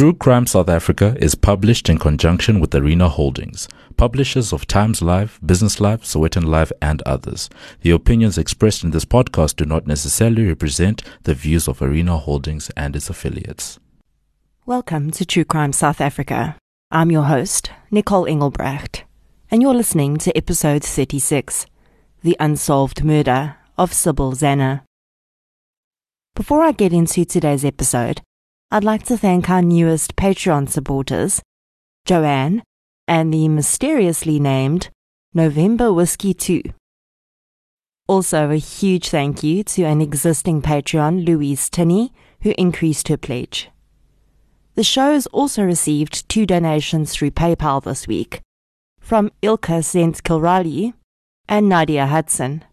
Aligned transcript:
True 0.00 0.14
Crime 0.14 0.46
South 0.46 0.70
Africa 0.70 1.14
is 1.20 1.34
published 1.34 1.90
in 1.90 1.98
conjunction 1.98 2.58
with 2.58 2.74
Arena 2.74 3.06
Holdings, 3.06 3.68
publishers 3.98 4.50
of 4.50 4.66
Times 4.66 5.02
Live, 5.02 5.38
Business 5.44 5.78
Live, 5.78 6.04
Sowetan 6.04 6.46
Live, 6.46 6.72
and 6.80 7.02
others. 7.02 7.50
The 7.82 7.90
opinions 7.90 8.38
expressed 8.38 8.82
in 8.82 8.92
this 8.92 9.04
podcast 9.04 9.56
do 9.56 9.66
not 9.66 9.86
necessarily 9.86 10.46
represent 10.46 11.02
the 11.24 11.34
views 11.34 11.68
of 11.68 11.82
Arena 11.82 12.16
Holdings 12.16 12.70
and 12.78 12.96
its 12.96 13.10
affiliates. 13.10 13.78
Welcome 14.64 15.10
to 15.10 15.26
True 15.26 15.44
Crime 15.44 15.74
South 15.74 16.00
Africa. 16.00 16.56
I'm 16.90 17.10
your 17.10 17.24
host, 17.24 17.70
Nicole 17.90 18.26
Engelbrecht, 18.26 19.04
and 19.50 19.60
you're 19.60 19.74
listening 19.74 20.16
to 20.16 20.34
episode 20.34 20.82
36 20.82 21.66
The 22.22 22.38
Unsolved 22.40 23.04
Murder 23.04 23.56
of 23.76 23.92
Sybil 23.92 24.32
Zanner. 24.32 24.80
Before 26.34 26.62
I 26.62 26.72
get 26.72 26.94
into 26.94 27.26
today's 27.26 27.66
episode, 27.66 28.22
I'd 28.72 28.84
like 28.84 29.02
to 29.06 29.18
thank 29.18 29.50
our 29.50 29.62
newest 29.62 30.14
Patreon 30.14 30.68
supporters, 30.68 31.42
Joanne 32.04 32.62
and 33.08 33.34
the 33.34 33.48
mysteriously 33.48 34.38
named 34.38 34.90
November 35.34 35.92
Whiskey 35.92 36.32
2. 36.32 36.62
Also, 38.06 38.48
a 38.48 38.54
huge 38.54 39.08
thank 39.08 39.42
you 39.42 39.64
to 39.64 39.82
an 39.82 40.00
existing 40.00 40.62
Patreon, 40.62 41.26
Louise 41.26 41.68
Tinney, 41.68 42.12
who 42.42 42.54
increased 42.56 43.08
her 43.08 43.16
pledge. 43.16 43.68
The 44.76 44.84
show 44.84 45.14
has 45.14 45.26
also 45.26 45.64
received 45.64 46.28
two 46.28 46.46
donations 46.46 47.12
through 47.12 47.32
PayPal 47.32 47.82
this 47.82 48.06
week 48.06 48.40
from 49.00 49.32
Ilka 49.42 49.82
St. 49.82 50.22
Kilrally 50.22 50.94
and 51.48 51.68
Nadia 51.68 52.06
Hudson. 52.06 52.64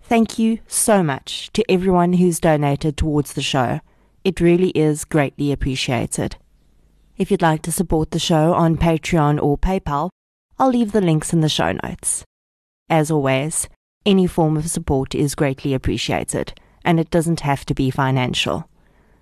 Thank 0.00 0.40
you 0.40 0.58
so 0.66 1.00
much 1.00 1.52
to 1.52 1.64
everyone 1.70 2.14
who's 2.14 2.40
donated 2.40 2.96
towards 2.96 3.34
the 3.34 3.40
show 3.40 3.78
it 4.24 4.40
really 4.40 4.70
is 4.70 5.04
greatly 5.04 5.52
appreciated. 5.52 6.36
If 7.16 7.30
you'd 7.30 7.42
like 7.42 7.62
to 7.62 7.72
support 7.72 8.10
the 8.10 8.18
show 8.18 8.54
on 8.54 8.76
Patreon 8.76 9.42
or 9.42 9.58
PayPal, 9.58 10.10
I'll 10.58 10.70
leave 10.70 10.92
the 10.92 11.00
links 11.00 11.32
in 11.32 11.40
the 11.40 11.48
show 11.48 11.72
notes. 11.72 12.24
As 12.88 13.10
always, 13.10 13.68
any 14.04 14.26
form 14.26 14.56
of 14.56 14.68
support 14.68 15.14
is 15.14 15.34
greatly 15.34 15.74
appreciated, 15.74 16.54
and 16.84 16.98
it 16.98 17.10
doesn't 17.10 17.40
have 17.40 17.64
to 17.66 17.74
be 17.74 17.90
financial. 17.90 18.68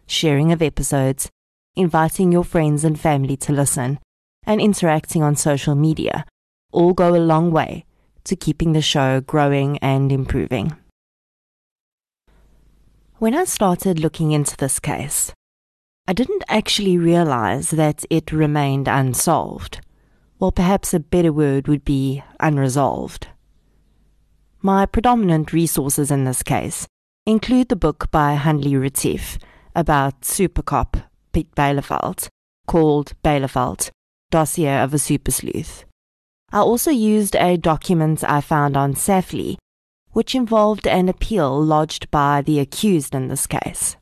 Sharing 0.06 0.52
of 0.52 0.62
episodes, 0.62 1.28
inviting 1.76 2.32
your 2.32 2.44
friends 2.44 2.84
and 2.84 2.98
family 2.98 3.36
to 3.38 3.52
listen, 3.52 3.98
and 4.44 4.60
interacting 4.60 5.22
on 5.22 5.36
social 5.36 5.74
media 5.74 6.24
all 6.72 6.92
go 6.92 7.14
a 7.14 7.18
long 7.18 7.50
way 7.50 7.84
to 8.24 8.36
keeping 8.36 8.72
the 8.72 8.82
show 8.82 9.20
growing 9.20 9.78
and 9.78 10.12
improving. 10.12 10.76
When 13.20 13.34
I 13.34 13.44
started 13.44 14.00
looking 14.00 14.32
into 14.32 14.56
this 14.56 14.80
case, 14.80 15.34
I 16.08 16.14
didn't 16.14 16.42
actually 16.48 16.96
realize 16.96 17.68
that 17.68 18.02
it 18.08 18.32
remained 18.32 18.88
unsolved. 18.88 19.82
Or 20.38 20.50
perhaps 20.50 20.94
a 20.94 21.00
better 21.00 21.30
word 21.30 21.68
would 21.68 21.84
be 21.84 22.22
unresolved. 22.40 23.28
My 24.62 24.86
predominant 24.86 25.52
resources 25.52 26.10
in 26.10 26.24
this 26.24 26.42
case 26.42 26.86
include 27.26 27.68
the 27.68 27.76
book 27.76 28.10
by 28.10 28.36
Hanlie 28.36 28.80
Retief 28.80 29.38
about 29.76 30.24
super 30.24 30.62
cop 30.62 30.96
Piet 31.34 31.54
Byleveld 31.54 32.28
called 32.66 33.12
Byleveld, 33.22 33.90
Dossier 34.30 34.78
of 34.78 34.94
a 34.94 34.98
Super 34.98 35.30
Sleuth. 35.30 35.84
I 36.52 36.60
also 36.60 36.90
used 36.90 37.36
a 37.36 37.58
document 37.58 38.24
I 38.24 38.40
found 38.40 38.78
on 38.78 38.94
SAFLII 38.94 39.58
which 40.12 40.34
involved 40.34 40.86
an 40.86 41.08
appeal 41.08 41.62
lodged 41.62 42.10
by 42.10 42.42
the 42.42 42.58
accused 42.58 43.14
in 43.14 43.28
this 43.28 43.46
case. 43.46 43.96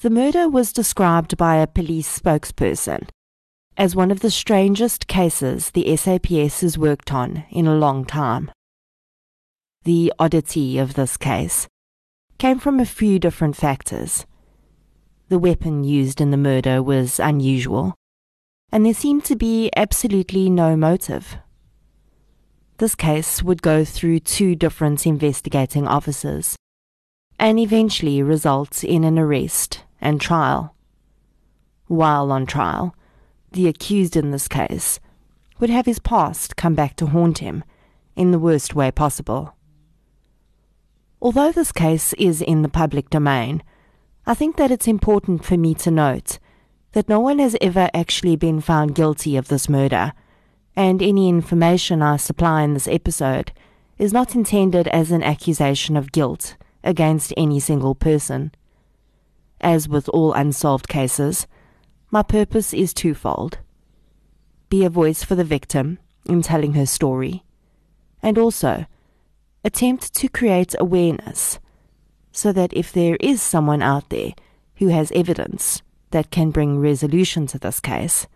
The 0.00 0.10
murder 0.10 0.48
was 0.48 0.72
described 0.72 1.36
by 1.36 1.56
a 1.56 1.66
police 1.66 2.18
spokesperson 2.18 3.08
as 3.76 3.94
one 3.94 4.10
of 4.10 4.20
the 4.20 4.30
strangest 4.30 5.06
cases 5.06 5.70
the 5.70 5.96
SAPS 5.96 6.60
has 6.60 6.78
worked 6.78 7.12
on 7.12 7.44
in 7.50 7.66
a 7.66 7.74
long 7.74 8.04
time. 8.04 8.50
The 9.84 10.12
oddity 10.18 10.78
of 10.78 10.94
this 10.94 11.16
case 11.16 11.68
came 12.38 12.58
from 12.58 12.80
a 12.80 12.86
few 12.86 13.18
different 13.18 13.56
factors. 13.56 14.26
The 15.28 15.38
weapon 15.38 15.84
used 15.84 16.20
in 16.20 16.30
the 16.30 16.36
murder 16.36 16.82
was 16.82 17.20
unusual, 17.20 17.94
and 18.72 18.86
there 18.86 18.94
seemed 18.94 19.24
to 19.26 19.36
be 19.36 19.70
absolutely 19.76 20.48
no 20.50 20.76
motive. 20.76 21.36
This 22.78 22.94
case 22.94 23.42
would 23.42 23.62
go 23.62 23.86
through 23.86 24.20
two 24.20 24.54
different 24.54 25.06
investigating 25.06 25.88
officers 25.88 26.56
and 27.38 27.58
eventually 27.58 28.22
result 28.22 28.84
in 28.84 29.02
an 29.02 29.18
arrest 29.18 29.82
and 29.98 30.20
trial. 30.20 30.74
While 31.86 32.30
on 32.30 32.44
trial, 32.44 32.94
the 33.52 33.66
accused 33.66 34.14
in 34.14 34.30
this 34.30 34.46
case 34.46 35.00
would 35.58 35.70
have 35.70 35.86
his 35.86 35.98
past 35.98 36.56
come 36.56 36.74
back 36.74 36.96
to 36.96 37.06
haunt 37.06 37.38
him 37.38 37.64
in 38.14 38.30
the 38.30 38.38
worst 38.38 38.74
way 38.74 38.90
possible. 38.90 39.56
Although 41.22 41.52
this 41.52 41.72
case 41.72 42.12
is 42.14 42.42
in 42.42 42.60
the 42.60 42.68
public 42.68 43.08
domain, 43.08 43.62
I 44.26 44.34
think 44.34 44.56
that 44.56 44.70
it's 44.70 44.86
important 44.86 45.46
for 45.46 45.56
me 45.56 45.72
to 45.76 45.90
note 45.90 46.38
that 46.92 47.08
no 47.08 47.20
one 47.20 47.38
has 47.38 47.56
ever 47.62 47.88
actually 47.94 48.36
been 48.36 48.60
found 48.60 48.94
guilty 48.94 49.36
of 49.36 49.48
this 49.48 49.66
murder 49.66 50.12
and 50.76 51.02
any 51.02 51.28
information 51.28 52.02
I 52.02 52.18
supply 52.18 52.62
in 52.62 52.74
this 52.74 52.86
episode 52.86 53.52
is 53.98 54.12
not 54.12 54.34
intended 54.34 54.86
as 54.88 55.10
an 55.10 55.22
accusation 55.22 55.96
of 55.96 56.12
guilt 56.12 56.56
against 56.84 57.32
any 57.36 57.58
single 57.58 57.94
person. 57.94 58.52
As 59.60 59.88
with 59.88 60.08
all 60.10 60.34
unsolved 60.34 60.86
cases, 60.86 61.46
my 62.10 62.22
purpose 62.22 62.74
is 62.74 62.92
twofold 62.92 63.58
be 64.68 64.84
a 64.84 64.90
voice 64.90 65.22
for 65.22 65.34
the 65.36 65.44
victim 65.44 65.98
in 66.28 66.42
telling 66.42 66.74
her 66.74 66.86
story, 66.86 67.44
and 68.22 68.36
also 68.36 68.86
attempt 69.64 70.12
to 70.14 70.28
create 70.28 70.74
awareness 70.78 71.58
so 72.32 72.52
that 72.52 72.72
if 72.74 72.92
there 72.92 73.16
is 73.20 73.40
someone 73.40 73.80
out 73.80 74.10
there 74.10 74.32
who 74.76 74.88
has 74.88 75.12
evidence 75.12 75.82
that 76.10 76.30
can 76.30 76.50
bring 76.50 76.78
resolution 76.78 77.46
to 77.46 77.58
this 77.58 77.80
case, 77.80 78.26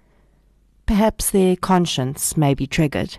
perhaps 0.91 1.31
their 1.31 1.55
conscience 1.55 2.37
may 2.37 2.53
be 2.53 2.67
triggered. 2.67 3.17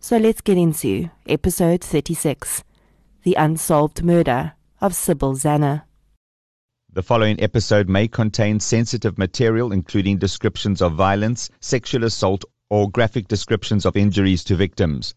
So 0.00 0.16
let's 0.16 0.40
get 0.40 0.56
into 0.56 1.10
episode 1.28 1.84
36 1.84 2.64
The 3.22 3.34
Unsolved 3.34 4.02
Murder 4.02 4.54
of 4.80 4.94
Sybil 4.94 5.34
Zanner. 5.34 5.82
The 6.90 7.02
following 7.02 7.38
episode 7.38 7.86
may 7.86 8.08
contain 8.08 8.60
sensitive 8.60 9.18
material, 9.18 9.72
including 9.72 10.16
descriptions 10.16 10.80
of 10.80 10.94
violence, 10.94 11.50
sexual 11.60 12.04
assault, 12.04 12.46
or 12.70 12.90
graphic 12.90 13.28
descriptions 13.28 13.84
of 13.84 13.94
injuries 13.94 14.42
to 14.44 14.56
victims. 14.56 15.14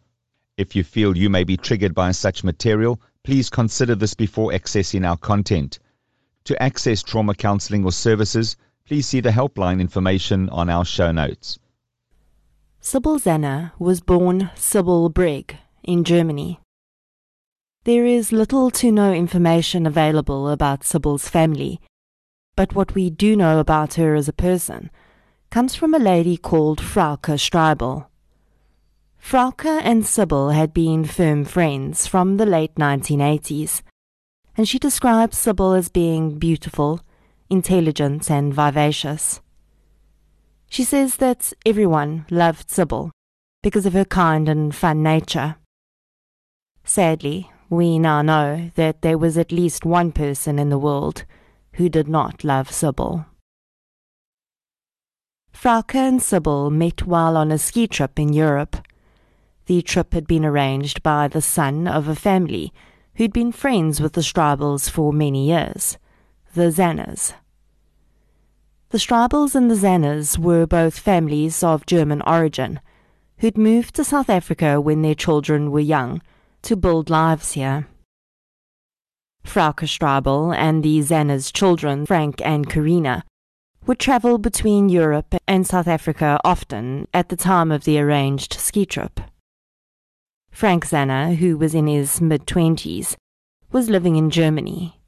If 0.58 0.76
you 0.76 0.84
feel 0.84 1.16
you 1.16 1.30
may 1.30 1.46
be 1.46 1.56
triggered 1.56 1.96
by 1.96 2.12
such 2.12 2.44
material, 2.44 3.00
please 3.24 3.50
consider 3.50 3.96
this 3.96 4.16
before 4.16 4.52
accessing 4.52 5.08
our 5.08 5.16
content. 5.16 5.80
To 6.44 6.62
access 6.62 7.02
trauma 7.02 7.36
counseling 7.36 7.86
or 7.86 7.94
services, 7.94 8.58
please 8.86 9.08
see 9.08 9.20
the 9.20 9.32
helpline 9.32 9.82
information 9.82 10.48
on 10.50 10.70
our 10.70 10.86
show 10.86 11.12
notes. 11.12 11.58
Sybil 12.80 13.20
Zanner 13.20 13.72
was 13.80 14.00
born 14.00 14.52
Sybil 14.56 15.10
Brigg 15.10 15.58
in 15.84 16.04
Germany. 16.04 16.60
There 17.84 18.06
is 18.06 18.32
little 18.32 18.70
to 18.72 18.92
no 18.92 19.12
information 19.12 19.88
available 19.88 20.50
about 20.50 20.84
Sybil's 20.84 21.28
family, 21.28 21.82
but 22.56 22.76
what 22.76 22.94
we 22.94 23.10
do 23.10 23.36
know 23.36 23.60
about 23.60 23.96
her 23.96 24.14
as 24.14 24.28
a 24.28 24.34
person 24.34 24.92
comes 25.50 25.74
from 25.74 25.94
a 25.96 26.00
lady 26.00 26.38
called 26.38 26.80
Frauke 26.80 27.40
Streibel. 27.40 28.06
Frauke 29.20 29.82
and 29.84 30.06
Sybil 30.06 30.50
had 30.50 30.74
been 30.74 31.06
firm 31.06 31.44
friends 31.44 32.06
from 32.06 32.38
the 32.38 32.46
late 32.46 32.76
1980s, 32.76 33.82
and 34.56 34.70
she 34.70 34.78
describes 34.78 35.38
Sybil 35.38 35.74
as 35.74 35.90
being 35.90 36.38
beautiful, 36.38 37.02
intelligent, 37.50 38.30
and 38.30 38.54
vivacious. 38.54 39.42
She 40.70 40.84
says 40.84 41.18
that 41.18 41.54
everyone 41.66 42.26
loved 42.30 42.70
Sybil 42.70 43.12
because 43.62 43.86
of 43.86 43.94
her 43.94 44.06
kind 44.06 44.50
and 44.50 44.74
fun 44.76 45.04
nature. 45.04 45.56
Sadly, 46.84 47.52
we 47.70 47.98
now 47.98 48.22
know 48.22 48.72
that 48.76 49.02
there 49.02 49.18
was 49.18 49.38
at 49.38 49.52
least 49.52 49.86
one 49.86 50.12
person 50.12 50.60
in 50.60 50.70
the 50.70 50.78
world 50.78 51.26
who 51.74 51.90
did 51.90 52.08
not 52.08 52.44
love 52.44 52.72
Sybil. 52.72 53.26
Frauke 55.52 55.96
and 55.96 56.22
Sybil 56.22 56.70
met 56.70 57.08
while 57.08 57.38
on 57.38 57.52
a 57.52 57.58
ski 57.58 57.88
trip 57.88 58.20
in 58.20 58.34
Europe. 58.34 58.78
The 59.68 59.82
trip 59.82 60.14
had 60.14 60.28
been 60.28 60.46
arranged 60.46 61.02
by 61.02 61.28
the 61.28 61.42
son 61.42 61.88
of 61.88 62.08
a 62.08 62.16
family 62.16 62.72
who'd 63.16 63.34
been 63.34 63.52
friends 63.52 64.00
with 64.02 64.14
the 64.14 64.22
Streibels 64.22 64.90
for 64.90 65.14
many 65.14 65.48
years 65.48 65.98
the 66.56 66.72
Zanners. 66.72 67.34
The 68.92 68.98
Streibels 68.98 69.56
and 69.56 69.70
the 69.70 69.76
Zanners 69.76 70.38
were 70.38 70.66
both 70.66 70.98
families 70.98 71.62
of 71.62 71.86
German 71.86 72.22
origin 72.22 72.80
who'd 73.40 73.58
moved 73.58 73.94
to 73.96 74.06
South 74.06 74.30
Africa 74.30 74.80
when 74.80 75.02
their 75.02 75.16
children 75.16 75.70
were 75.70 75.82
young 75.82 76.22
to 76.62 76.78
build 76.78 77.10
lives 77.10 77.52
here. 77.52 77.88
Frauke 79.44 79.86
Streibel 79.86 80.56
and 80.56 80.82
the 80.82 81.00
Zanners' 81.00 81.52
children, 81.52 82.06
Frank 82.06 82.42
and 82.42 82.70
Karina, 82.70 83.26
would 83.86 84.00
travel 84.00 84.38
between 84.38 84.88
Europe 84.88 85.36
and 85.46 85.68
South 85.68 85.90
Africa 85.90 86.40
often 86.46 87.10
at 87.14 87.28
the 87.28 87.36
time 87.36 87.70
of 87.70 87.84
the 87.84 88.00
arranged 88.00 88.54
ski 88.54 88.86
trip. 88.86 89.20
Frank 90.52 90.88
Zanner, 90.88 91.36
who 91.36 91.58
was 91.58 91.76
in 91.76 91.88
his 91.88 92.22
mid 92.22 92.48
twenties, 92.48 93.18
was 93.74 93.90
living 93.90 94.16
in 94.16 94.30
Germany. 94.30 95.02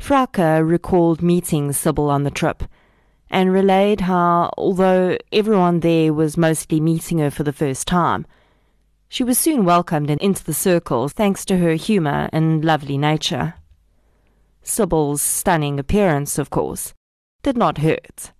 Frauke 0.00 0.66
recalled 0.66 1.22
meeting 1.22 1.72
Sybil 1.72 2.10
on 2.10 2.24
the 2.24 2.30
trip 2.30 2.64
and 3.30 3.52
relayed 3.52 4.00
how, 4.00 4.50
although 4.56 5.16
everyone 5.30 5.80
there 5.80 6.12
was 6.12 6.36
mostly 6.36 6.80
meeting 6.80 7.18
her 7.18 7.30
for 7.30 7.44
the 7.44 7.52
first 7.52 7.86
time, 7.86 8.26
she 9.08 9.22
was 9.22 9.38
soon 9.38 9.64
welcomed 9.64 10.10
into 10.10 10.42
the 10.42 10.54
circle 10.54 11.08
thanks 11.08 11.44
to 11.44 11.58
her 11.58 11.74
humour 11.74 12.28
and 12.32 12.64
lovely 12.64 12.96
nature. 12.96 13.54
Sybil's 14.62 15.22
stunning 15.22 15.78
appearance, 15.78 16.38
of 16.38 16.50
course, 16.50 16.94
did 17.42 17.56
not 17.56 17.78
hurt, 17.78 18.32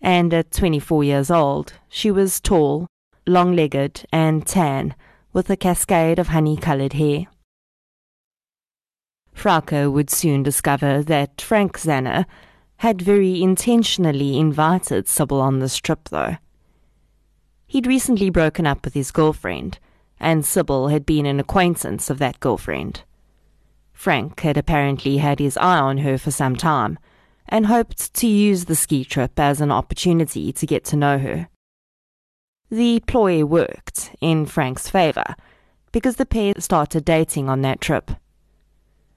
and 0.00 0.32
at 0.32 0.50
24 0.50 1.04
years 1.04 1.30
old, 1.30 1.74
she 1.88 2.10
was 2.10 2.40
tall, 2.40 2.86
long 3.26 3.54
legged, 3.54 4.06
and 4.12 4.46
tan, 4.46 4.94
with 5.32 5.50
a 5.50 5.56
cascade 5.56 6.18
of 6.18 6.28
honey 6.28 6.56
coloured 6.56 6.94
hair. 6.94 7.26
Frauke 9.34 9.90
would 9.90 10.10
soon 10.10 10.42
discover 10.42 11.02
that 11.02 11.40
Frank 11.40 11.78
Zanner 11.78 12.26
had 12.76 13.00
very 13.00 13.42
intentionally 13.42 14.38
invited 14.38 15.08
Sybil 15.08 15.40
on 15.40 15.58
this 15.58 15.76
trip, 15.76 16.08
though. 16.08 16.36
He'd 17.66 17.86
recently 17.86 18.28
broken 18.28 18.66
up 18.66 18.84
with 18.84 18.94
his 18.94 19.10
girlfriend, 19.10 19.78
and 20.20 20.44
Sybil 20.44 20.88
had 20.88 21.06
been 21.06 21.26
an 21.26 21.40
acquaintance 21.40 22.10
of 22.10 22.18
that 22.18 22.40
girlfriend. 22.40 23.02
Frank 23.92 24.40
had 24.40 24.56
apparently 24.56 25.18
had 25.18 25.38
his 25.38 25.56
eye 25.56 25.78
on 25.78 25.98
her 25.98 26.18
for 26.18 26.30
some 26.30 26.56
time, 26.56 26.98
and 27.48 27.66
hoped 27.66 28.12
to 28.14 28.26
use 28.26 28.64
the 28.64 28.74
ski 28.74 29.04
trip 29.04 29.38
as 29.38 29.60
an 29.60 29.70
opportunity 29.70 30.52
to 30.52 30.66
get 30.66 30.84
to 30.84 30.96
know 30.96 31.18
her. 31.18 31.48
The 32.70 33.00
ploy 33.06 33.44
worked 33.44 34.14
in 34.20 34.46
Frank's 34.46 34.88
favour, 34.88 35.34
because 35.92 36.16
the 36.16 36.26
pair 36.26 36.54
started 36.58 37.04
dating 37.04 37.48
on 37.48 37.62
that 37.62 37.80
trip. 37.80 38.10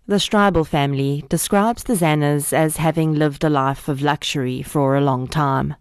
The 0.08 0.18
Stribel 0.18 0.68
family 0.68 1.26
describes 1.30 1.84
the 1.84 1.96
Zanners 1.96 2.54
as 2.54 2.78
having 2.78 3.16
lived 3.16 3.44
a 3.44 3.50
life 3.50 3.88
of 3.88 4.04
luxury 4.04 4.62
for 4.62 4.96
a 4.96 5.02
long 5.02 5.26
time. 5.26 5.74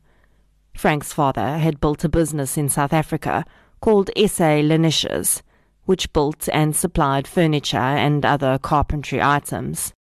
Frank's 0.74 1.12
father 1.12 1.58
had 1.58 1.78
built 1.78 2.04
a 2.04 2.08
business 2.08 2.56
in 2.56 2.70
South 2.70 2.94
Africa 2.94 3.44
called 3.82 4.08
SA 4.16 4.62
Lenisches, 4.62 5.42
which 5.84 6.10
built 6.14 6.48
and 6.54 6.74
supplied 6.74 7.28
furniture 7.28 7.76
and 7.76 8.24
other 8.24 8.56
carpentry 8.56 9.20
items. 9.20 9.92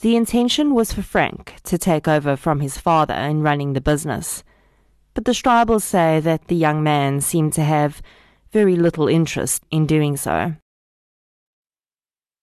The 0.00 0.14
intention 0.14 0.74
was 0.74 0.92
for 0.92 1.02
Frank 1.02 1.54
to 1.64 1.78
take 1.78 2.06
over 2.06 2.36
from 2.36 2.60
his 2.60 2.76
father 2.76 3.14
in 3.14 3.40
running 3.40 3.72
the 3.72 3.80
business, 3.80 4.44
but 5.14 5.24
the 5.24 5.32
Stribels 5.32 5.82
say 5.82 6.20
that 6.20 6.48
the 6.48 6.56
young 6.56 6.82
man 6.82 7.22
seemed 7.22 7.54
to 7.54 7.64
have 7.64 8.02
very 8.52 8.76
little 8.76 9.08
interest 9.08 9.62
in 9.70 9.86
doing 9.86 10.18
so. 10.18 10.56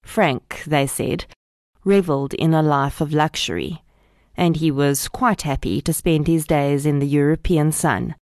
Frank, 0.07 0.63
they 0.65 0.87
said, 0.87 1.25
revelled 1.83 2.33
in 2.33 2.53
a 2.53 2.63
life 2.63 3.01
of 3.01 3.13
luxury, 3.13 3.83
and 4.35 4.55
he 4.55 4.71
was 4.71 5.09
quite 5.09 5.41
happy 5.41 5.81
to 5.81 5.93
spend 5.93 6.27
his 6.27 6.47
days 6.47 6.85
in 6.85 6.99
the 6.99 7.05
European 7.05 7.71
sun, 7.71 8.15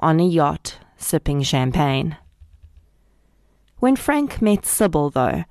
on 0.00 0.20
a 0.20 0.24
yacht, 0.24 0.78
sipping 0.96 1.42
champagne. 1.42 2.16
When 3.80 3.96
Frank 3.96 4.40
met 4.40 4.64
Sybil, 4.64 5.10
though, 5.10 5.44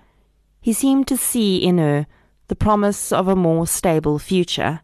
he 0.61 0.73
seemed 0.73 1.07
to 1.09 1.17
see 1.17 1.57
in 1.57 1.77
her 1.77 2.07
the 2.47 2.55
promise 2.55 3.11
of 3.11 3.27
a 3.27 3.35
more 3.35 3.67
stable 3.67 4.17
future, 4.17 4.81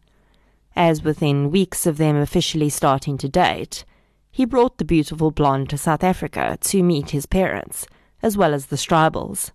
as 0.75 1.03
within 1.03 1.49
weeks 1.49 1.85
of 1.87 1.97
them 1.97 2.17
officially 2.17 2.69
starting 2.69 3.17
to 3.19 3.29
date, 3.29 3.85
he 4.29 4.45
brought 4.45 4.77
the 4.77 4.85
beautiful 4.85 5.31
blonde 5.31 5.69
to 5.69 5.77
South 5.77 6.03
Africa 6.03 6.57
to 6.61 6.83
meet 6.83 7.11
his 7.11 7.25
parents, 7.25 7.87
as 8.21 8.37
well 8.37 8.53
as 8.53 8.67
the 8.67 8.75
Stribels. 8.75 9.51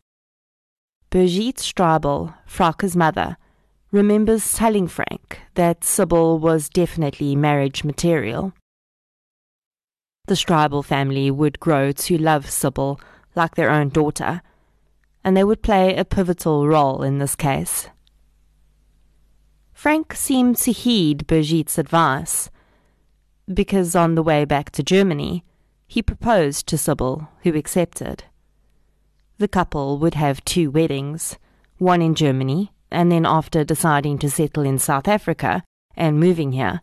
Brigitte 1.13 1.59
Stribel, 1.59 2.33
Frauke's 2.47 2.97
mother, 2.97 3.37
remembers 3.91 4.55
telling 4.55 4.89
Frank 4.89 5.41
that 5.57 5.85
Sybil 5.85 6.39
was 6.39 6.71
definitely 6.71 7.37
marriage 7.37 7.85
material. 7.85 8.55
The 10.27 10.37
Stribel 10.37 10.83
family 10.83 11.31
would 11.31 11.61
grow 11.61 11.93
to 11.93 12.17
love 12.17 12.49
Sybil 12.49 12.99
like 13.35 13.57
their 13.57 13.69
own 13.69 13.91
daughter, 13.91 14.41
and 15.23 15.37
they 15.37 15.45
would 15.45 15.61
play 15.61 15.95
a 15.95 16.07
pivotal 16.07 16.67
role 16.67 17.03
in 17.03 17.19
this 17.19 17.37
case. 17.37 17.89
Frank 19.75 20.15
seemed 20.15 20.57
to 20.61 20.73
heed 20.73 21.27
Brigitte's 21.27 21.77
advice, 21.77 22.49
because 23.53 23.95
on 23.95 24.15
the 24.15 24.23
way 24.23 24.47
back 24.47 24.71
to 24.71 24.83
Germany, 24.83 25.45
he 25.87 26.01
proposed 26.01 26.67
to 26.69 26.79
Sybil, 26.79 27.29
who 27.43 27.55
accepted 27.55 28.25
the 29.43 29.49
couple 29.49 29.99
would 29.99 30.15
have 30.15 30.45
two 30.45 30.71
weddings, 30.71 31.37
one 31.79 32.01
in 32.01 32.15
Germany, 32.15 32.73
and 32.93 33.11
then 33.11 33.27
after 33.27 33.65
deciding 33.65 34.17
to 34.19 34.31
settle 34.31 34.63
in 34.63 34.79
South 34.79 35.09
Africa 35.09 35.65
and 35.97 36.21
moving 36.21 36.53
here, 36.53 36.81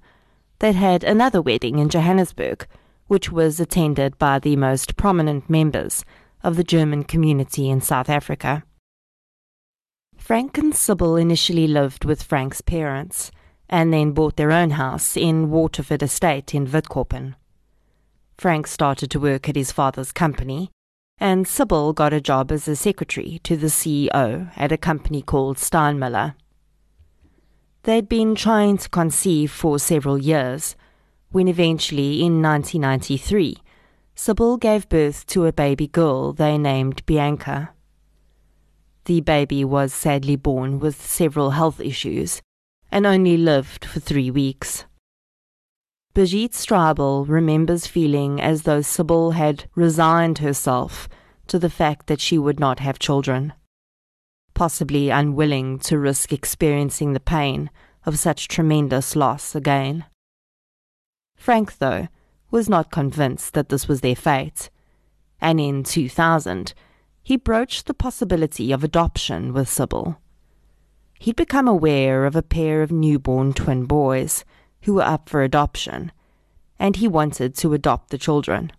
they'd 0.59 0.75
had 0.75 1.05
another 1.05 1.41
wedding 1.41 1.79
in 1.79 1.87
Johannesburg, 1.87 2.67
which 3.07 3.31
was 3.31 3.61
attended 3.61 4.19
by 4.19 4.39
the 4.39 4.57
most 4.57 4.97
prominent 4.97 5.49
members 5.49 6.03
of 6.43 6.57
the 6.57 6.63
German 6.65 7.05
community 7.05 7.69
in 7.69 7.79
South 7.79 8.09
Africa. 8.09 8.63
Frank 10.17 10.57
and 10.57 10.75
Sybil 10.75 11.15
initially 11.15 11.65
lived 11.65 12.03
with 12.03 12.23
Frank's 12.23 12.59
parents 12.59 13.31
and 13.69 13.93
then 13.93 14.11
bought 14.11 14.35
their 14.35 14.51
own 14.51 14.71
house 14.71 15.15
in 15.15 15.49
Waterford 15.49 16.03
Estate 16.03 16.53
in 16.53 16.67
Witkoppen. 16.67 17.35
Frank 18.37 18.67
started 18.67 19.09
to 19.11 19.19
work 19.19 19.47
at 19.47 19.55
his 19.55 19.71
father's 19.71 20.11
company 20.11 20.71
and 21.19 21.47
Sybil 21.47 21.93
got 21.93 22.13
a 22.13 22.21
job 22.21 22.51
as 22.51 22.67
a 22.67 22.75
secretary 22.75 23.39
to 23.43 23.57
the 23.57 23.67
CEO 23.67 24.51
at 24.55 24.71
a 24.71 24.77
company 24.77 25.21
called 25.21 25.57
Steinmiller. 25.57 26.35
They'd 27.83 28.07
been 28.07 28.35
trying 28.35 28.77
to 28.77 28.89
conceive 28.89 29.51
for 29.51 29.79
several 29.79 30.17
years, 30.17 30.75
when 31.31 31.47
eventually, 31.47 32.21
in 32.21 32.41
1993, 32.41 33.57
Sybil 34.15 34.57
gave 34.57 34.89
birth 34.89 35.25
to 35.27 35.45
a 35.45 35.53
baby 35.53 35.87
girl 35.87 36.33
they 36.33 36.57
named 36.57 37.05
Bianca. 37.05 37.71
The 39.05 39.21
baby 39.21 39.63
was 39.63 39.93
sadly 39.93 40.35
born 40.35 40.79
with 40.79 41.01
several 41.01 41.51
health 41.51 41.79
issues 41.79 42.41
and 42.91 43.05
only 43.05 43.37
lived 43.37 43.85
for 43.85 43.99
three 43.99 44.29
weeks. 44.29 44.85
Brigitte 46.19 46.51
Strabel 46.51 47.25
remembers 47.29 47.87
feeling 47.87 48.41
as 48.41 48.63
though 48.63 48.81
Sybil 48.81 49.31
had 49.31 49.69
resigned 49.73 50.39
herself 50.39 51.07
to 51.47 51.57
the 51.57 51.69
fact 51.69 52.07
that 52.07 52.19
she 52.19 52.37
would 52.37 52.59
not 52.59 52.81
have 52.81 52.99
children, 52.99 53.53
possibly 54.53 55.09
unwilling 55.09 55.79
to 55.79 55.97
risk 55.97 56.33
experiencing 56.33 57.13
the 57.13 57.21
pain 57.21 57.69
of 58.05 58.19
such 58.19 58.49
tremendous 58.49 59.15
loss 59.15 59.55
again. 59.55 60.07
Frank, 61.37 61.77
though, 61.77 62.09
was 62.51 62.67
not 62.67 62.91
convinced 62.91 63.53
that 63.53 63.69
this 63.69 63.87
was 63.87 64.01
their 64.01 64.13
fate, 64.13 64.69
and 65.39 65.57
in 65.57 65.85
2000 65.85 66.73
he 67.23 67.37
broached 67.37 67.85
the 67.85 67.93
possibility 67.93 68.73
of 68.73 68.83
adoption 68.83 69.53
with 69.53 69.69
Sybil. 69.69 70.19
He'd 71.17 71.37
become 71.37 71.69
aware 71.69 72.25
of 72.25 72.35
a 72.35 72.43
pair 72.43 72.81
of 72.81 72.91
newborn 72.91 73.53
twin 73.53 73.85
boys 73.85 74.43
who 74.83 74.93
were 74.93 75.03
up 75.03 75.29
for 75.29 75.41
adoption, 75.41 76.11
and 76.77 76.95
he 76.95 77.07
wanted 77.07 77.55
to 77.55 77.73
adopt 77.73 78.09
the 78.09 78.17
children. 78.17 78.71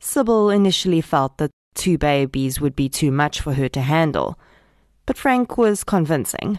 Sybil 0.00 0.50
initially 0.50 1.00
felt 1.00 1.38
that 1.38 1.50
two 1.74 1.98
babies 1.98 2.60
would 2.60 2.76
be 2.76 2.88
too 2.88 3.10
much 3.10 3.40
for 3.40 3.54
her 3.54 3.68
to 3.68 3.80
handle, 3.80 4.38
but 5.06 5.16
Frank 5.16 5.56
was 5.56 5.84
convincing, 5.84 6.58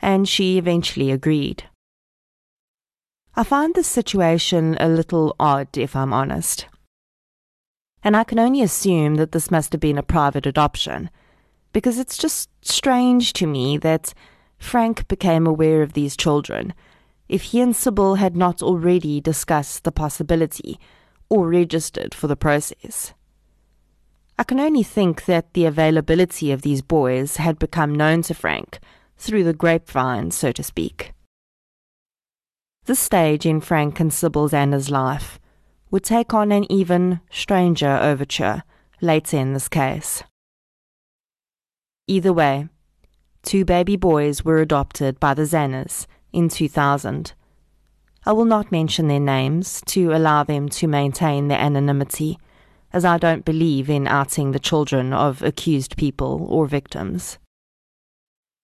and 0.00 0.28
she 0.28 0.58
eventually 0.58 1.10
agreed. 1.10 1.64
I 3.34 3.44
find 3.44 3.74
this 3.74 3.86
situation 3.86 4.76
a 4.80 4.88
little 4.88 5.36
odd, 5.38 5.76
if 5.76 5.94
I'm 5.94 6.12
honest. 6.12 6.66
And 8.02 8.16
I 8.16 8.24
can 8.24 8.38
only 8.38 8.62
assume 8.62 9.16
that 9.16 9.32
this 9.32 9.50
must 9.50 9.72
have 9.72 9.80
been 9.80 9.98
a 9.98 10.02
private 10.02 10.46
adoption, 10.46 11.10
because 11.72 11.98
it's 11.98 12.16
just 12.16 12.50
strange 12.62 13.32
to 13.34 13.46
me 13.46 13.78
that 13.78 14.14
Frank 14.58 15.06
became 15.08 15.46
aware 15.46 15.82
of 15.82 15.92
these 15.92 16.16
children 16.16 16.74
if 17.30 17.42
he 17.42 17.60
and 17.60 17.76
Sybil 17.76 18.16
had 18.16 18.36
not 18.36 18.60
already 18.60 19.20
discussed 19.20 19.84
the 19.84 19.92
possibility 19.92 20.80
or 21.28 21.48
registered 21.48 22.12
for 22.12 22.26
the 22.26 22.34
process. 22.34 23.14
I 24.36 24.42
can 24.42 24.58
only 24.58 24.82
think 24.82 25.26
that 25.26 25.54
the 25.54 25.64
availability 25.64 26.50
of 26.50 26.62
these 26.62 26.82
boys 26.82 27.36
had 27.36 27.60
become 27.60 27.94
known 27.94 28.22
to 28.22 28.34
Frank 28.34 28.80
through 29.16 29.44
the 29.44 29.52
grapevine, 29.52 30.32
so 30.32 30.50
to 30.50 30.62
speak. 30.64 31.12
This 32.86 32.98
stage 32.98 33.46
in 33.46 33.60
Frank 33.60 34.00
and 34.00 34.12
Sybil 34.12 34.48
Zanner's 34.48 34.90
life 34.90 35.38
would 35.92 36.02
take 36.02 36.34
on 36.34 36.50
an 36.50 36.70
even 36.70 37.20
stranger 37.30 37.96
overture 38.02 38.64
later 39.00 39.36
in 39.36 39.52
this 39.52 39.68
case. 39.68 40.24
Either 42.08 42.32
way, 42.32 42.68
two 43.44 43.64
baby 43.64 43.94
boys 43.94 44.44
were 44.44 44.58
adopted 44.58 45.20
by 45.20 45.32
the 45.32 45.42
Zanners 45.42 46.08
in 46.32 46.48
2000. 46.48 47.32
I 48.26 48.32
will 48.32 48.44
not 48.44 48.70
mention 48.70 49.08
their 49.08 49.20
names 49.20 49.82
to 49.86 50.12
allow 50.12 50.44
them 50.44 50.68
to 50.70 50.86
maintain 50.86 51.48
their 51.48 51.58
anonymity, 51.58 52.38
as 52.92 53.04
I 53.04 53.18
don't 53.18 53.44
believe 53.44 53.88
in 53.88 54.06
outing 54.06 54.52
the 54.52 54.58
children 54.58 55.12
of 55.12 55.42
accused 55.42 55.96
people 55.96 56.46
or 56.50 56.66
victims. 56.66 57.38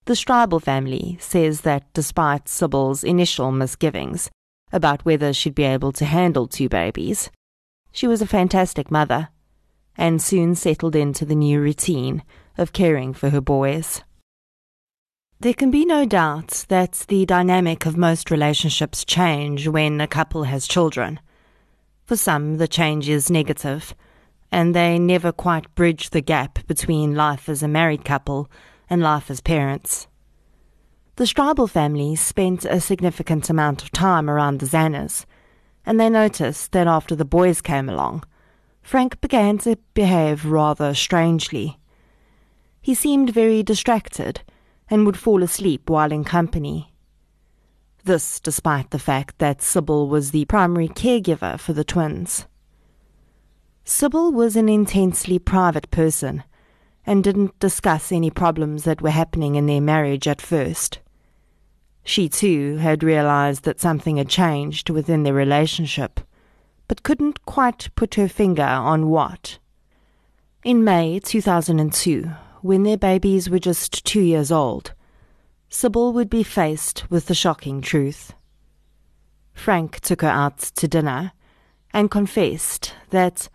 The 0.05 0.13
Stribel 0.13 0.61
family 0.61 1.17
says 1.19 1.61
that 1.61 1.91
despite 1.93 2.45
Sybil's 2.45 3.03
initial 3.03 3.51
misgivings 3.51 4.29
about 4.71 5.03
whether 5.05 5.33
she'd 5.33 5.55
be 5.55 5.63
able 5.63 5.91
to 5.93 6.05
handle 6.05 6.47
two 6.47 6.69
babies, 6.69 7.29
she 7.91 8.07
was 8.07 8.21
a 8.21 8.27
fantastic 8.27 8.91
mother 8.91 9.29
and 9.97 10.21
soon 10.21 10.55
settled 10.55 10.95
into 10.95 11.25
the 11.25 11.35
new 11.35 11.59
routine 11.59 12.23
of 12.57 12.73
caring 12.73 13.13
for 13.13 13.31
her 13.31 13.41
boys. 13.41 14.01
There 15.39 15.53
can 15.53 15.69
be 15.69 15.85
no 15.85 16.03
doubt 16.03 16.65
that 16.69 17.05
the 17.09 17.23
dynamic 17.27 17.85
of 17.85 17.95
most 17.95 18.31
relationships 18.31 19.05
change 19.05 19.67
when 19.67 20.01
a 20.01 20.07
couple 20.07 20.45
has 20.45 20.67
children. 20.67 21.19
For 22.05 22.15
some, 22.15 22.57
the 22.57 22.67
change 22.67 23.07
is 23.07 23.29
negative, 23.29 23.93
and 24.51 24.73
they 24.73 24.97
never 24.97 25.31
quite 25.31 25.75
bridge 25.75 26.09
the 26.09 26.21
gap 26.21 26.65
between 26.65 27.13
life 27.13 27.49
as 27.49 27.61
a 27.61 27.67
married 27.67 28.03
couple 28.03 28.49
and 28.89 29.03
life 29.03 29.29
as 29.29 29.39
parents. 29.39 30.07
The 31.17 31.25
Stribel 31.25 31.69
family 31.69 32.15
spent 32.15 32.65
a 32.65 32.81
significant 32.81 33.47
amount 33.47 33.83
of 33.83 33.91
time 33.91 34.31
around 34.31 34.59
the 34.59 34.65
Zanners, 34.65 35.25
and 35.85 35.99
they 35.99 36.09
noticed 36.09 36.71
that 36.71 36.87
after 36.87 37.15
the 37.15 37.25
boys 37.25 37.61
came 37.61 37.89
along, 37.89 38.23
Frank 38.81 39.21
began 39.21 39.59
to 39.59 39.77
behave 39.93 40.47
rather 40.47 40.95
strangely. 40.95 41.77
He 42.81 42.95
seemed 42.95 43.29
very 43.29 43.61
distracted 43.61 44.41
and 44.89 45.05
would 45.05 45.17
fall 45.17 45.43
asleep 45.43 45.89
while 45.89 46.11
in 46.11 46.23
company. 46.23 46.93
This 48.03 48.39
despite 48.39 48.91
the 48.91 48.99
fact 48.99 49.39
that 49.39 49.61
Sybil 49.61 50.07
was 50.07 50.31
the 50.31 50.45
primary 50.45 50.87
caregiver 50.87 51.59
for 51.59 51.73
the 51.73 51.83
twins. 51.83 52.45
Sybil 53.83 54.31
was 54.31 54.55
an 54.55 54.69
intensely 54.69 55.39
private 55.39 55.89
person 55.91 56.43
and 57.05 57.23
didn't 57.23 57.57
discuss 57.59 58.11
any 58.11 58.29
problems 58.29 58.83
that 58.83 59.01
were 59.01 59.09
happening 59.09 59.55
in 59.55 59.65
their 59.65 59.81
marriage 59.81 60.27
at 60.27 60.41
first. 60.41 60.99
She 62.03 62.29
too 62.29 62.77
had 62.77 63.03
realized 63.03 63.63
that 63.63 63.79
something 63.79 64.17
had 64.17 64.29
changed 64.29 64.89
within 64.89 65.23
their 65.23 65.33
relationship, 65.33 66.21
but 66.87 67.03
couldn't 67.03 67.45
quite 67.45 67.89
put 67.95 68.15
her 68.15 68.29
finger 68.29 68.63
on 68.63 69.09
what. 69.09 69.57
In 70.63 70.83
May 70.83 71.19
2002, 71.19 72.29
when 72.61 72.83
their 72.83 72.97
babies 72.97 73.49
were 73.49 73.59
just 73.59 74.05
two 74.05 74.21
years 74.21 74.51
old, 74.51 74.93
Sybil 75.69 76.13
would 76.13 76.29
be 76.29 76.43
faced 76.43 77.09
with 77.09 77.27
the 77.27 77.35
shocking 77.35 77.81
truth. 77.81 78.33
Frank 79.53 79.99
took 79.99 80.21
her 80.21 80.27
out 80.27 80.59
to 80.59 80.87
dinner 80.87 81.33
and 81.91 82.11
confessed 82.11 82.93
that 83.09 83.49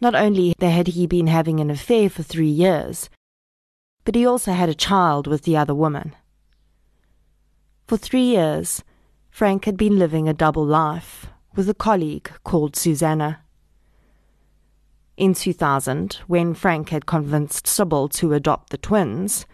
not 0.00 0.14
only 0.14 0.54
had 0.60 0.88
he 0.88 1.06
been 1.06 1.28
having 1.28 1.60
an 1.60 1.70
affair 1.70 2.10
for 2.10 2.22
three 2.22 2.48
years, 2.48 3.08
but 4.04 4.14
he 4.14 4.26
also 4.26 4.52
had 4.52 4.68
a 4.68 4.74
child 4.74 5.26
with 5.26 5.42
the 5.42 5.56
other 5.56 5.74
woman. 5.74 6.16
For 7.86 7.96
three 7.96 8.24
years, 8.24 8.82
Frank 9.30 9.64
had 9.64 9.76
been 9.76 9.98
living 9.98 10.28
a 10.28 10.34
double 10.34 10.64
life 10.64 11.26
with 11.54 11.68
a 11.68 11.74
colleague 11.74 12.30
called 12.42 12.74
Susanna. 12.74 13.41
In 15.16 15.34
2000, 15.34 16.20
when 16.26 16.54
Frank 16.54 16.88
had 16.88 17.04
convinced 17.04 17.66
Sybil 17.66 18.08
to 18.10 18.32
adopt 18.32 18.70
the 18.70 18.78
twins, 18.78 19.46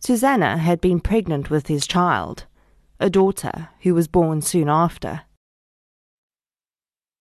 Susanna 0.00 0.58
had 0.58 0.80
been 0.80 1.00
pregnant 1.00 1.48
with 1.48 1.66
his 1.66 1.86
child, 1.86 2.44
a 3.00 3.08
daughter 3.08 3.70
who 3.80 3.94
was 3.94 4.06
born 4.06 4.42
soon 4.42 4.68
after. 4.68 5.22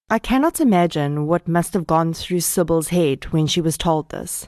I 0.10 0.20
cannot 0.20 0.60
imagine 0.60 1.28
what 1.28 1.48
must 1.48 1.74
have 1.74 1.88
gone 1.88 2.14
through 2.14 2.42
Sybil's 2.42 2.90
head 2.90 3.26
when 3.26 3.48
she 3.48 3.62
was 3.62 3.78
told 3.78 4.10
this. 4.10 4.48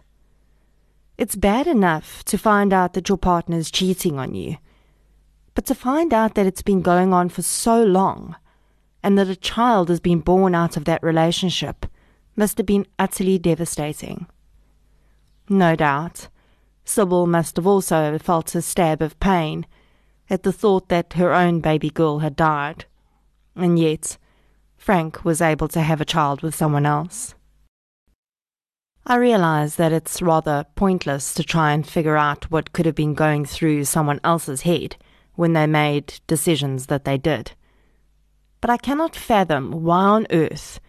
It's 1.18 1.36
bad 1.36 1.68
enough 1.68 2.24
to 2.26 2.38
find 2.38 2.72
out 2.72 2.94
that 2.94 3.10
your 3.10 3.18
partner 3.18 3.58
is 3.58 3.72
cheating 3.72 4.20
on 4.20 4.36
you, 4.36 4.58
but 5.56 5.66
to 5.66 5.76
find 5.76 6.14
out 6.14 6.36
that 6.36 6.46
it's 6.46 6.62
been 6.62 6.82
going 6.82 7.14
on 7.14 7.30
for 7.30 7.42
so 7.42 7.84
long 7.84 8.36
and 9.02 9.18
that 9.18 9.28
a 9.28 9.36
child 9.36 9.90
has 9.90 10.00
been 10.00 10.20
born 10.20 10.56
out 10.56 10.78
of 10.78 10.86
that 10.86 11.04
relationship 11.04 11.86
must 12.40 12.58
have 12.58 12.66
been 12.66 12.88
utterly 12.98 13.38
devastating. 13.38 14.26
No 15.50 15.76
doubt, 15.76 16.30
Sybil 16.86 17.28
must 17.28 17.58
have 17.58 17.68
also 17.68 18.18
felt 18.18 18.56
a 18.56 18.62
stab 18.62 19.02
of 19.02 19.20
pain 19.20 19.66
at 20.30 20.44
the 20.44 20.54
thought 20.54 20.88
that 20.88 21.14
her 21.14 21.34
own 21.34 21.60
baby 21.60 21.90
girl 21.90 22.20
had 22.20 22.38
died, 22.38 22.86
and 23.58 23.78
yet 23.78 24.18
Frank 24.78 25.26
was 25.26 25.42
able 25.42 25.68
to 25.68 25.82
have 25.82 26.00
a 26.00 26.06
child 26.06 26.42
with 26.42 26.56
someone 26.56 26.86
else. 26.86 27.36
I 29.06 29.18
realize 29.18 29.76
that 29.76 29.92
it's 29.92 30.22
rather 30.22 30.66
pointless 30.76 31.34
to 31.34 31.44
try 31.44 31.74
and 31.74 31.86
figure 31.86 32.16
out 32.16 32.50
what 32.50 32.72
could 32.72 32.86
have 32.86 32.96
been 32.96 33.16
going 33.16 33.44
through 33.44 33.84
someone 33.84 34.22
else's 34.24 34.62
head 34.62 34.96
when 35.36 35.52
they 35.52 35.68
made 35.68 36.22
decisions 36.26 36.86
that 36.86 37.04
they 37.04 37.18
did. 37.18 37.52
But 38.62 38.70
I 38.70 38.78
cannot 38.78 39.14
fathom 39.14 39.84
why 39.84 40.04
on 40.06 40.28
earth 40.32 40.80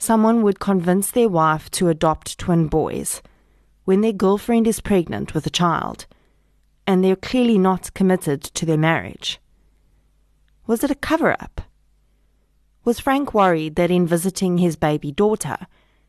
someone 0.00 0.42
would 0.42 0.58
convince 0.58 1.10
their 1.10 1.28
wife 1.28 1.70
to 1.70 1.88
adopt 1.88 2.38
twin 2.38 2.66
boys 2.66 3.22
when 3.84 4.00
their 4.00 4.12
girlfriend 4.12 4.66
is 4.66 4.80
pregnant 4.80 5.34
with 5.34 5.46
a 5.46 5.50
child 5.50 6.06
and 6.86 7.04
they're 7.04 7.14
clearly 7.14 7.58
not 7.58 7.94
committed 7.94 8.42
to 8.42 8.66
their 8.66 8.78
marriage. 8.78 9.38
Was 10.66 10.82
it 10.82 10.90
a 10.90 10.96
cover 10.96 11.32
up? 11.32 11.60
Was 12.84 12.98
Frank 12.98 13.34
worried 13.34 13.76
that 13.76 13.90
in 13.90 14.06
visiting 14.06 14.58
his 14.58 14.74
baby 14.74 15.12
daughter, 15.12 15.66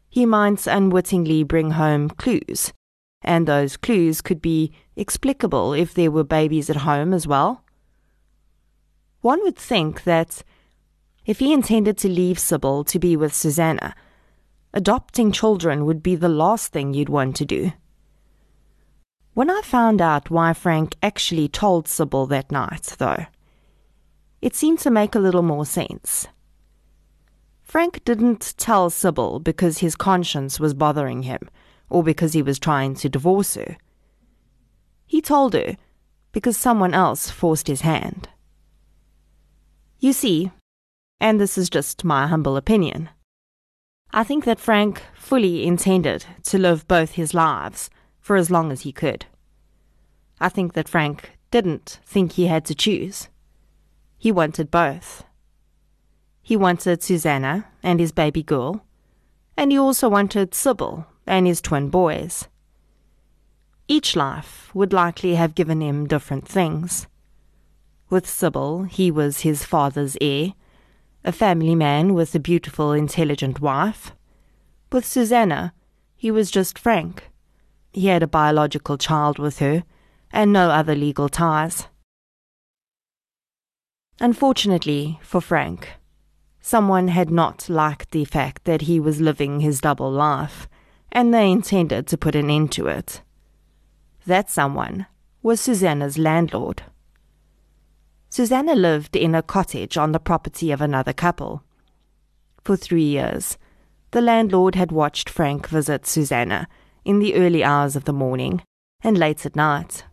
he 0.09 0.25
might 0.25 0.65
unwittingly 0.65 1.43
bring 1.43 1.71
home 1.71 2.09
clues, 2.09 2.73
and 3.21 3.45
those 3.45 3.77
clues 3.77 4.21
could 4.21 4.41
be 4.41 4.71
explicable 4.95 5.73
if 5.73 5.93
there 5.93 6.11
were 6.11 6.23
babies 6.23 6.69
at 6.69 6.77
home 6.77 7.13
as 7.13 7.27
well? 7.27 7.63
One 9.19 9.43
would 9.43 9.57
think 9.57 10.03
that 10.05 10.43
if 11.31 11.39
he 11.39 11.53
intended 11.53 11.97
to 11.97 12.09
leave 12.09 12.37
Sybil 12.37 12.83
to 12.83 12.99
be 12.99 13.15
with 13.15 13.33
Susanna, 13.33 13.95
adopting 14.73 15.31
children 15.31 15.85
would 15.85 16.03
be 16.03 16.13
the 16.13 16.27
last 16.27 16.73
thing 16.73 16.93
you'd 16.93 17.07
want 17.07 17.37
to 17.37 17.45
do. 17.45 17.71
When 19.33 19.49
I 19.49 19.61
found 19.63 20.01
out 20.01 20.29
why 20.29 20.51
Frank 20.51 20.97
actually 21.01 21.47
told 21.47 21.87
Sybil 21.87 22.25
that 22.25 22.51
night, 22.51 22.95
though, 22.97 23.27
it 24.41 24.55
seemed 24.55 24.79
to 24.79 24.91
make 24.91 25.15
a 25.15 25.19
little 25.19 25.41
more 25.41 25.65
sense. 25.65 26.27
Frank 27.61 28.03
didn't 28.03 28.53
tell 28.57 28.89
Sybil 28.89 29.39
because 29.39 29.77
his 29.77 29.95
conscience 29.95 30.59
was 30.59 30.73
bothering 30.73 31.23
him 31.23 31.49
or 31.89 32.03
because 32.03 32.33
he 32.33 32.41
was 32.41 32.59
trying 32.59 32.93
to 32.95 33.07
divorce 33.07 33.55
her. 33.55 33.77
He 35.05 35.21
told 35.21 35.53
her 35.53 35.77
because 36.33 36.57
someone 36.57 36.93
else 36.93 37.29
forced 37.29 37.67
his 37.67 37.81
hand. 37.81 38.27
You 40.01 40.11
see, 40.11 40.51
and 41.21 41.39
this 41.39 41.55
is 41.55 41.69
just 41.69 42.03
my 42.03 42.25
humble 42.25 42.57
opinion. 42.57 43.07
I 44.11 44.23
think 44.25 44.43
that 44.43 44.59
Frank 44.59 45.03
fully 45.13 45.65
intended 45.65 46.25
to 46.45 46.57
live 46.57 46.87
both 46.87 47.11
his 47.11 47.33
lives 47.33 47.91
for 48.19 48.35
as 48.35 48.49
long 48.49 48.71
as 48.71 48.81
he 48.81 48.91
could. 48.91 49.27
I 50.39 50.49
think 50.49 50.73
that 50.73 50.89
Frank 50.89 51.37
didn't 51.51 51.99
think 52.05 52.33
he 52.33 52.47
had 52.47 52.65
to 52.65 52.75
choose. 52.75 53.29
He 54.17 54.31
wanted 54.31 54.71
both. 54.71 55.23
He 56.41 56.57
wanted 56.57 57.03
Susanna 57.03 57.67
and 57.83 57.99
his 57.99 58.11
baby 58.11 58.41
girl, 58.41 58.83
and 59.55 59.71
he 59.71 59.77
also 59.77 60.09
wanted 60.09 60.55
Sybil 60.55 61.05
and 61.27 61.45
his 61.45 61.61
twin 61.61 61.89
boys. 61.89 62.47
Each 63.87 64.15
life 64.15 64.73
would 64.73 64.91
likely 64.91 65.35
have 65.35 65.53
given 65.53 65.81
him 65.81 66.07
different 66.07 66.47
things. 66.47 67.05
With 68.09 68.27
Sybil, 68.27 68.83
he 68.83 69.11
was 69.11 69.41
his 69.41 69.63
father's 69.63 70.17
heir 70.19 70.53
a 71.23 71.31
family 71.31 71.75
man 71.75 72.13
with 72.13 72.33
a 72.33 72.39
beautiful, 72.39 72.91
intelligent 72.91 73.59
wife. 73.59 74.11
With 74.91 75.05
Susanna, 75.05 75.73
he 76.15 76.31
was 76.31 76.51
just 76.51 76.79
Frank. 76.79 77.29
He 77.93 78.07
had 78.07 78.23
a 78.23 78.27
biological 78.27 78.97
child 78.97 79.37
with 79.37 79.59
her, 79.59 79.83
and 80.31 80.51
no 80.51 80.69
other 80.69 80.95
legal 80.95 81.29
ties. 81.29 81.87
Unfortunately 84.19 85.19
for 85.21 85.41
Frank, 85.41 85.89
someone 86.61 87.07
had 87.07 87.29
not 87.29 87.69
liked 87.69 88.11
the 88.11 88.25
fact 88.25 88.65
that 88.65 88.83
he 88.83 88.99
was 88.99 89.19
living 89.19 89.59
his 89.59 89.81
double 89.81 90.11
life, 90.11 90.67
and 91.11 91.33
they 91.33 91.51
intended 91.51 92.07
to 92.07 92.17
put 92.17 92.35
an 92.35 92.49
end 92.49 92.71
to 92.71 92.87
it. 92.87 93.21
That 94.25 94.49
someone 94.49 95.07
was 95.41 95.59
Susanna's 95.59 96.17
landlord. 96.17 96.83
Susanna 98.31 98.75
lived 98.75 99.17
in 99.17 99.35
a 99.35 99.43
cottage 99.43 99.97
on 99.97 100.13
the 100.13 100.19
property 100.19 100.71
of 100.71 100.79
another 100.79 101.11
couple. 101.11 101.63
For 102.63 102.77
three 102.77 103.03
years, 103.03 103.57
the 104.11 104.21
landlord 104.21 104.75
had 104.75 104.89
watched 104.89 105.29
Frank 105.29 105.67
visit 105.67 106.07
Susanna 106.07 106.69
in 107.03 107.19
the 107.19 107.35
early 107.35 107.61
hours 107.61 107.97
of 107.97 108.05
the 108.05 108.13
morning 108.13 108.61
and 109.01 109.17
late 109.17 109.45
at 109.45 109.57
night. 109.57 110.05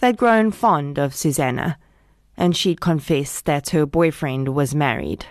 They'd 0.00 0.16
grown 0.16 0.50
fond 0.50 0.98
of 0.98 1.14
Susanna, 1.14 1.78
and 2.36 2.56
she'd 2.56 2.80
confessed 2.80 3.44
that 3.44 3.70
her 3.70 3.86
boyfriend 3.86 4.56
was 4.56 4.74
married. 4.74 5.26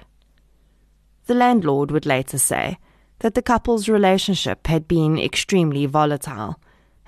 The 1.25 1.33
landlord 1.33 1.91
would 1.91 2.05
later 2.05 2.37
say 2.37 2.77
that 3.19 3.33
the 3.33 3.41
couple's 3.41 3.89
relationship 3.89 4.67
had 4.67 4.87
been 4.87 5.19
extremely 5.19 5.85
volatile, 5.85 6.61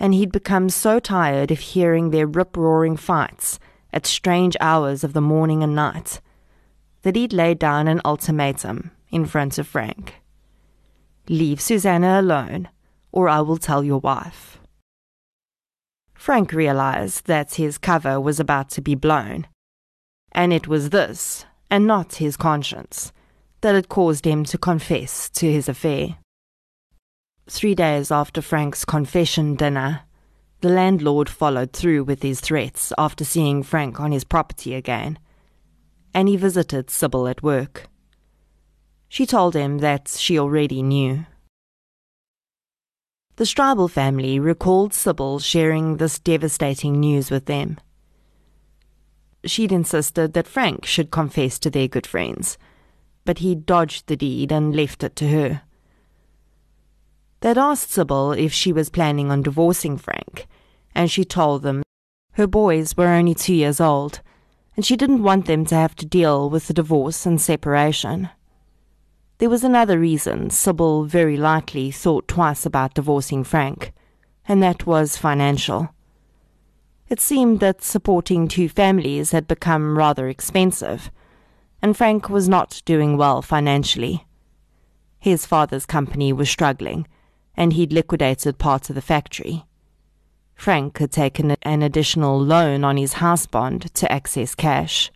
and 0.04 0.14
he'd 0.14 0.34
become 0.34 0.68
so 0.68 1.00
tired 1.00 1.50
of 1.50 1.62
hearing 1.62 2.10
their 2.10 2.28
rip 2.28 2.58
roaring 2.58 2.98
fights 2.98 3.58
at 3.94 4.06
strange 4.06 4.58
hours 4.60 5.02
of 5.02 5.14
the 5.14 5.22
morning 5.22 5.64
and 5.64 5.74
night 5.74 6.20
that 7.04 7.16
he'd 7.16 7.32
laid 7.32 7.58
down 7.58 7.88
an 7.88 8.02
ultimatum 8.04 8.92
in 9.12 9.26
front 9.26 9.58
of 9.58 9.66
Frank 9.66 10.16
Leave 11.30 11.62
Susanna 11.62 12.20
alone, 12.20 12.68
or 13.14 13.30
I 13.30 13.40
will 13.40 13.56
tell 13.56 13.82
your 13.82 14.00
wife. 14.00 14.60
Frank 16.14 16.52
realized 16.52 17.28
that 17.28 17.54
his 17.54 17.78
cover 17.78 18.20
was 18.20 18.42
about 18.42 18.70
to 18.72 18.82
be 18.82 18.96
blown, 18.96 19.48
and 20.34 20.52
it 20.52 20.68
was 20.68 20.90
this, 20.90 21.46
and 21.72 21.88
not 21.88 22.16
his 22.16 22.36
conscience, 22.36 23.14
that 23.62 23.74
had 23.74 23.88
caused 23.88 24.26
him 24.26 24.44
to 24.44 24.58
confess 24.58 25.30
to 25.30 25.50
his 25.50 25.70
affair. 25.70 26.18
Three 27.50 27.76
days 27.76 28.10
after 28.10 28.42
Frank's 28.42 28.86
confession 28.86 29.56
dinner, 29.56 30.02
the 30.62 30.70
landlord 30.70 31.28
followed 31.28 31.74
through 31.74 32.06
with 32.06 32.22
his 32.22 32.40
threats 32.40 32.94
after 32.98 33.26
seeing 33.26 33.64
Frank 33.64 34.00
on 34.00 34.14
his 34.14 34.24
property 34.24 34.74
again, 34.74 35.20
and 36.14 36.30
he 36.30 36.38
visited 36.38 36.90
Sybil 36.90 37.28
at 37.28 37.44
work. 37.44 37.88
She 39.10 39.26
told 39.26 39.56
him 39.56 39.80
that 39.80 40.08
she 40.08 40.40
already 40.40 40.82
knew. 40.82 41.26
The 43.36 43.44
Straubel 43.44 43.90
family 43.90 44.40
recalled 44.40 44.94
Sybil 44.94 45.40
sharing 45.40 45.98
this 45.98 46.20
devastating 46.20 47.00
news 47.00 47.30
with 47.30 47.46
them. 47.46 47.78
She'd 49.44 49.74
insisted 49.74 50.34
that 50.34 50.48
Frank 50.48 50.86
should 50.86 51.12
confess 51.12 51.60
to 51.60 51.70
their 51.70 51.90
good 51.90 52.08
friends, 52.08 52.58
but 53.26 53.40
he 53.40 53.54
dodged 53.54 54.08
the 54.08 54.16
deed 54.16 54.52
and 54.52 54.74
left 54.74 55.04
it 55.04 55.18
to 55.18 55.28
her. 55.28 55.64
They'd 57.44 57.58
asked 57.58 57.92
Sybil 57.92 58.32
if 58.32 58.54
she 58.54 58.72
was 58.72 58.90
planning 58.90 59.30
on 59.30 59.42
divorcing 59.42 59.98
Frank, 59.98 60.48
and 60.96 61.12
she 61.12 61.26
told 61.26 61.62
them 61.62 61.84
her 62.36 62.48
boys 62.48 62.96
were 62.96 63.10
only 63.10 63.34
two 63.34 63.54
years 63.54 63.82
old, 63.82 64.22
and 64.78 64.86
she 64.86 64.96
didn't 64.96 65.24
want 65.24 65.46
them 65.46 65.66
to 65.66 65.76
have 65.76 65.94
to 65.98 66.06
deal 66.06 66.50
with 66.50 66.68
the 66.68 66.74
divorce 66.74 67.26
and 67.26 67.42
separation. 67.42 68.30
There 69.40 69.50
was 69.50 69.66
another 69.66 70.00
reason 70.00 70.52
Sybil 70.52 71.04
very 71.04 71.36
likely 71.36 71.92
thought 71.92 72.30
twice 72.30 72.66
about 72.66 72.94
divorcing 72.94 73.44
Frank, 73.44 73.92
and 74.48 74.64
that 74.64 74.88
was 74.88 75.18
financial. 75.18 75.94
It 77.10 77.20
seemed 77.20 77.60
that 77.60 77.84
supporting 77.84 78.48
two 78.48 78.70
families 78.70 79.32
had 79.32 79.50
become 79.50 79.98
rather 79.98 80.30
expensive, 80.30 81.12
and 81.82 81.98
Frank 81.98 82.30
was 82.30 82.48
not 82.48 82.82
doing 82.86 83.18
well 83.18 83.42
financially. 83.42 84.26
His 85.20 85.46
father's 85.46 85.86
company 85.86 86.32
was 86.32 86.50
struggling, 86.50 87.06
and 87.56 87.74
he'd 87.74 87.94
liquidated 87.94 88.58
part 88.58 88.90
of 88.90 88.96
the 88.96 89.02
factory. 89.02 89.66
Frank 90.56 90.98
had 91.00 91.12
taken 91.12 91.52
an 91.62 91.82
additional 91.82 92.40
loan 92.40 92.84
on 92.84 92.98
his 92.98 93.14
house 93.14 93.46
bond 93.46 93.94
to 93.96 94.12
access 94.12 94.56
cash. 94.56 95.12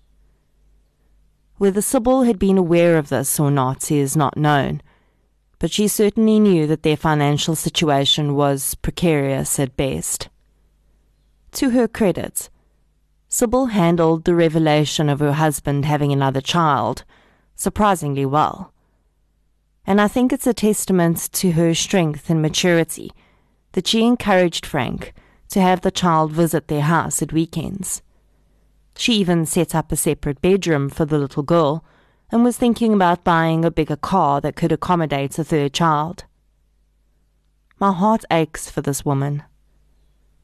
Whether 1.57 1.81
Sybil 1.81 2.23
had 2.23 2.37
been 2.37 2.57
aware 2.57 2.97
of 2.97 3.09
this 3.09 3.39
or 3.39 3.49
not 3.49 3.91
is 3.91 4.15
not 4.15 4.37
known, 4.37 4.81
but 5.59 5.71
she 5.71 5.87
certainly 5.87 6.39
knew 6.39 6.67
that 6.67 6.83
their 6.83 6.97
financial 6.97 7.55
situation 7.55 8.35
was 8.35 8.75
precarious 8.75 9.59
at 9.59 9.75
best. 9.75 10.29
To 11.53 11.71
her 11.71 11.87
credit, 11.87 12.49
Sybil 13.27 13.67
handled 13.67 14.25
the 14.25 14.35
revelation 14.35 15.09
of 15.09 15.19
her 15.19 15.33
husband 15.33 15.85
having 15.85 16.11
another 16.11 16.41
child 16.41 17.03
surprisingly 17.55 18.25
well. 18.25 18.71
And 19.87 20.01
I 20.01 20.09
think 20.09 20.33
it's 20.33 20.45
a 20.45 20.53
testament 20.53 21.31
to 21.31 21.53
her 21.53 21.73
strength 21.73 22.29
and 22.29 22.41
maturity 22.41 23.09
that 23.71 23.87
she 23.87 24.03
encouraged 24.03 24.65
Frank 24.65 25.13
to 25.49 25.61
have 25.61 25.79
the 25.79 25.91
child 25.91 26.33
visit 26.33 26.67
their 26.67 26.81
house 26.81 27.21
at 27.21 27.31
weekends. 27.31 28.01
She 28.97 29.13
even 29.13 29.45
set 29.45 29.73
up 29.73 29.91
a 29.91 29.95
separate 29.95 30.41
bedroom 30.41 30.89
for 30.89 31.05
the 31.05 31.17
little 31.17 31.43
girl 31.43 31.85
and 32.29 32.43
was 32.43 32.57
thinking 32.57 32.93
about 32.93 33.23
buying 33.23 33.63
a 33.63 33.71
bigger 33.71 33.95
car 33.95 34.41
that 34.41 34.57
could 34.57 34.73
accommodate 34.73 35.39
a 35.39 35.43
third 35.45 35.73
child. 35.73 36.25
My 37.79 37.93
heart 37.93 38.25
aches 38.29 38.69
for 38.69 38.81
this 38.81 39.05
woman. 39.05 39.43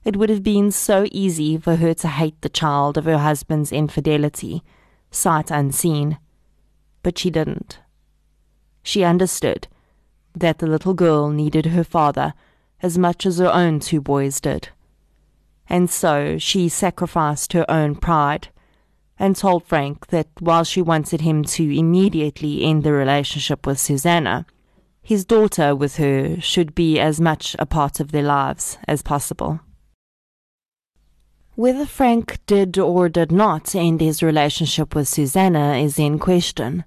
It 0.06 0.16
would 0.16 0.30
have 0.30 0.44
been 0.44 0.72
so 0.72 1.06
easy 1.12 1.58
for 1.58 1.78
her 1.78 1.94
to 1.96 2.08
hate 2.08 2.40
the 2.42 2.50
child 2.50 2.98
of 2.98 3.06
her 3.06 3.18
husband's 3.18 3.74
infidelity, 3.74 4.64
sight 5.12 5.52
unseen, 5.52 6.18
but 7.02 7.18
she 7.18 7.30
didn't. 7.30 7.80
She 8.84 9.04
understood 9.04 9.68
that 10.36 10.60
the 10.60 10.68
little 10.68 10.94
girl 10.94 11.30
needed 11.30 11.68
her 11.68 11.84
father 11.84 12.34
as 12.82 12.98
much 12.98 13.26
as 13.26 13.40
her 13.40 13.52
own 13.52 13.80
two 13.80 14.02
boys 14.02 14.40
did 14.40 14.70
and 15.70 15.90
so 15.90 16.38
she 16.38 16.70
sacrificed 16.70 17.54
her 17.54 17.70
own 17.70 17.96
pride 17.96 18.50
and 19.18 19.36
told 19.36 19.64
Frank 19.64 20.08
that 20.08 20.28
while 20.40 20.64
she 20.64 20.82
wanted 20.82 21.22
him 21.22 21.44
to 21.44 21.78
immediately 21.78 22.64
end 22.64 22.84
the 22.84 22.92
relationship 22.92 23.66
with 23.66 23.80
Susanna, 23.80 24.46
his 25.02 25.26
daughter 25.26 25.76
with 25.76 25.98
her 25.98 26.40
should 26.42 26.76
be 26.76 27.00
as 27.00 27.22
much 27.22 27.56
a 27.60 27.66
part 27.66 28.00
of 28.00 28.12
their 28.12 28.24
lives 28.24 28.78
as 28.88 29.02
possible. 29.02 29.62
Whether 31.56 31.86
Frank 31.86 32.40
did 32.48 32.78
or 32.80 33.10
did 33.10 33.32
not 33.32 33.76
end 33.76 34.02
his 34.02 34.24
relationship 34.24 34.96
with 34.96 35.08
Susanna 35.08 35.76
is 35.76 36.00
in 36.00 36.18
question, 36.18 36.84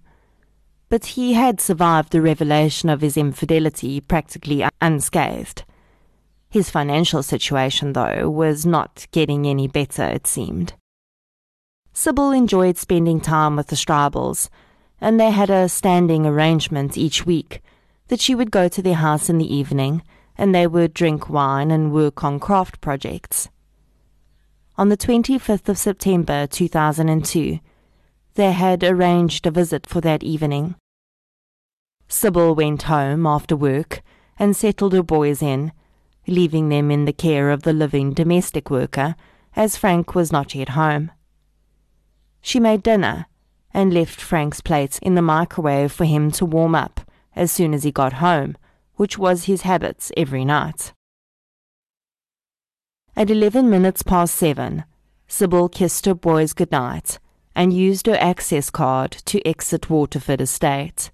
but 0.89 1.07
he 1.07 1.35
had 1.35 1.61
survived 1.61 2.13
the 2.13 2.23
revelation 2.23 2.89
of 2.89 3.01
his 3.01 3.17
infidelity 3.17 4.01
practically 4.01 4.65
unscathed 4.81 5.65
his 6.57 6.71
financial 6.71 7.23
situation, 7.23 7.93
though, 7.93 8.31
was 8.31 8.65
not 8.65 9.07
getting 9.11 9.47
any 9.47 9.69
better, 9.69 10.05
it 10.05 10.27
seemed. 10.27 10.73
Sybil 11.93 12.31
enjoyed 12.31 12.79
spending 12.79 13.21
time 13.21 13.57
with 13.57 13.67
the 13.67 13.77
Straubels, 13.77 14.49
and 14.99 15.21
they 15.21 15.31
had 15.31 15.51
a 15.51 15.69
standing 15.69 16.25
arrangement 16.25 16.97
each 16.97 17.27
week 17.27 17.63
that 18.09 18.21
she 18.21 18.35
would 18.35 18.51
go 18.51 18.69
to 18.69 18.81
their 18.81 18.95
house 18.95 19.29
in 19.29 19.37
the 19.37 19.55
evening 19.55 20.03
and 20.39 20.55
they 20.55 20.67
would 20.67 20.95
drink 20.95 21.29
wine 21.29 21.71
and 21.71 21.93
work 21.93 22.25
on 22.25 22.39
craft 22.41 22.81
projects. 22.81 23.49
On 24.79 24.89
the 24.89 24.97
25th 24.97 25.69
of 25.69 25.77
September 25.77 26.47
2002, 26.47 27.59
they 28.37 28.53
had 28.53 28.85
arranged 28.85 29.47
a 29.47 29.51
visit 29.51 29.87
for 29.87 30.01
that 30.03 30.23
evening. 30.23 30.77
Sybil 32.07 32.55
went 32.55 32.83
home 32.83 33.27
after 33.27 33.57
work 33.57 34.03
and 34.39 34.55
settled 34.55 34.93
her 34.93 35.03
boys 35.03 35.43
in 35.43 35.73
leaving 36.27 36.69
them 36.69 36.91
in 36.91 37.05
the 37.05 37.13
care 37.13 37.51
of 37.51 37.63
the 37.63 37.73
living 37.73 38.13
domestic 38.13 38.71
worker, 38.71 39.15
as 39.55 39.77
Frank 39.77 40.15
was 40.15 40.33
not 40.33 40.55
yet 40.55 40.71
home. 40.71 41.11
She 42.43 42.61
made 42.61 42.83
dinner 42.83 43.27
and 43.73 43.95
left 43.95 44.21
Frank's 44.21 44.61
plates 44.61 44.99
in 44.99 45.15
the 45.15 45.23
microwave 45.23 45.93
for 45.93 46.05
him 46.05 46.31
to 46.33 46.45
warm 46.45 46.75
up 46.75 47.01
as 47.35 47.51
soon 47.53 47.73
as 47.75 47.85
he 47.85 47.93
got 47.93 48.15
home, 48.15 48.57
which 48.97 49.17
was 49.19 49.45
his 49.45 49.63
habit 49.63 50.11
every 50.17 50.45
night. 50.45 50.93
At 53.15 53.31
eleven 53.31 53.71
minutes 53.71 54.03
past 54.03 54.35
seven, 54.35 54.85
Sybil 55.27 55.69
kissed 55.69 56.07
her 56.07 56.15
boys 56.15 56.53
good 56.53 56.71
night 56.71 57.19
and 57.57 57.73
used 57.73 58.07
her 58.07 58.19
access 58.21 58.69
card 58.69 59.11
to 59.11 59.45
exit 59.49 59.89
Waterford 59.89 60.43
Estate. 60.43 61.11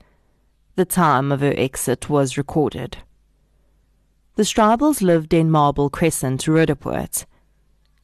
The 0.75 0.85
time 0.85 1.31
of 1.31 1.41
her 1.41 1.55
exit 1.57 2.11
was 2.11 2.37
recorded. 2.37 2.99
The 4.35 4.43
Straubels 4.43 5.01
lived 5.01 5.33
in 5.33 5.53
Marble 5.53 5.89
Crescent, 5.89 6.49
Roodepoort. 6.49 7.27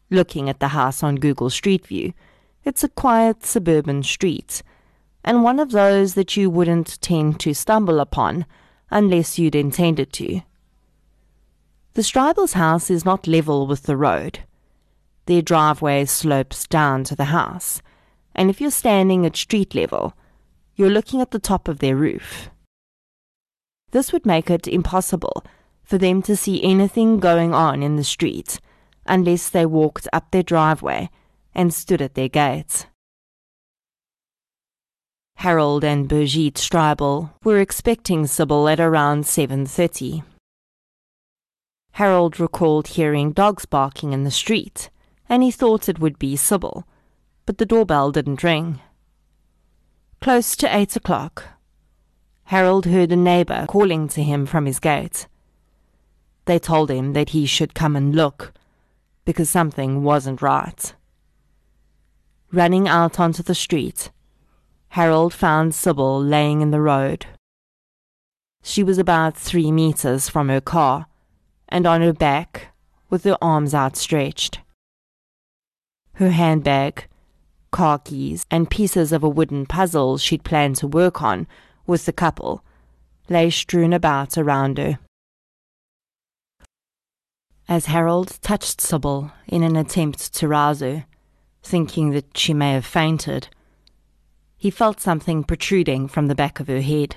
Looking 0.08 0.48
at 0.48 0.60
the 0.60 0.68
house 0.68 1.02
on 1.02 1.16
Google 1.16 1.50
Street 1.50 1.84
View, 1.86 2.12
it's 2.64 2.84
a 2.84 2.88
quiet 2.88 3.44
suburban 3.44 4.04
street, 4.04 4.62
and 5.24 5.42
one 5.42 5.58
of 5.58 5.72
those 5.72 6.14
that 6.14 6.36
you 6.36 6.48
wouldn't 6.48 7.00
tend 7.00 7.40
to 7.40 7.54
stumble 7.54 7.98
upon 7.98 8.46
unless 8.88 9.38
you'd 9.38 9.56
intended 9.56 10.12
to. 10.12 10.42
The 11.94 12.02
Straubels' 12.02 12.52
house 12.52 12.88
is 12.88 13.04
not 13.04 13.26
level 13.26 13.66
with 13.66 13.82
the 13.82 13.96
road. 13.96 14.40
Their 15.26 15.42
driveway 15.42 16.04
slopes 16.04 16.68
down 16.68 17.02
to 17.04 17.16
the 17.16 17.26
house, 17.26 17.82
and 18.38 18.50
if 18.50 18.60
you're 18.60 18.70
standing 18.70 19.26
at 19.26 19.36
street 19.36 19.74
level, 19.74 20.14
you're 20.76 20.88
looking 20.88 21.20
at 21.20 21.32
the 21.32 21.40
top 21.40 21.66
of 21.66 21.80
their 21.80 21.96
roof. 21.96 22.50
This 23.90 24.12
would 24.12 24.24
make 24.24 24.48
it 24.48 24.68
impossible 24.68 25.44
for 25.82 25.98
them 25.98 26.22
to 26.22 26.36
see 26.36 26.62
anything 26.62 27.18
going 27.18 27.52
on 27.52 27.82
in 27.82 27.96
the 27.96 28.04
street 28.04 28.60
unless 29.06 29.48
they 29.48 29.66
walked 29.66 30.06
up 30.12 30.30
their 30.30 30.44
driveway 30.44 31.10
and 31.52 31.74
stood 31.74 32.00
at 32.00 32.14
their 32.14 32.28
gates. 32.28 32.86
Harold 35.38 35.82
and 35.82 36.08
Brigitte 36.08 36.54
Straubel 36.54 37.32
were 37.42 37.58
expecting 37.58 38.24
Sybil 38.28 38.68
at 38.68 38.78
around 38.78 39.24
7.30. 39.24 40.22
Harold 41.92 42.38
recalled 42.38 42.88
hearing 42.88 43.32
dogs 43.32 43.66
barking 43.66 44.12
in 44.12 44.22
the 44.22 44.30
street, 44.30 44.90
and 45.28 45.42
he 45.42 45.50
thought 45.50 45.88
it 45.88 45.98
would 45.98 46.20
be 46.20 46.36
Sybil, 46.36 46.84
but 47.48 47.56
the 47.56 47.64
doorbell 47.64 48.12
didn't 48.12 48.42
ring. 48.42 48.78
Close 50.20 50.54
to 50.54 50.76
eight 50.76 50.94
o'clock, 50.96 51.44
Harold 52.44 52.84
heard 52.84 53.10
a 53.10 53.16
neighbour 53.16 53.64
calling 53.66 54.06
to 54.06 54.22
him 54.22 54.44
from 54.44 54.66
his 54.66 54.78
gate. 54.78 55.26
They 56.44 56.58
told 56.58 56.90
him 56.90 57.14
that 57.14 57.30
he 57.30 57.46
should 57.46 57.72
come 57.74 57.96
and 57.96 58.14
look, 58.14 58.52
because 59.24 59.48
something 59.48 60.02
wasn't 60.02 60.42
right. 60.42 60.92
Running 62.52 62.86
out 62.86 63.18
onto 63.18 63.42
the 63.42 63.54
street, 63.54 64.10
Harold 64.90 65.32
found 65.32 65.74
Sybil 65.74 66.22
laying 66.22 66.60
in 66.60 66.70
the 66.70 66.82
road. 66.82 67.24
She 68.62 68.82
was 68.82 68.98
about 68.98 69.38
three 69.38 69.72
meters 69.72 70.28
from 70.28 70.50
her 70.50 70.60
car, 70.60 71.06
and 71.66 71.86
on 71.86 72.02
her 72.02 72.12
back, 72.12 72.74
with 73.08 73.24
her 73.24 73.38
arms 73.40 73.74
outstretched. 73.74 74.60
Her 76.16 76.28
handbag, 76.28 77.06
car 77.70 77.98
keys, 77.98 78.46
and 78.50 78.70
pieces 78.70 79.12
of 79.12 79.22
a 79.22 79.28
wooden 79.28 79.66
puzzle 79.66 80.18
she'd 80.18 80.44
planned 80.44 80.76
to 80.76 80.86
work 80.86 81.22
on 81.22 81.46
with 81.86 82.06
the 82.06 82.12
couple 82.12 82.64
lay 83.28 83.50
strewn 83.50 83.92
about 83.92 84.38
around 84.38 84.78
her. 84.78 84.98
As 87.68 87.86
Harold 87.86 88.38
touched 88.40 88.80
Sybil 88.80 89.30
in 89.46 89.62
an 89.62 89.76
attempt 89.76 90.32
to 90.34 90.48
rouse 90.48 90.80
her, 90.80 91.04
thinking 91.62 92.10
that 92.10 92.36
she 92.36 92.54
may 92.54 92.72
have 92.72 92.86
fainted, 92.86 93.48
he 94.56 94.70
felt 94.70 95.00
something 95.00 95.44
protruding 95.44 96.08
from 96.08 96.26
the 96.26 96.34
back 96.34 96.60
of 96.60 96.68
her 96.68 96.80
head. 96.80 97.16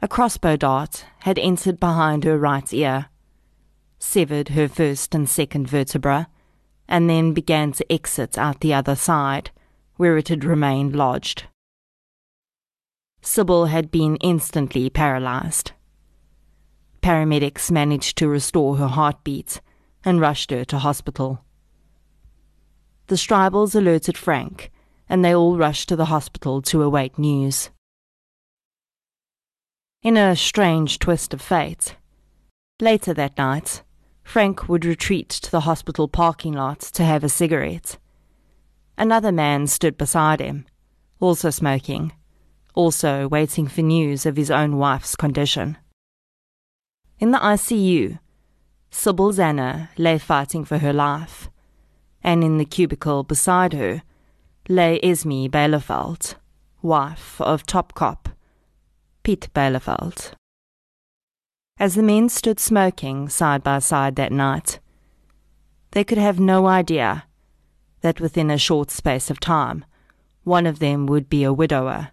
A 0.00 0.08
crossbow 0.08 0.56
dart 0.56 1.04
had 1.20 1.38
entered 1.38 1.80
behind 1.80 2.24
her 2.24 2.38
right 2.38 2.72
ear, 2.72 3.06
severed 3.98 4.50
her 4.50 4.68
first 4.68 5.14
and 5.14 5.28
second 5.28 5.68
vertebra, 5.68 6.28
and 6.88 7.08
then 7.08 7.32
began 7.32 7.72
to 7.72 7.92
exit 7.92 8.38
out 8.38 8.60
the 8.60 8.74
other 8.74 8.94
side, 8.94 9.50
where 9.96 10.16
it 10.16 10.28
had 10.28 10.44
remained 10.44 10.94
lodged. 10.94 11.44
Sybil 13.22 13.66
had 13.66 13.90
been 13.90 14.16
instantly 14.16 14.88
paralyzed. 14.88 15.72
Paramedics 17.02 17.70
managed 17.70 18.16
to 18.18 18.28
restore 18.28 18.76
her 18.76 18.88
heartbeat 18.88 19.60
and 20.04 20.20
rushed 20.20 20.50
her 20.50 20.64
to 20.64 20.78
hospital. 20.78 21.44
The 23.08 23.16
Stribels 23.16 23.74
alerted 23.74 24.16
Frank, 24.16 24.70
and 25.08 25.24
they 25.24 25.34
all 25.34 25.56
rushed 25.56 25.88
to 25.88 25.96
the 25.96 26.06
hospital 26.06 26.62
to 26.62 26.82
await 26.82 27.18
news. 27.18 27.70
In 30.02 30.16
a 30.16 30.36
strange 30.36 30.98
twist 30.98 31.34
of 31.34 31.40
fate, 31.40 31.96
later 32.80 33.14
that 33.14 33.38
night, 33.38 33.82
Frank 34.26 34.68
would 34.68 34.84
retreat 34.84 35.28
to 35.28 35.50
the 35.52 35.60
hospital 35.60 36.08
parking 36.08 36.52
lot 36.52 36.80
to 36.80 37.04
have 37.04 37.22
a 37.22 37.28
cigarette. 37.28 37.96
Another 38.98 39.30
man 39.30 39.68
stood 39.68 39.96
beside 39.96 40.40
him, 40.40 40.66
also 41.20 41.48
smoking, 41.48 42.12
also 42.74 43.28
waiting 43.28 43.68
for 43.68 43.82
news 43.82 44.26
of 44.26 44.36
his 44.36 44.50
own 44.50 44.78
wife's 44.78 45.14
condition. 45.14 45.78
In 47.20 47.30
the 47.30 47.38
ICU, 47.38 48.18
Sybil 48.90 49.32
Zanner 49.32 49.90
lay 49.96 50.18
fighting 50.18 50.64
for 50.64 50.78
her 50.78 50.92
life, 50.92 51.48
and 52.22 52.42
in 52.42 52.58
the 52.58 52.64
cubicle 52.64 53.22
beside 53.22 53.74
her 53.74 54.02
lay 54.68 54.98
Esme 55.04 55.46
Byleveld, 55.46 56.34
wife 56.82 57.40
of 57.40 57.64
top 57.64 57.94
cop 57.94 58.28
Piet 59.22 59.48
Byleveld. 59.54 60.32
As 61.78 61.94
the 61.94 62.02
men 62.02 62.30
stood 62.30 62.58
smoking 62.58 63.28
side 63.28 63.62
by 63.62 63.80
side 63.80 64.16
that 64.16 64.32
night, 64.32 64.80
they 65.90 66.04
could 66.04 66.16
have 66.16 66.40
no 66.40 66.66
idea 66.66 67.24
that 68.00 68.18
within 68.18 68.50
a 68.50 68.56
short 68.56 68.90
space 68.90 69.28
of 69.28 69.40
time, 69.40 69.84
one 70.42 70.64
of 70.64 70.78
them 70.78 71.06
would 71.06 71.28
be 71.28 71.44
a 71.44 71.52
widower, 71.52 72.12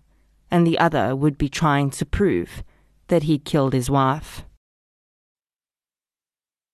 and 0.51 0.67
the 0.67 0.77
other 0.77 1.15
would 1.15 1.37
be 1.37 1.47
trying 1.47 1.89
to 1.91 2.05
prove 2.05 2.61
that 3.07 3.23
he'd 3.23 3.45
killed 3.45 3.71
his 3.71 3.89
wife. 3.89 4.43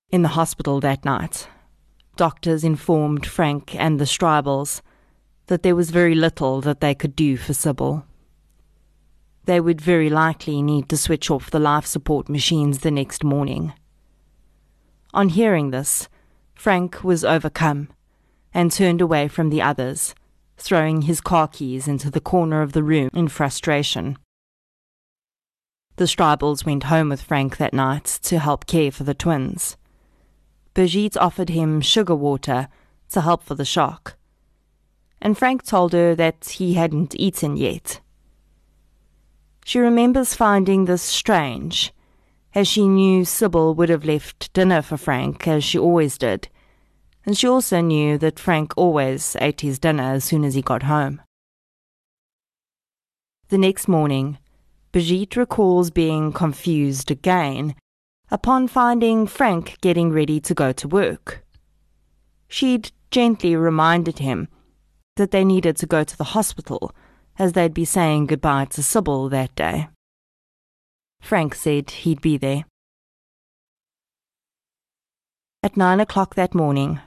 In 0.10 0.24
the 0.24 0.30
hospital 0.30 0.80
that 0.80 1.06
night, 1.06 1.48
doctors 2.16 2.64
informed 2.64 3.26
Frank 3.26 3.76
and 3.76 4.00
the 4.00 4.06
Stribels 4.06 4.82
that 5.46 5.62
there 5.62 5.76
was 5.76 5.92
very 5.92 6.16
little 6.16 6.60
that 6.62 6.80
they 6.80 6.96
could 6.96 7.16
do 7.16 7.38
for 7.38 7.54
Sybil. 7.54 8.06
They 9.46 9.60
would 9.60 9.82
very 9.82 10.10
likely 10.10 10.62
need 10.62 10.90
to 10.90 10.98
switch 10.98 11.32
off 11.32 11.52
the 11.52 11.60
life 11.60 11.86
support 11.86 12.30
machines 12.30 12.80
the 12.80 12.92
next 12.92 13.24
morning. 13.24 13.74
On 15.14 15.30
hearing 15.30 15.72
this, 15.72 16.08
Frank 16.54 17.04
was 17.04 17.26
overcome 17.26 17.90
and 18.54 18.72
turned 18.72 19.02
away 19.02 19.28
from 19.28 19.50
the 19.50 19.62
others, 19.62 20.14
throwing 20.58 21.04
his 21.04 21.22
car 21.22 21.48
keys 21.48 21.88
into 21.88 22.12
the 22.12 22.20
corner 22.20 22.62
of 22.62 22.74
the 22.74 22.84
room 22.84 23.10
in 23.14 23.28
frustration. 23.28 24.18
The 25.96 26.06
Stribels 26.06 26.66
went 26.66 26.84
home 26.84 27.10
with 27.10 27.22
Frank 27.22 27.58
that 27.58 27.74
night 27.74 28.06
to 28.24 28.40
help 28.40 28.68
care 28.68 28.92
for 28.92 29.04
the 29.04 29.14
twins. 29.14 29.78
Brigitte 30.74 31.18
offered 31.18 31.50
him 31.50 31.82
sugar 31.82 32.16
water 32.16 32.70
to 33.10 33.22
help 33.22 33.44
for 33.44 33.56
the 33.56 33.66
shock. 33.66 34.16
And 35.22 35.38
Frank 35.38 35.66
told 35.66 35.94
her 35.94 36.16
that 36.16 36.56
he 36.58 36.76
hadn't 36.76 37.16
eaten 37.20 37.58
yet. 37.58 38.00
She 39.70 39.78
remembers 39.78 40.34
finding 40.34 40.86
this 40.86 41.04
strange, 41.04 41.94
as 42.56 42.68
she 42.68 42.88
knew 42.88 43.24
Sybil 43.24 43.76
would 43.76 43.90
have 43.90 44.04
left 44.04 44.52
dinner 44.52 44.82
for 44.82 44.98
Frank, 44.98 45.48
as 45.48 45.64
she 45.64 45.78
always 45.78 46.18
did, 46.18 46.50
and 47.24 47.38
she 47.38 47.48
also 47.48 47.80
knew 47.80 48.18
that 48.18 48.40
Frank 48.40 48.74
always 48.76 49.38
ate 49.40 49.62
his 49.62 49.78
dinner 49.78 50.14
as 50.14 50.24
soon 50.24 50.44
as 50.44 50.56
he 50.56 50.64
got 50.64 50.82
home. 50.82 51.22
The 53.50 53.60
next 53.60 53.88
morning, 53.88 54.40
Brigitte 54.92 55.36
recalls 55.36 55.92
being 55.92 56.34
confused 56.34 57.12
again 57.12 57.76
upon 58.32 58.70
finding 58.70 59.28
Frank 59.28 59.78
getting 59.82 60.12
ready 60.12 60.40
to 60.40 60.56
go 60.56 60.72
to 60.72 60.88
work. 60.88 61.46
She'd 62.48 62.92
gently 63.12 63.56
reminded 63.56 64.18
him 64.18 64.48
that 65.16 65.30
they 65.30 65.46
needed 65.46 65.78
to 65.78 65.86
go 65.86 66.04
to 66.04 66.18
the 66.18 66.34
hospital 66.34 66.92
as 67.40 67.54
they'd 67.54 67.74
be 67.74 67.86
saying 67.86 68.28
goodbye 68.28 68.66
to 68.66 68.84
Sybil 68.84 69.30
that 69.30 69.56
day. 69.56 69.88
Frank 71.22 71.56
said 71.56 71.90
he'd 71.90 72.22
be 72.22 72.38
there. 72.38 72.66
At 75.64 75.76
nine 75.76 76.00
o'clock 76.00 76.36
that 76.36 76.54
morning, 76.54 77.00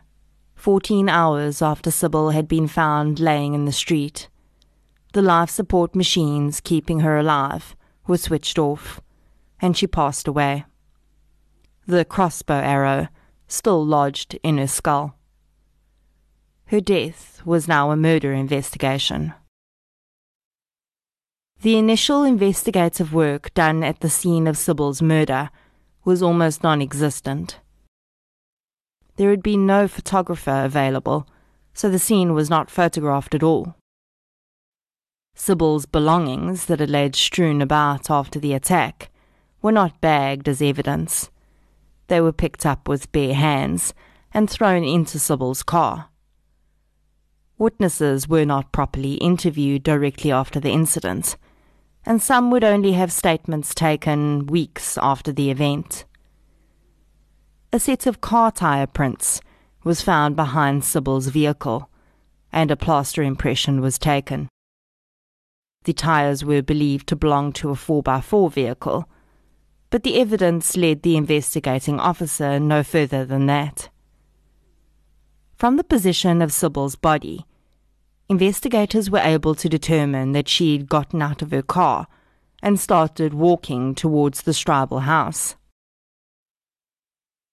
fourteen 0.54 1.08
hours 1.08 1.62
after 1.62 1.90
Sybil 1.90 2.30
had 2.30 2.48
been 2.48 2.66
found 2.66 3.20
laying 3.20 3.54
in 3.54 3.66
the 3.66 3.72
street, 3.72 4.28
the 5.12 5.22
life 5.22 5.50
support 5.50 5.94
machines 5.94 6.60
keeping 6.60 7.00
her 7.00 7.16
alive 7.18 7.76
were 8.08 8.18
switched 8.18 8.58
off, 8.58 9.00
and 9.60 9.76
she 9.76 9.86
passed 9.86 10.26
away 10.26 10.64
the 11.86 12.04
crossbow 12.04 12.54
arrow 12.54 13.08
still 13.48 13.84
lodged 13.84 14.38
in 14.42 14.58
her 14.58 14.66
skull. 14.66 15.16
Her 16.66 16.80
death 16.80 17.42
was 17.44 17.68
now 17.68 17.90
a 17.90 17.96
murder 17.96 18.32
investigation. 18.32 19.34
The 21.62 21.78
initial 21.78 22.24
investigative 22.24 23.14
work 23.14 23.54
done 23.54 23.84
at 23.84 24.00
the 24.00 24.10
scene 24.10 24.48
of 24.48 24.58
Sybil's 24.58 25.00
murder 25.00 25.50
was 26.04 26.20
almost 26.20 26.64
non 26.64 26.82
existent. 26.82 27.60
There 29.14 29.30
had 29.30 29.44
been 29.44 29.64
no 29.64 29.86
photographer 29.86 30.64
available, 30.64 31.28
so 31.72 31.88
the 31.88 32.00
scene 32.00 32.34
was 32.34 32.50
not 32.50 32.68
photographed 32.68 33.32
at 33.32 33.44
all. 33.44 33.76
Sybil's 35.36 35.86
belongings 35.86 36.66
that 36.66 36.80
had 36.80 36.90
laid 36.90 37.14
strewn 37.14 37.62
about 37.62 38.10
after 38.10 38.40
the 38.40 38.54
attack 38.54 39.12
were 39.62 39.70
not 39.70 40.00
bagged 40.00 40.48
as 40.48 40.60
evidence 40.60 41.30
they 42.08 42.20
were 42.20 42.32
picked 42.32 42.66
up 42.66 42.88
with 42.88 43.12
bare 43.12 43.34
hands 43.34 43.94
and 44.34 44.50
thrown 44.50 44.82
into 44.82 45.20
Sybil's 45.20 45.62
car. 45.62 46.08
Witnesses 47.56 48.28
were 48.28 48.44
not 48.44 48.72
properly 48.72 49.14
interviewed 49.14 49.84
directly 49.84 50.32
after 50.32 50.58
the 50.58 50.72
incident, 50.72 51.36
and 52.04 52.20
some 52.20 52.50
would 52.50 52.64
only 52.64 52.92
have 52.92 53.12
statements 53.12 53.74
taken 53.74 54.46
weeks 54.46 54.98
after 54.98 55.32
the 55.32 55.50
event. 55.50 56.04
A 57.72 57.78
set 57.78 58.06
of 58.06 58.20
car 58.20 58.50
tire 58.50 58.86
prints 58.86 59.40
was 59.84 60.02
found 60.02 60.36
behind 60.36 60.84
Sybil's 60.84 61.28
vehicle, 61.28 61.88
and 62.52 62.70
a 62.70 62.76
plaster 62.76 63.22
impression 63.22 63.80
was 63.80 63.98
taken. 63.98 64.48
The 65.84 65.92
tires 65.92 66.44
were 66.44 66.62
believed 66.62 67.08
to 67.08 67.16
belong 67.16 67.52
to 67.54 67.70
a 67.70 67.74
4x4 67.74 68.52
vehicle, 68.52 69.08
but 69.90 70.02
the 70.02 70.20
evidence 70.20 70.76
led 70.76 71.02
the 71.02 71.16
investigating 71.16 71.98
officer 71.98 72.60
no 72.60 72.82
further 72.82 73.24
than 73.24 73.46
that. 73.46 73.88
From 75.56 75.76
the 75.76 75.84
position 75.84 76.42
of 76.42 76.52
Sybil's 76.52 76.96
body, 76.96 77.46
investigators 78.32 79.10
were 79.10 79.18
able 79.18 79.54
to 79.54 79.68
determine 79.68 80.32
that 80.32 80.48
she 80.48 80.72
had 80.72 80.88
gotten 80.88 81.20
out 81.20 81.42
of 81.42 81.50
her 81.50 81.60
car 81.60 82.06
and 82.62 82.80
started 82.80 83.34
walking 83.34 83.94
towards 83.94 84.42
the 84.42 84.52
Stribel 84.52 85.02
house. 85.02 85.54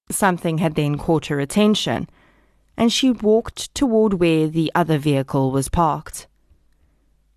Something 0.10 0.60
had 0.60 0.76
then 0.76 0.98
caught 0.98 1.26
her 1.26 1.42
attention, 1.42 2.08
and 2.78 2.94
she 2.94 3.12
walked 3.12 3.76
toward 3.76 4.14
where 4.14 4.48
the 4.48 4.72
other 4.74 4.98
vehicle 4.98 5.52
was 5.52 5.68
parked. 5.68 6.28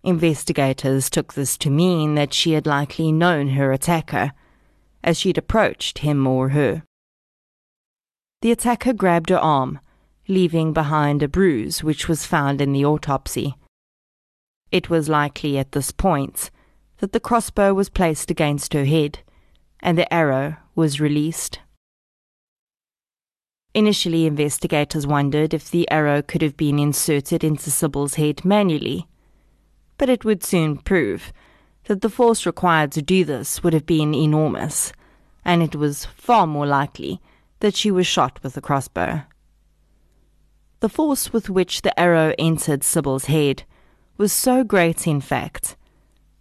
Investigators 0.04 1.10
took 1.10 1.34
this 1.34 1.56
to 1.58 1.68
mean 1.68 2.14
that 2.14 2.32
she 2.32 2.52
had 2.52 2.64
likely 2.64 3.10
known 3.10 3.48
her 3.48 3.72
attacker, 3.72 4.30
as 5.02 5.18
she'd 5.18 5.36
approached 5.36 5.98
him 5.98 6.28
or 6.28 6.50
her. 6.50 6.84
The 8.40 8.52
attacker 8.52 8.92
grabbed 8.92 9.30
her 9.30 9.38
arm, 9.38 9.80
leaving 10.28 10.72
behind 10.72 11.22
a 11.22 11.28
bruise 11.28 11.82
which 11.82 12.08
was 12.08 12.26
found 12.26 12.60
in 12.60 12.72
the 12.72 12.84
autopsy. 12.84 13.54
It 14.70 14.88
was 14.88 15.08
likely 15.08 15.58
at 15.58 15.72
this 15.72 15.90
point 15.90 16.50
that 16.98 17.12
the 17.12 17.20
crossbow 17.20 17.74
was 17.74 17.88
placed 17.88 18.30
against 18.30 18.72
her 18.72 18.84
head 18.84 19.20
and 19.80 19.98
the 19.98 20.12
arrow 20.12 20.56
was 20.74 21.00
released. 21.00 21.58
Initially, 23.74 24.26
investigators 24.26 25.06
wondered 25.06 25.54
if 25.54 25.70
the 25.70 25.90
arrow 25.90 26.22
could 26.22 26.42
have 26.42 26.56
been 26.56 26.78
inserted 26.78 27.42
into 27.42 27.70
Sybil's 27.70 28.14
head 28.14 28.44
manually 28.44 29.08
but 30.02 30.08
it 30.08 30.24
would 30.24 30.42
soon 30.42 30.76
prove 30.76 31.32
that 31.84 32.00
the 32.00 32.10
force 32.10 32.44
required 32.44 32.90
to 32.90 33.00
do 33.00 33.24
this 33.24 33.62
would 33.62 33.72
have 33.72 33.86
been 33.86 34.12
enormous, 34.12 34.92
and 35.44 35.62
it 35.62 35.76
was 35.76 36.06
far 36.06 36.44
more 36.44 36.66
likely 36.66 37.20
that 37.60 37.76
she 37.76 37.88
was 37.88 38.04
shot 38.04 38.42
with 38.42 38.56
a 38.56 38.60
crossbow. 38.60 39.22
The 40.82 40.88
force 40.88 41.32
with 41.32 41.48
which 41.48 41.82
the 41.82 41.98
arrow 41.98 42.34
entered 42.40 42.82
Sybil's 42.82 43.26
head 43.26 43.62
was 44.18 44.32
so 44.32 44.64
great, 44.64 45.06
in 45.06 45.20
fact, 45.20 45.76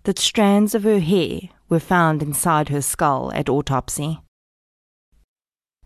that 0.05 0.17
strands 0.17 0.73
of 0.73 0.81
her 0.81 0.99
hair 0.99 1.41
were 1.69 1.79
found 1.79 2.23
inside 2.23 2.69
her 2.69 2.81
skull 2.81 3.31
at 3.35 3.49
autopsy. 3.49 4.19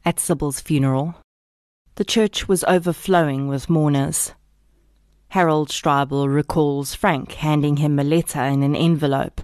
At 0.05 0.21
Sybil's 0.21 0.61
funeral, 0.61 1.15
the 1.95 2.05
church 2.05 2.47
was 2.47 2.63
overflowing 2.63 3.49
with 3.49 3.69
mourners. 3.69 4.31
Harold 5.31 5.67
Stribel 5.67 6.33
recalls 6.33 6.95
Frank 6.95 7.33
handing 7.33 7.75
him 7.75 7.99
a 7.99 8.05
letter 8.05 8.43
in 8.43 8.63
an 8.63 8.73
envelope, 8.73 9.41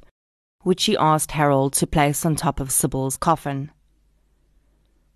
which 0.61 0.85
he 0.85 0.95
asked 0.95 1.31
Harold 1.31 1.73
to 1.73 1.85
place 1.85 2.25
on 2.25 2.37
top 2.37 2.61
of 2.61 2.71
Sybil's 2.71 3.17
coffin. 3.17 3.71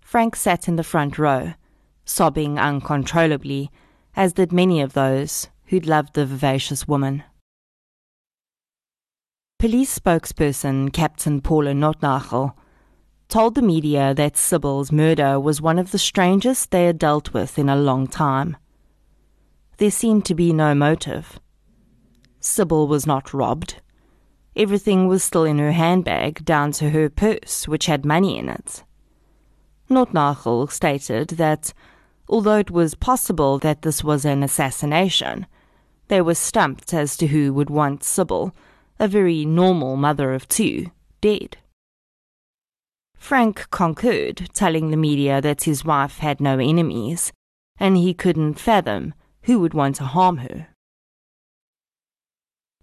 Frank 0.02 0.36
sat 0.36 0.68
in 0.68 0.76
the 0.76 0.84
front 0.84 1.18
row, 1.18 1.54
sobbing 2.04 2.58
uncontrollably, 2.58 3.70
as 4.16 4.32
did 4.32 4.50
many 4.50 4.80
of 4.80 4.94
those 4.94 5.48
who'd 5.66 5.86
loved 5.86 6.14
the 6.14 6.26
vivacious 6.26 6.88
woman. 6.88 7.22
Police 9.58 9.98
spokesperson 9.98 10.92
Captain 10.92 11.40
Paula 11.40 11.72
Notnagel 11.72 12.54
told 13.28 13.54
the 13.54 13.62
media 13.62 14.14
that 14.14 14.36
Sybil's 14.36 14.90
murder 14.90 15.38
was 15.38 15.60
one 15.60 15.78
of 15.78 15.92
the 15.92 15.98
strangest 15.98 16.70
they 16.70 16.86
had 16.86 16.98
dealt 16.98 17.32
with 17.32 17.58
in 17.58 17.68
a 17.68 17.76
long 17.76 18.06
time 18.06 18.56
there 19.78 19.90
seemed 19.90 20.24
to 20.24 20.34
be 20.34 20.52
no 20.52 20.74
motive. 20.74 21.38
Sybil 22.40 22.88
was 22.88 23.06
not 23.06 23.34
robbed. 23.34 23.80
Everything 24.54 25.06
was 25.06 25.22
still 25.22 25.44
in 25.44 25.58
her 25.58 25.72
handbag, 25.72 26.44
down 26.44 26.72
to 26.72 26.90
her 26.90 27.10
purse, 27.10 27.68
which 27.68 27.86
had 27.86 28.04
money 28.04 28.38
in 28.38 28.48
it. 28.48 28.84
Notnagel 29.90 30.70
stated 30.70 31.28
that, 31.30 31.74
although 32.28 32.58
it 32.58 32.70
was 32.70 32.94
possible 32.94 33.58
that 33.58 33.82
this 33.82 34.02
was 34.02 34.24
an 34.24 34.42
assassination, 34.42 35.46
they 36.08 36.20
were 36.20 36.34
stumped 36.34 36.94
as 36.94 37.16
to 37.16 37.26
who 37.28 37.52
would 37.52 37.70
want 37.70 38.04
Sybil, 38.04 38.54
a 38.98 39.08
very 39.08 39.44
normal 39.44 39.96
mother 39.96 40.32
of 40.32 40.48
two, 40.48 40.90
dead. 41.20 41.56
Frank 43.16 43.68
concurred, 43.70 44.48
telling 44.52 44.90
the 44.90 44.96
media 44.96 45.40
that 45.40 45.64
his 45.64 45.84
wife 45.84 46.18
had 46.18 46.40
no 46.40 46.58
enemies, 46.58 47.32
and 47.78 47.96
he 47.96 48.14
couldn't 48.14 48.54
fathom 48.54 49.14
who 49.46 49.60
would 49.60 49.74
want 49.74 49.96
to 49.96 50.04
harm 50.04 50.38
her? 50.38 50.68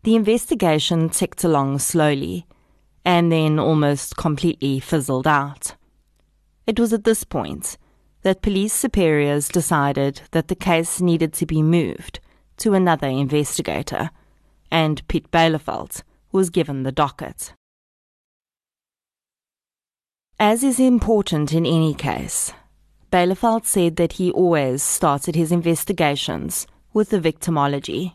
The 0.03 0.15
investigation 0.15 1.09
ticked 1.09 1.43
along 1.43 1.79
slowly, 1.79 2.45
and 3.05 3.31
then 3.31 3.59
almost 3.59 4.15
completely 4.15 4.79
fizzled 4.79 5.27
out. 5.27 5.75
It 6.65 6.79
was 6.79 6.93
at 6.93 7.03
this 7.03 7.23
point 7.23 7.77
that 8.23 8.41
police 8.41 8.73
superiors 8.73 9.47
decided 9.49 10.21
that 10.31 10.47
the 10.47 10.55
case 10.55 10.99
needed 10.99 11.33
to 11.33 11.45
be 11.45 11.61
moved 11.61 12.19
to 12.57 12.73
another 12.73 13.07
investigator, 13.07 14.09
and 14.71 15.07
Piet 15.07 15.29
Byleveld 15.31 16.03
was 16.31 16.49
given 16.49 16.83
the 16.83 16.91
docket. 16.91 17.53
As 20.39 20.63
is 20.63 20.79
important 20.79 21.53
in 21.53 21.65
any 21.65 21.93
case, 21.93 22.53
Byleveld 23.11 23.65
said 23.65 23.97
that 23.97 24.13
he 24.13 24.31
always 24.31 24.81
started 24.81 25.35
his 25.35 25.51
investigations 25.51 26.65
with 26.93 27.09
the 27.09 27.19
victimology. 27.19 28.13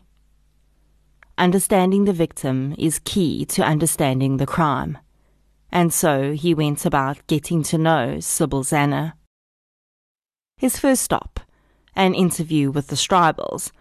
Understanding 1.37 2.03
the 2.03 2.13
victim 2.13 2.75
is 2.77 2.99
key 3.05 3.45
to 3.45 3.63
understanding 3.63 4.37
the 4.37 4.45
crime, 4.45 4.97
and 5.71 5.93
so 5.93 6.33
he 6.33 6.53
went 6.53 6.85
about 6.85 7.25
getting 7.27 7.63
to 7.63 7.77
know 7.77 8.19
Sybil 8.19 8.63
Zanner. 8.63 9.13
His 10.59 10.77
first 10.77 11.03
stop, 11.03 11.39
an 11.95 12.13
interview 12.13 12.69
with 12.69 12.87
the 12.87 12.97
Stribels, 12.97 13.71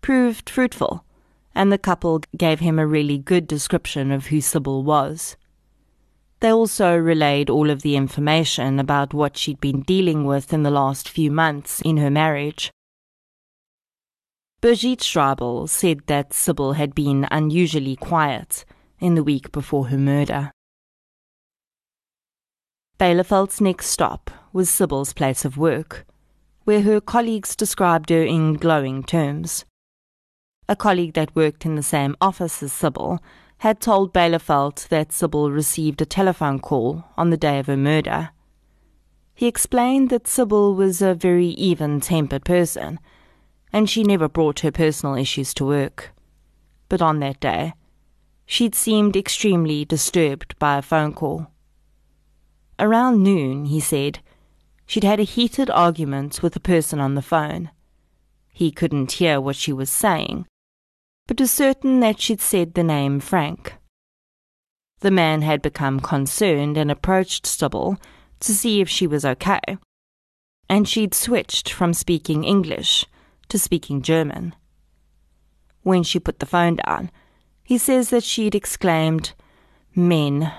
proved 0.00 0.50
fruitful, 0.50 1.04
and 1.54 1.70
the 1.70 1.78
couple 1.78 2.20
gave 2.36 2.58
him 2.58 2.80
a 2.80 2.86
really 2.86 3.16
good 3.16 3.46
description 3.46 4.10
of 4.10 4.26
who 4.26 4.40
Sybil 4.40 4.82
was. 4.82 5.36
They 6.40 6.52
also 6.52 6.96
relayed 6.96 7.48
all 7.48 7.70
of 7.70 7.82
the 7.82 7.94
information 7.94 8.80
about 8.80 9.14
what 9.14 9.36
she'd 9.36 9.60
been 9.60 9.82
dealing 9.82 10.24
with 10.24 10.52
in 10.52 10.64
the 10.64 10.70
last 10.70 11.08
few 11.08 11.30
months 11.30 11.80
in 11.82 11.98
her 11.98 12.10
marriage. 12.10 12.72
Brigitte 14.60 15.02
Stribel 15.02 15.68
said 15.68 16.00
that 16.08 16.34
Sybil 16.34 16.72
had 16.72 16.92
been 16.92 17.28
unusually 17.30 17.94
quiet 17.94 18.64
in 18.98 19.14
the 19.14 19.22
week 19.22 19.52
before 19.52 19.88
her 19.90 19.98
murder. 19.98 20.50
Byleveld's 22.98 23.60
next 23.60 23.86
stop 23.86 24.28
was 24.52 24.68
Sybil's 24.68 25.12
place 25.12 25.44
of 25.44 25.56
work, 25.56 26.04
where 26.66 26.82
her 26.82 27.00
colleagues 27.00 27.54
described 27.54 28.10
her 28.10 28.24
in 28.24 28.54
glowing 28.54 29.04
terms. 29.04 29.64
A 30.68 30.74
colleague 30.74 31.14
that 31.14 31.34
worked 31.36 31.64
in 31.64 31.76
the 31.76 31.82
same 31.82 32.16
office 32.20 32.60
as 32.60 32.72
Sybil 32.72 33.20
had 33.58 33.80
told 33.80 34.12
Byleveld 34.12 34.88
that 34.88 35.12
Sybil 35.12 35.52
received 35.52 36.02
a 36.02 36.04
telephone 36.04 36.58
call 36.58 37.04
on 37.16 37.30
the 37.30 37.36
day 37.36 37.60
of 37.60 37.68
her 37.68 37.76
murder. 37.76 38.30
He 39.32 39.46
explained 39.46 40.10
that 40.10 40.26
Sybil 40.26 40.74
was 40.74 41.00
a 41.00 41.14
very 41.14 41.50
even 41.50 42.00
tempered 42.00 42.44
person, 42.44 42.98
and 43.72 43.88
she 43.88 44.02
never 44.02 44.28
brought 44.28 44.60
her 44.60 44.72
personal 44.72 45.14
issues 45.14 45.54
to 45.54 45.64
work. 45.64 46.10
But 46.88 47.00
on 47.00 47.20
that 47.20 47.38
day, 47.38 47.74
she'd 48.44 48.74
seemed 48.74 49.14
extremely 49.14 49.84
disturbed 49.84 50.58
by 50.58 50.78
a 50.78 50.82
phone 50.82 51.12
call. 51.12 51.46
Around 52.80 53.22
noon, 53.22 53.66
he 53.66 53.78
said, 53.78 54.18
she'd 54.86 55.04
had 55.04 55.20
a 55.20 55.24
heated 55.24 55.68
argument 55.70 56.42
with 56.42 56.56
a 56.56 56.60
person 56.60 57.00
on 57.00 57.14
the 57.14 57.22
phone. 57.22 57.70
He 58.52 58.70
couldn't 58.70 59.12
hear 59.12 59.40
what 59.40 59.56
she 59.56 59.72
was 59.72 59.90
saying, 59.90 60.46
but 61.26 61.40
was 61.40 61.50
certain 61.50 62.00
that 62.00 62.20
she'd 62.20 62.40
said 62.40 62.74
the 62.74 62.84
name 62.84 63.20
Frank. 63.20 63.74
The 65.00 65.10
man 65.10 65.42
had 65.42 65.60
become 65.60 66.00
concerned 66.00 66.78
and 66.78 66.90
approached 66.90 67.46
Sybil 67.46 67.98
to 68.40 68.54
see 68.54 68.80
if 68.80 68.88
she 68.88 69.06
was 69.06 69.24
okay, 69.24 69.60
and 70.68 70.88
she'd 70.88 71.14
switched 71.14 71.70
from 71.70 71.92
speaking 71.92 72.44
English 72.44 73.04
to 73.48 73.58
speaking 73.58 74.02
German. 74.02 74.54
When 75.82 76.02
she 76.02 76.18
put 76.18 76.38
the 76.38 76.46
phone 76.46 76.76
down, 76.76 77.10
he 77.62 77.78
says 77.78 78.10
that 78.10 78.24
she'd 78.24 78.54
exclaimed, 78.54 79.34
Men, 79.94 80.52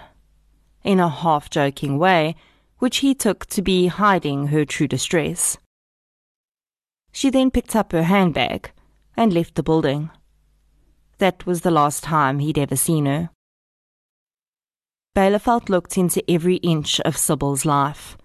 in 0.83 0.99
a 0.99 1.09
half 1.09 1.49
joking 1.49 1.97
way, 1.97 2.35
which 2.79 2.97
he 2.97 3.15
took 3.15 3.45
to 3.47 3.61
be 3.61 3.87
hiding 3.87 4.47
her 4.47 4.65
true 4.65 4.87
distress. 4.87 5.57
She 7.11 7.29
then 7.29 7.51
picked 7.51 7.75
up 7.75 7.91
her 7.91 8.03
handbag 8.03 8.71
and 9.15 9.33
left 9.33 9.55
the 9.55 9.63
building. 9.63 10.11
That 11.17 11.45
was 11.45 11.61
the 11.61 11.71
last 11.71 12.03
time 12.03 12.39
he'd 12.39 12.59
ever 12.59 12.75
seen 12.75 13.07
her. 13.07 13.31
Byleveld 15.15 15.69
looked 15.69 15.97
into 15.97 16.23
every 16.29 16.57
inch 16.57 16.99
of 17.01 17.17
Sybil's 17.17 17.65
life, 17.65 18.17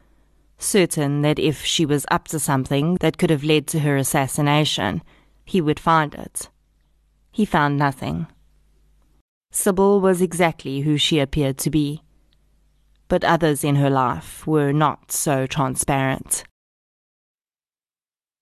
certain 0.58 1.22
that 1.22 1.38
if 1.38 1.64
she 1.64 1.86
was 1.86 2.04
up 2.10 2.28
to 2.28 2.38
something 2.38 2.96
that 3.00 3.16
could 3.16 3.30
have 3.30 3.44
led 3.44 3.66
to 3.68 3.80
her 3.80 3.96
assassination, 3.96 5.02
he 5.46 5.62
would 5.62 5.80
find 5.80 6.14
it. 6.14 6.50
He 7.30 7.46
found 7.46 7.78
nothing. 7.78 8.26
Sybil 9.50 10.02
was 10.02 10.20
exactly 10.20 10.80
who 10.80 10.98
she 10.98 11.18
appeared 11.18 11.56
to 11.58 11.70
be, 11.70 12.02
but 13.12 13.24
others 13.24 13.62
in 13.62 13.74
her 13.74 13.90
life 13.90 14.46
were 14.46 14.72
not 14.72 15.12
so 15.12 15.46
transparent. 15.46 16.44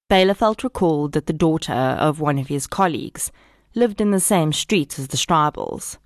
Byleveld 0.08 0.62
recalled 0.62 1.10
that 1.10 1.26
the 1.26 1.32
daughter 1.32 1.72
of 1.72 2.20
one 2.20 2.38
of 2.38 2.46
his 2.46 2.68
colleagues 2.68 3.32
lived 3.74 4.00
in 4.00 4.12
the 4.12 4.20
same 4.20 4.52
street 4.52 4.96
as 4.96 5.08
the 5.08 5.16
Stribels. 5.16 5.98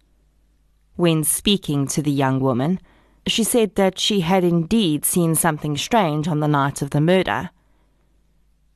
When 0.96 1.24
speaking 1.24 1.86
to 1.88 2.00
the 2.00 2.10
young 2.10 2.40
woman, 2.40 2.80
she 3.26 3.44
said 3.44 3.74
that 3.74 3.98
she 3.98 4.20
had 4.20 4.44
indeed 4.44 5.04
seen 5.04 5.34
something 5.34 5.76
strange 5.76 6.26
on 6.26 6.40
the 6.40 6.48
night 6.48 6.80
of 6.80 6.88
the 6.88 7.02
murder. 7.02 7.50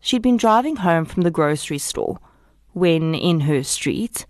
she'd 0.01 0.21
been 0.21 0.37
driving 0.37 0.77
home 0.77 1.07
from 1.07 1.23
the 1.23 1.31
grocery 1.31 1.79
store 1.79 2.19
when, 2.75 3.15
in 3.15 3.41
her 3.49 3.63
street, 3.63 4.27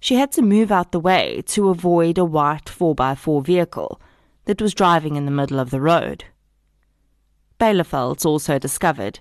she 0.00 0.14
had 0.14 0.32
to 0.32 0.40
move 0.40 0.72
out 0.72 0.92
the 0.92 1.06
way 1.10 1.42
to 1.48 1.68
avoid 1.68 2.16
a 2.16 2.24
white 2.24 2.64
4x4 2.64 3.44
vehicle 3.44 4.00
that 4.46 4.62
was 4.62 4.74
driving 4.74 5.16
in 5.16 5.26
the 5.26 5.30
middle 5.30 5.60
of 5.60 5.70
the 5.70 5.80
road. 5.80 6.24
Byleveld 7.60 8.24
also 8.24 8.58
discovered 8.58 9.20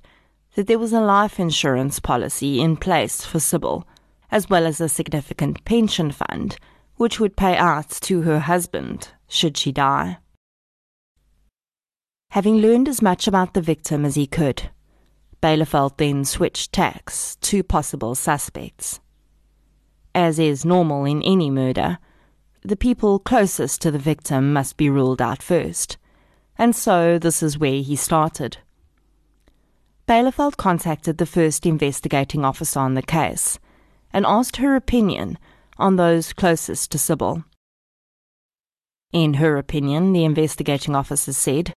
that 0.56 0.68
there 0.68 0.80
was 0.80 0.94
a 0.94 1.02
life 1.02 1.40
insurance 1.40 2.00
policy 2.00 2.62
in 2.62 2.78
place 2.78 3.26
for 3.26 3.40
Sybil, 3.40 3.88
as 4.32 4.50
well 4.50 4.66
as 4.66 4.82
a 4.82 4.90
significant 4.90 5.64
pension 5.66 6.12
fund 6.12 6.58
which 6.98 7.20
would 7.20 7.36
pay 7.36 7.56
out 7.58 7.90
to 7.90 8.22
her 8.22 8.40
husband 8.40 9.10
should 9.28 9.58
she 9.58 9.72
die. 9.72 10.18
Having 12.32 12.58
learned 12.58 12.88
as 12.88 13.02
much 13.02 13.28
about 13.28 13.54
the 13.54 13.62
victim 13.62 14.06
as 14.06 14.16
he 14.16 14.28
could, 14.28 14.70
Byleveld 15.42 15.98
then 15.98 16.26
switched 16.26 16.74
tacks 16.74 17.36
to 17.42 17.64
possible 17.64 18.16
suspects. 18.16 19.00
As 20.14 20.40
is 20.40 20.66
normal 20.66 21.06
in 21.06 21.22
any 21.22 21.50
murder, 21.50 21.98
the 22.68 22.76
people 22.76 23.20
closest 23.20 23.82
to 23.82 23.92
the 23.92 24.00
victim 24.00 24.54
must 24.54 24.78
be 24.78 24.90
ruled 24.90 25.22
out 25.22 25.44
first, 25.44 25.98
and 26.58 26.76
so 26.76 27.20
this 27.20 27.44
is 27.44 27.60
where 27.60 27.82
he 27.82 27.96
started. 27.96 28.58
Byleveld 30.08 30.58
contacted 30.58 31.18
the 31.18 31.26
first 31.26 31.66
investigating 31.66 32.46
officer 32.46 32.80
on 32.80 32.94
the 32.94 33.02
case 33.02 33.60
and 34.14 34.26
asked 34.26 34.58
her 34.58 34.76
opinion 34.76 35.38
on 35.78 35.96
those 35.96 36.34
closest 36.34 36.92
to 36.92 36.98
Sybil. 36.98 37.44
In 39.12 39.36
her 39.36 39.58
opinion, 39.58 40.14
the 40.14 40.24
investigating 40.24 40.96
officer 40.96 41.34
said, 41.34 41.74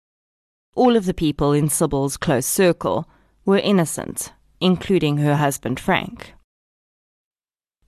all 0.74 0.96
of 0.96 1.06
the 1.06 1.14
people 1.14 1.52
in 1.52 1.68
Sybil's 1.68 2.16
close 2.16 2.46
circle 2.46 3.08
were 3.44 3.58
innocent, 3.58 4.32
including 4.60 5.16
her 5.18 5.36
husband 5.36 5.80
Frank. 5.80 6.34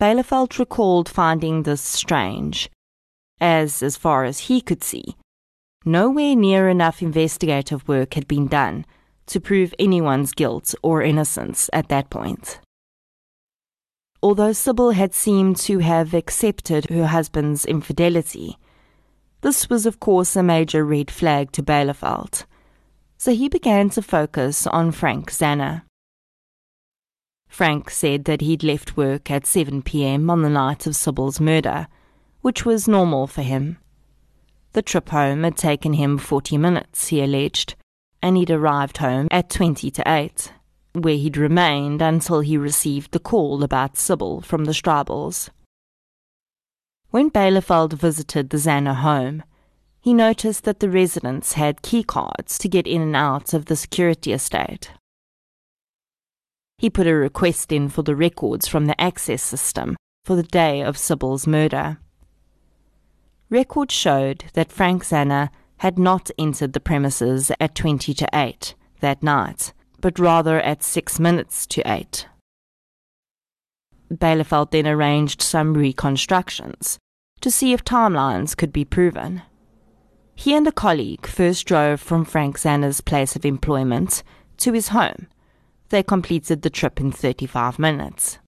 Byleveld 0.01 0.59
recalled 0.59 1.09
finding 1.09 1.63
this 1.63 1.83
strange, 1.83 2.71
as, 3.41 3.83
as 3.83 3.97
far 3.97 4.25
as 4.25 4.41
he 4.41 4.61
could 4.61 4.85
see, 4.85 5.17
nowhere 5.85 6.37
near 6.37 6.69
enough 6.69 7.03
investigative 7.03 7.87
work 7.89 8.15
had 8.15 8.29
been 8.29 8.47
done 8.47 8.85
to 9.27 9.41
prove 9.41 9.75
anyone's 9.79 10.33
guilt 10.33 10.75
or 10.83 11.03
innocence 11.03 11.71
at 11.73 11.89
that 11.89 12.11
point. 12.11 12.61
Although 14.23 14.53
Sybil 14.53 14.91
had 14.91 15.15
seemed 15.15 15.57
to 15.59 15.79
have 15.79 16.13
accepted 16.13 16.91
her 16.91 17.07
husband's 17.07 17.65
infidelity, 17.65 18.59
this 19.41 19.71
was, 19.71 19.87
of 19.87 20.01
course, 20.01 20.37
a 20.37 20.43
major 20.43 20.85
red 20.85 21.11
flag 21.11 21.53
to 21.53 21.63
Byleveld, 21.63 22.45
so 23.17 23.33
he 23.33 23.49
began 23.49 23.89
to 23.91 24.03
focus 24.03 24.67
on 24.67 24.93
Frank 24.93 25.31
Zanner. 25.31 25.83
Frank 27.49 27.91
said 27.91 28.25
that 28.27 28.43
he'd 28.43 28.63
left 28.63 28.97
work 28.97 29.31
at 29.31 29.47
7 29.47 29.83
p.m. 29.83 30.29
on 30.29 30.43
the 30.43 30.51
night 30.51 30.87
of 30.87 30.95
Sybil's 30.95 31.41
murder, 31.41 31.89
which 32.41 32.65
was 32.65 32.89
normal 32.89 33.27
for 33.27 33.43
him. 33.43 33.79
The 34.73 34.83
trip 34.83 35.09
home 35.09 35.43
had 35.45 35.57
taken 35.57 35.95
him 35.95 36.19
40 36.19 36.57
minutes, 36.59 37.09
he 37.09 37.23
alleged, 37.23 37.75
and 38.23 38.37
he'd 38.37 38.51
arrived 38.51 38.99
home 38.99 39.29
at 39.31 39.51
20 39.51 39.91
to 39.91 40.03
8 40.07 40.53
where 40.93 41.17
he'd 41.17 41.37
remained 41.37 42.03
until 42.03 42.41
he 42.41 42.57
received 42.57 43.13
the 43.13 43.21
call 43.21 43.63
about 43.63 43.97
Sybil 43.97 44.41
from 44.41 44.65
the 44.65 44.73
Straubels. 44.73 45.51
When 47.11 47.31
Byleveld 47.31 47.93
visited 47.93 48.51
the 48.51 48.57
Zanner 48.57 48.97
home, 48.97 49.43
he 50.01 50.15
noticed 50.15 50.65
that 50.65 50.81
the 50.81 50.91
residents 50.91 51.55
had 51.55 51.83
key 51.83 52.03
cards 52.03 52.59
to 52.59 52.69
get 52.69 52.87
in 52.87 53.03
and 53.03 53.17
out 53.17 53.53
of 53.53 53.67
the 53.67 53.77
security 53.77 54.33
estate. 54.33 54.91
He 56.79 56.89
put 56.89 57.07
a 57.07 57.15
request 57.15 57.73
in 57.73 57.89
for 57.89 58.03
the 58.03 58.17
records 58.17 58.67
from 58.67 58.87
the 58.87 58.99
access 59.01 59.43
system 59.43 59.97
for 60.25 60.37
the 60.37 60.43
day 60.43 60.83
of 60.83 60.97
Sybil's 60.97 61.47
murder. 61.47 61.99
Records 63.51 63.93
showed 63.93 64.45
that 64.55 64.73
Frank 64.73 65.05
Zanner 65.05 65.51
had 65.79 65.99
not 65.99 66.31
entered 66.39 66.73
the 66.73 66.81
premises 66.81 67.51
at 67.61 67.75
20 67.75 68.15
to 68.15 68.29
8 68.33 68.75
that 69.01 69.23
night 69.23 69.73
but 70.01 70.19
rather 70.19 70.61
at 70.61 70.83
six 70.83 71.19
minutes 71.21 71.67
to 71.67 71.83
eight. 71.91 72.27
Byleveld 74.13 74.71
then 74.71 74.87
arranged 74.87 75.41
some 75.41 75.75
reconstructions 75.75 76.99
to 77.41 77.51
see 77.51 77.73
if 77.73 77.85
timelines 77.85 78.57
could 78.57 78.73
be 78.73 78.85
proven. 78.85 79.43
He 80.35 80.55
and 80.55 80.67
a 80.67 80.73
colleague 80.73 81.27
first 81.27 81.67
drove 81.67 82.01
from 82.01 82.25
Frank 82.25 82.59
Zanner's 82.59 83.01
place 83.01 83.37
of 83.37 83.45
employment 83.45 84.23
to 84.59 84.73
his 84.73 84.89
home. 84.89 85.27
They 85.91 86.03
completed 86.03 86.63
the 86.63 86.71
trip 86.71 87.01
in 87.01 87.13
35 87.13 87.79
minutes. 87.79 88.39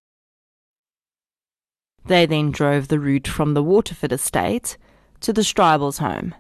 They 2.05 2.27
then 2.27 2.51
drove 2.51 2.89
the 2.89 2.99
route 2.99 3.29
from 3.29 3.55
the 3.55 3.63
Waterford 3.63 4.13
estate 4.13 4.77
to 5.23 5.33
the 5.33 5.43
Straubels' 5.43 5.99
home, 5.99 6.35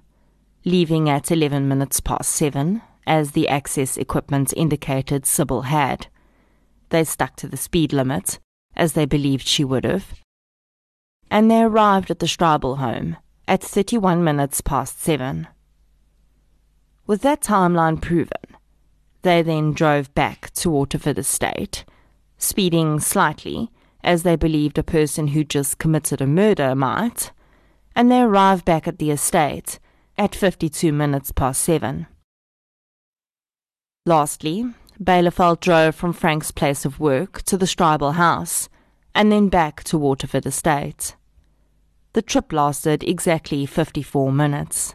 leaving 0.64 1.08
at 1.08 1.30
11 1.30 1.66
minutes 1.66 2.00
past 2.00 2.30
7 2.30 2.82
as 3.06 3.32
the 3.32 3.48
access 3.48 3.96
equipment 3.96 4.52
indicated 4.56 5.24
Sybil 5.24 5.62
had. 5.62 6.08
They 6.90 7.04
stuck 7.04 7.36
to 7.36 7.48
the 7.48 7.56
speed 7.56 7.92
limit, 7.92 8.38
as 8.76 8.92
they 8.92 9.06
believed 9.06 9.46
she 9.46 9.64
would 9.64 9.84
have, 9.84 10.14
and 11.30 11.50
they 11.50 11.62
arrived 11.62 12.10
at 12.10 12.18
the 12.18 12.26
Straubel 12.26 12.78
home 12.78 13.16
at 13.48 13.62
31 13.62 14.22
minutes 14.22 14.60
past 14.60 15.00
seven. 15.00 15.48
With 17.06 17.22
that 17.22 17.40
timeline 17.40 18.00
proven, 18.00 18.56
they 19.22 19.42
then 19.42 19.72
drove 19.72 20.14
back 20.14 20.50
to 20.54 20.70
Waterford 20.70 21.18
Estate, 21.18 21.84
speeding 22.36 22.98
slightly, 22.98 23.70
as 24.02 24.24
they 24.24 24.36
believed 24.36 24.78
a 24.78 24.82
person 24.82 25.28
who 25.28 25.44
just 25.44 25.78
committed 25.78 26.20
a 26.20 26.26
murder 26.26 26.74
might, 26.74 27.30
and 27.94 28.10
they 28.10 28.20
arrived 28.20 28.64
back 28.64 28.88
at 28.88 28.98
the 28.98 29.10
estate 29.10 29.78
at 30.18 30.34
52 30.34 30.92
minutes 30.92 31.32
past 31.32 31.62
seven. 31.62 32.06
Lastly, 34.04 34.72
Byleveld 35.02 35.60
drove 35.60 35.94
from 35.94 36.12
Frank's 36.12 36.50
place 36.50 36.84
of 36.84 37.00
work 37.00 37.42
to 37.42 37.56
the 37.56 37.66
Straubel 37.66 38.14
house, 38.14 38.68
and 39.14 39.30
then 39.30 39.48
back 39.48 39.82
to 39.84 39.98
Waterford 39.98 40.46
Estate. 40.46 41.16
The 42.12 42.22
trip 42.22 42.52
lasted 42.52 43.02
exactly 43.02 43.64
54 43.66 44.32
minutes. 44.32 44.94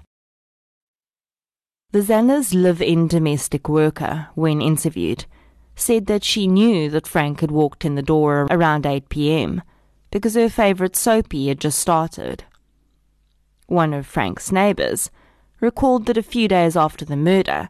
The 1.92 2.00
Zanners 2.02 2.54
live 2.54 2.82
in 2.82 3.08
domestic 3.08 3.70
worker, 3.70 4.28
when 4.36 4.62
interviewed, 4.62 5.26
said 5.76 6.08
that 6.08 6.24
she 6.24 6.48
knew 6.48 6.90
that 6.90 7.08
Frank 7.08 7.40
had 7.40 7.52
walked 7.52 7.86
in 7.86 7.96
the 7.96 8.02
door 8.02 8.48
around 8.52 8.86
8 8.86 9.10
pm 9.10 9.62
because 10.12 10.36
her 10.36 10.50
favourite 10.50 10.96
soapy 10.96 11.48
had 11.48 11.60
just 11.60 11.80
started. 11.80 12.44
One 13.68 13.94
of 13.94 14.08
Frank's 14.08 14.52
neighbours 14.52 15.12
recalled 15.60 16.06
that 16.06 16.18
a 16.18 16.24
few 16.24 16.48
days 16.48 16.78
after 16.78 17.04
the 17.04 17.18
murder, 17.18 17.70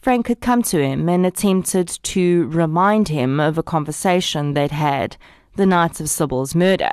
Frank 0.00 0.28
had 0.28 0.40
come 0.40 0.62
to 0.64 0.80
him 0.80 1.08
and 1.08 1.26
attempted 1.26 1.88
to 1.88 2.46
remind 2.48 3.08
him 3.08 3.40
of 3.40 3.58
a 3.58 3.62
conversation 3.62 4.54
they'd 4.54 4.70
had 4.70 5.16
the 5.56 5.66
night 5.66 6.00
of 6.00 6.08
Sybil's 6.08 6.54
murder 6.54 6.90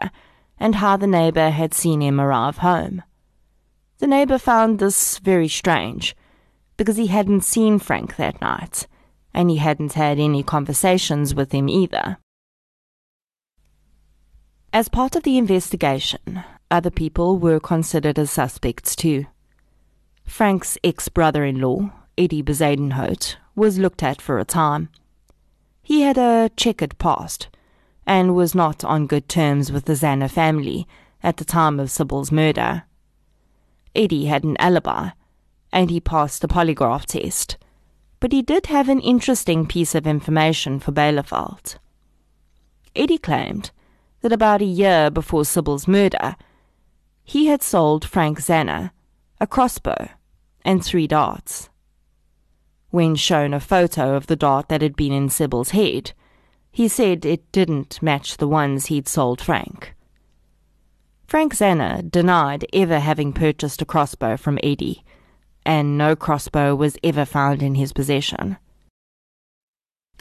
and 0.59 0.75
how 0.75 0.97
the 0.97 1.07
neighbour 1.07 1.51
had 1.51 1.73
seen 1.73 2.01
him 2.01 2.19
arrive 2.19 2.57
home. 2.57 3.03
The 3.99 4.07
neighbour 4.07 4.37
found 4.37 4.79
this 4.79 5.19
very 5.19 5.47
strange 5.47 6.15
because 6.75 6.97
he 6.97 7.07
hadn't 7.07 7.41
seen 7.41 7.79
Frank 7.79 8.15
that 8.15 8.41
night 8.41 8.87
and 9.33 9.49
he 9.49 9.57
hadn't 9.57 9.93
had 9.93 10.19
any 10.19 10.41
conversations 10.41 11.35
with 11.35 11.51
him 11.51 11.69
either. 11.69 12.17
As 14.73 14.89
part 14.89 15.15
of 15.15 15.23
the 15.23 15.37
investigation, 15.37 16.43
other 16.71 16.91
people 16.91 17.37
were 17.37 17.59
considered 17.59 18.19
as 18.19 18.31
suspects 18.31 18.95
too. 18.95 19.25
Frank's 20.25 20.77
ex 20.83 21.09
brother 21.09 21.43
in 21.43 21.59
law, 21.59 21.91
Eddie 22.17 22.43
Bezuidenhout, 22.43 23.35
was 23.55 23.79
looked 23.79 24.03
at 24.03 24.21
for 24.21 24.39
a 24.39 24.45
time. 24.45 24.89
He 25.81 26.01
had 26.01 26.17
a 26.17 26.51
checkered 26.55 26.97
past 26.99 27.49
and 28.05 28.35
was 28.35 28.53
not 28.55 28.83
on 28.83 29.07
good 29.07 29.27
terms 29.27 29.71
with 29.71 29.85
the 29.85 29.93
Zanner 29.93 30.29
family 30.29 30.87
at 31.23 31.37
the 31.37 31.45
time 31.45 31.79
of 31.79 31.91
Sybil's 31.91 32.31
murder. 32.31 32.83
Eddie 33.95 34.25
had 34.25 34.43
an 34.43 34.55
alibi, 34.59 35.09
and 35.71 35.89
he 35.89 35.99
passed 35.99 36.41
the 36.41 36.47
polygraph 36.47 37.05
test, 37.05 37.57
but 38.19 38.31
he 38.31 38.41
did 38.41 38.67
have 38.67 38.89
an 38.89 38.99
interesting 38.99 39.65
piece 39.65 39.95
of 39.95 40.05
information 40.07 40.79
for 40.79 40.91
Byleveld. 40.91 41.77
Eddie 42.95 43.17
claimed 43.17 43.71
that 44.21 44.31
about 44.31 44.61
a 44.61 44.65
year 44.65 45.09
before 45.09 45.45
Sybil's 45.45 45.87
murder, 45.87 46.35
he 47.29 47.45
had 47.45 47.61
sold 47.61 48.03
Frank 48.03 48.39
Zanner 48.41 48.89
a 49.39 49.45
crossbow 49.45 50.09
and 50.65 50.83
three 50.83 51.05
darts. 51.05 51.69
When 52.89 53.15
shown 53.15 53.53
a 53.53 53.59
photo 53.59 54.15
of 54.15 54.25
the 54.25 54.35
dart 54.35 54.67
that 54.69 54.81
had 54.81 54.95
been 54.95 55.13
in 55.13 55.29
Sybil's 55.29 55.69
head, 55.69 56.13
he 56.71 56.87
said 56.87 57.27
it 57.27 57.51
didn't 57.51 58.01
match 58.01 58.37
the 58.37 58.47
ones 58.47 58.87
he'd 58.87 59.07
sold 59.07 59.41
Frank. 59.41 59.93
Frank 61.27 61.53
Zanner 61.53 62.01
denied 62.09 62.65
ever 62.73 62.97
having 62.97 63.31
purchased 63.31 63.83
a 63.83 63.85
crossbow 63.85 64.35
from 64.35 64.57
Eddie, 64.63 65.03
and 65.63 65.99
no 65.99 66.15
crossbow 66.15 66.73
was 66.73 66.97
ever 67.03 67.25
found 67.25 67.61
in 67.61 67.75
his 67.75 67.93
possession. 67.93 68.57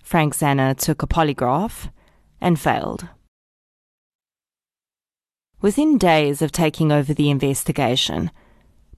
Frank 0.02 0.36
Zanner 0.36 0.76
took 0.76 1.02
a 1.02 1.06
polygraph 1.06 1.90
and 2.38 2.60
failed. 2.60 3.08
Within 5.60 5.98
days 5.98 6.40
of 6.40 6.52
taking 6.52 6.92
over 6.92 7.12
the 7.12 7.30
investigation, 7.30 8.30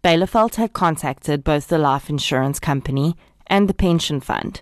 Byleveld 0.04 0.56
had 0.56 0.74
contacted 0.74 1.42
both 1.42 1.68
the 1.68 1.78
life 1.78 2.11
insurance 2.11 2.61
company 2.61 3.16
and 3.46 3.66
the 3.66 3.74
pension 3.74 4.20
fund 4.20 4.61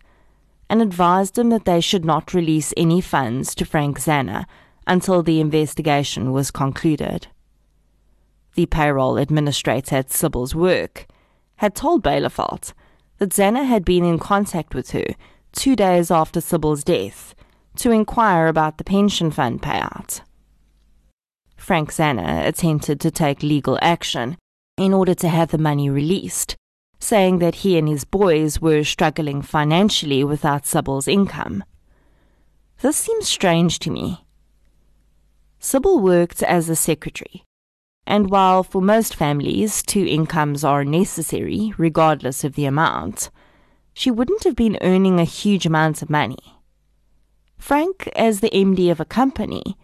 and 0.71 0.81
advised 0.81 1.35
them 1.35 1.49
that 1.49 1.65
they 1.65 1.81
should 1.81 2.05
not 2.05 2.35
release 2.35 2.73
any 2.77 3.01
funds 3.01 3.55
to 3.57 3.65
Frank 3.65 3.99
Zanner 3.99 4.45
until 4.87 5.23
the 5.23 5.41
investigation 5.41 6.31
was 6.33 6.53
concluded. 6.53 7.27
The 8.55 8.67
payroll 8.67 9.19
administrator 9.19 9.97
at 9.97 10.11
Sybil's 10.11 10.55
work 10.55 11.07
had 11.57 11.75
told 11.75 12.05
Byleveld 12.05 12.75
that 13.19 13.31
Zanner 13.31 13.67
had 13.67 13.85
been 13.85 14.05
in 14.05 14.21
contact 14.21 14.75
with 14.75 14.91
her 14.93 15.07
two 15.51 15.75
days 15.75 16.11
after 16.13 16.41
Sybil's 16.41 16.85
death 16.85 17.35
to 17.77 17.91
inquire 17.91 18.47
about 18.47 18.79
the 18.79 18.85
pension 18.85 19.31
fund 19.33 19.63
payout. 19.63 20.21
Frank 21.69 21.93
Zanner 21.93 22.47
attempted 22.47 22.99
to 22.99 23.11
take 23.11 23.43
legal 23.43 23.79
action 23.83 24.39
in 24.79 24.95
order 24.95 25.13
to 25.17 25.29
have 25.29 25.51
the 25.51 25.59
money 25.59 25.91
released, 25.91 26.57
saying 26.99 27.41
that 27.41 27.57
he 27.57 27.77
and 27.77 27.87
his 27.87 28.07
boys 28.07 28.59
were 28.59 28.83
struggling 28.83 29.43
financially 29.43 30.25
without 30.25 30.65
Sybil's 30.65 31.07
income. 31.07 31.63
This 32.81 32.97
seems 32.97 33.29
strange 33.29 33.81
to 33.81 33.91
me. 33.91 34.25
Sybil 35.59 36.01
worked 36.01 36.43
as 36.43 36.71
a 36.71 36.75
secretary, 36.75 37.45
and 38.07 38.31
while 38.31 38.63
for 38.63 38.81
most 38.81 39.15
families 39.15 39.83
two 39.83 40.07
incomes 40.07 40.65
are 40.65 40.87
necessary, 40.87 41.75
regardless 41.77 42.45
of 42.45 42.55
the 42.55 42.65
amount, 42.65 43.29
she 43.93 44.11
wouldn't 44.11 44.45
have 44.45 44.57
been 44.57 44.79
earning 44.81 45.21
a 45.21 45.25
huge 45.25 45.67
amount 45.67 46.01
of 46.01 46.09
money. 46.09 46.57
Frank, 47.59 48.09
as 48.17 48.41
the 48.41 48.49
MD 48.55 48.91
of 48.91 49.01
a 49.01 49.05
company, 49.05 49.77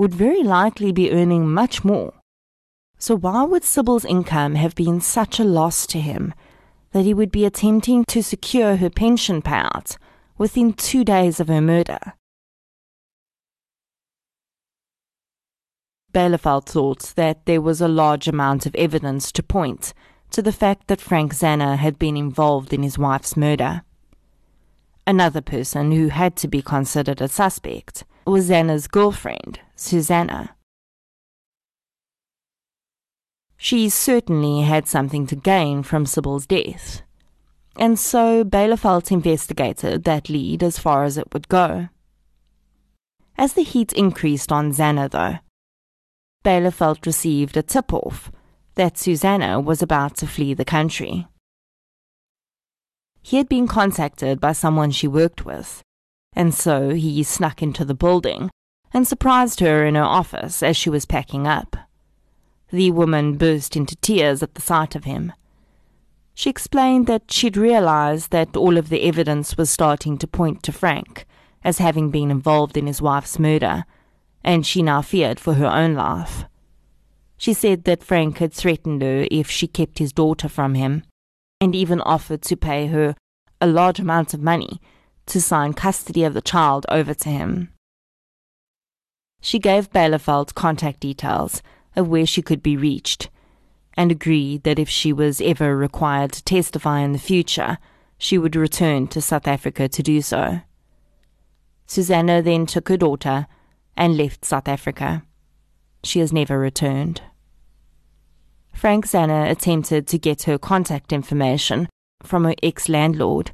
would 0.00 0.14
very 0.14 0.42
likely 0.42 0.92
be 0.92 1.12
earning 1.12 1.46
much 1.46 1.84
more. 1.84 2.14
So 2.96 3.14
why 3.14 3.42
would 3.42 3.64
Sybil's 3.64 4.06
income 4.06 4.54
have 4.54 4.74
been 4.74 4.98
such 5.02 5.38
a 5.38 5.44
loss 5.44 5.86
to 5.88 6.00
him 6.00 6.32
that 6.92 7.04
he 7.04 7.12
would 7.12 7.30
be 7.30 7.44
attempting 7.44 8.06
to 8.06 8.22
secure 8.22 8.76
her 8.76 8.88
pension 8.88 9.42
payout 9.42 9.98
within 10.38 10.72
two 10.72 11.04
days 11.04 11.38
of 11.38 11.48
her 11.48 11.60
murder? 11.60 11.98
Byleveld 16.14 16.64
thought 16.64 17.12
that 17.16 17.44
there 17.44 17.60
was 17.60 17.82
a 17.82 17.96
large 18.02 18.26
amount 18.26 18.64
of 18.64 18.74
evidence 18.76 19.30
to 19.32 19.42
point 19.42 19.92
to 20.30 20.40
the 20.40 20.50
fact 20.50 20.88
that 20.88 21.02
Frank 21.02 21.34
Zanner 21.34 21.76
had 21.76 21.98
been 21.98 22.16
involved 22.16 22.72
in 22.72 22.82
his 22.82 22.96
wife's 22.96 23.36
murder. 23.36 23.82
Another 25.06 25.42
person 25.42 25.92
who 25.92 26.08
had 26.08 26.36
to 26.36 26.48
be 26.48 26.62
considered 26.62 27.20
a 27.20 27.28
suspect 27.28 28.04
was 28.24 28.48
Zanner's 28.48 28.86
girlfriend, 28.86 29.60
Susanna. 29.80 30.54
She 33.56 33.88
certainly 33.88 34.60
had 34.60 34.86
something 34.86 35.26
to 35.28 35.34
gain 35.34 35.82
from 35.82 36.04
Sybil's 36.04 36.46
death, 36.46 37.00
and 37.76 37.98
so 37.98 38.44
Byleveld 38.44 39.10
investigated 39.10 40.04
that 40.04 40.28
lead 40.28 40.62
as 40.62 40.78
far 40.78 41.04
as 41.04 41.16
it 41.16 41.32
would 41.32 41.48
go. 41.48 41.88
As 43.38 43.54
the 43.54 43.62
heat 43.62 43.94
increased 43.94 44.52
on 44.52 44.72
Zanner, 44.72 45.10
though, 45.10 45.38
Byleveld 46.44 47.06
received 47.06 47.56
a 47.56 47.62
tip 47.62 47.90
off 47.94 48.30
that 48.74 48.98
Susanna 48.98 49.58
was 49.58 49.80
about 49.80 50.14
to 50.18 50.26
flee 50.26 50.52
the 50.52 50.66
country. 50.66 51.26
He 53.22 53.38
had 53.38 53.48
been 53.48 53.66
contacted 53.66 54.40
by 54.40 54.52
someone 54.52 54.90
she 54.90 55.08
worked 55.08 55.46
with, 55.46 55.82
and 56.34 56.52
so 56.52 56.90
he 56.90 57.22
snuck 57.22 57.62
into 57.62 57.86
the 57.86 57.94
building 57.94 58.50
and 58.92 59.06
surprised 59.06 59.60
her 59.60 59.84
in 59.84 59.94
her 59.94 60.02
office 60.02 60.62
as 60.62 60.76
she 60.76 60.90
was 60.90 61.04
packing 61.04 61.46
up. 61.46 61.76
The 62.70 62.90
woman 62.90 63.36
burst 63.36 63.76
into 63.76 63.96
tears 63.96 64.42
at 64.42 64.54
the 64.54 64.62
sight 64.62 64.94
of 64.94 65.04
him. 65.04 65.32
She 66.34 66.50
explained 66.50 67.06
that 67.06 67.30
she'd 67.30 67.56
realized 67.56 68.30
that 68.30 68.56
all 68.56 68.78
of 68.78 68.88
the 68.88 69.02
evidence 69.02 69.56
was 69.56 69.70
starting 69.70 70.16
to 70.18 70.26
point 70.26 70.62
to 70.62 70.72
Frank 70.72 71.26
as 71.62 71.78
having 71.78 72.10
been 72.10 72.30
involved 72.30 72.76
in 72.76 72.86
his 72.86 73.02
wife's 73.02 73.38
murder, 73.38 73.84
and 74.42 74.66
she 74.66 74.82
now 74.82 75.02
feared 75.02 75.38
for 75.38 75.54
her 75.54 75.66
own 75.66 75.94
life. 75.94 76.44
She 77.36 77.52
said 77.52 77.84
that 77.84 78.04
Frank 78.04 78.38
had 78.38 78.52
threatened 78.52 79.02
her 79.02 79.26
if 79.30 79.50
she 79.50 79.66
kept 79.66 79.98
his 79.98 80.12
daughter 80.12 80.48
from 80.48 80.74
him, 80.74 81.02
and 81.60 81.74
even 81.74 82.00
offered 82.02 82.42
to 82.42 82.56
pay 82.56 82.86
her 82.86 83.14
a 83.60 83.66
large 83.66 84.00
amount 84.00 84.32
of 84.32 84.40
money 84.40 84.80
to 85.26 85.40
sign 85.40 85.74
custody 85.74 86.24
of 86.24 86.34
the 86.34 86.40
child 86.40 86.86
over 86.88 87.12
to 87.14 87.28
him. 87.28 87.70
She 89.40 89.58
gave 89.58 89.90
Byleveld 89.90 90.54
contact 90.54 91.00
details 91.00 91.62
of 91.96 92.08
where 92.08 92.26
she 92.26 92.42
could 92.42 92.62
be 92.62 92.76
reached 92.76 93.30
and 93.94 94.12
agreed 94.12 94.62
that 94.62 94.78
if 94.78 94.88
she 94.88 95.12
was 95.12 95.40
ever 95.40 95.76
required 95.76 96.32
to 96.32 96.44
testify 96.44 97.00
in 97.00 97.12
the 97.12 97.18
future, 97.18 97.78
she 98.18 98.38
would 98.38 98.54
return 98.54 99.06
to 99.08 99.20
South 99.20 99.48
Africa 99.48 99.88
to 99.88 100.02
do 100.02 100.22
so. 100.22 100.60
Susanna 101.86 102.40
then 102.40 102.66
took 102.66 102.88
her 102.88 102.96
daughter 102.96 103.46
and 103.96 104.16
left 104.16 104.44
South 104.44 104.68
Africa. 104.68 105.24
She 106.04 106.20
has 106.20 106.32
never 106.32 106.58
returned. 106.58 107.22
Frank 108.72 109.06
Zanner 109.06 109.50
attempted 109.50 110.06
to 110.06 110.18
get 110.18 110.44
her 110.44 110.56
contact 110.56 111.12
information 111.12 111.88
from 112.22 112.44
her 112.44 112.54
ex 112.62 112.88
landlord, 112.88 113.50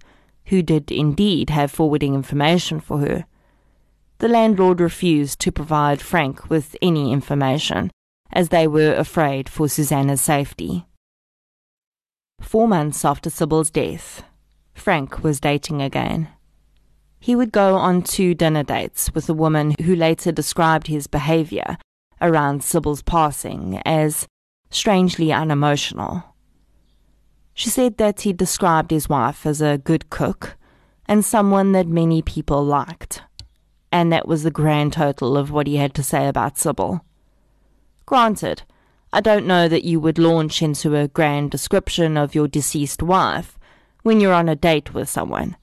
who 0.47 0.63
did 0.63 0.93
indeed 0.93 1.51
have 1.51 1.71
forwarding 1.71 2.15
information 2.15 2.79
for 2.79 2.99
her. 2.99 3.25
The 4.19 4.29
landlord 4.29 4.81
refused 4.81 5.41
to 5.41 5.53
provide 5.53 6.01
Frank 6.01 6.49
with 6.49 6.75
any 6.81 7.13
information, 7.13 7.91
as 8.33 8.49
they 8.49 8.67
were 8.67 8.95
afraid 8.95 9.49
for 9.49 9.69
Susanna's 9.69 10.23
safety. 10.23 10.87
Four 12.41 12.67
months 12.67 13.05
after 13.05 13.29
Sybil's 13.29 13.71
death, 13.71 14.23
Frank 14.75 15.23
was 15.23 15.41
dating 15.41 15.83
again. 15.83 16.29
He 17.21 17.35
would 17.35 17.53
go 17.53 17.75
on 17.77 18.03
two 18.03 18.35
dinner 18.35 18.63
dates 18.63 19.13
with 19.15 19.29
a 19.29 19.35
woman 19.35 19.75
who 19.83 19.95
later 19.95 20.33
described 20.33 20.87
his 20.87 21.07
behavior 21.07 21.77
around 22.21 22.63
Sybil's 22.63 23.03
passing 23.03 23.83
as 23.85 24.27
strangely 24.71 25.33
unemotional. 25.33 26.23
She 27.53 27.69
said 27.71 27.97
that 27.99 28.23
he 28.23 28.33
described 28.33 28.91
his 28.91 29.09
wife 29.09 29.47
as 29.47 29.61
a 29.61 29.79
good 29.79 30.09
cook 30.11 30.57
and 31.07 31.25
someone 31.25 31.73
that 31.73 31.87
many 31.87 32.23
people 32.23 32.65
liked, 32.65 33.23
and 33.91 34.13
that 34.13 34.29
was 34.29 34.43
the 34.43 34.51
grand 34.51 34.93
total 34.93 35.37
of 35.37 35.51
what 35.51 35.67
he 35.67 35.77
had 35.77 35.95
to 35.95 36.03
say 36.03 36.29
about 36.29 36.59
Sybil. 36.59 37.05
Granted, 38.05 38.63
I 39.13 39.21
don't 39.21 39.47
know 39.47 39.69
that 39.69 39.85
you 39.85 40.01
would 40.01 40.19
launch 40.19 40.63
into 40.63 40.97
a 40.97 41.09
grand 41.09 41.51
description 41.51 42.17
of 42.17 42.35
your 42.35 42.49
deceased 42.49 43.03
wife 43.03 43.59
when 44.03 44.21
you're 44.21 44.33
on 44.33 44.49
a 44.49 44.57
date 44.57 44.95
with 44.95 45.09
someone, 45.09 45.57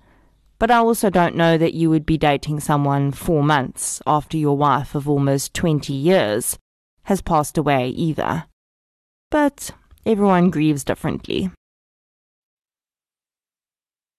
but 0.60 0.72
I 0.72 0.78
also 0.78 1.10
don't 1.10 1.36
know 1.36 1.58
that 1.58 1.74
you 1.74 1.90
would 1.90 2.06
be 2.06 2.18
dating 2.18 2.62
someone 2.62 3.12
four 3.12 3.44
months 3.44 4.02
after 4.08 4.38
your 4.38 4.58
wife 4.58 4.96
of 4.96 5.08
almost 5.08 5.54
20 5.54 5.94
years 5.94 6.58
has 7.04 7.22
passed 7.22 7.58
away 7.58 7.90
either. 7.90 8.46
But 9.30 9.72
everyone 10.06 10.50
grieves 10.50 10.84
differently. 10.84 11.52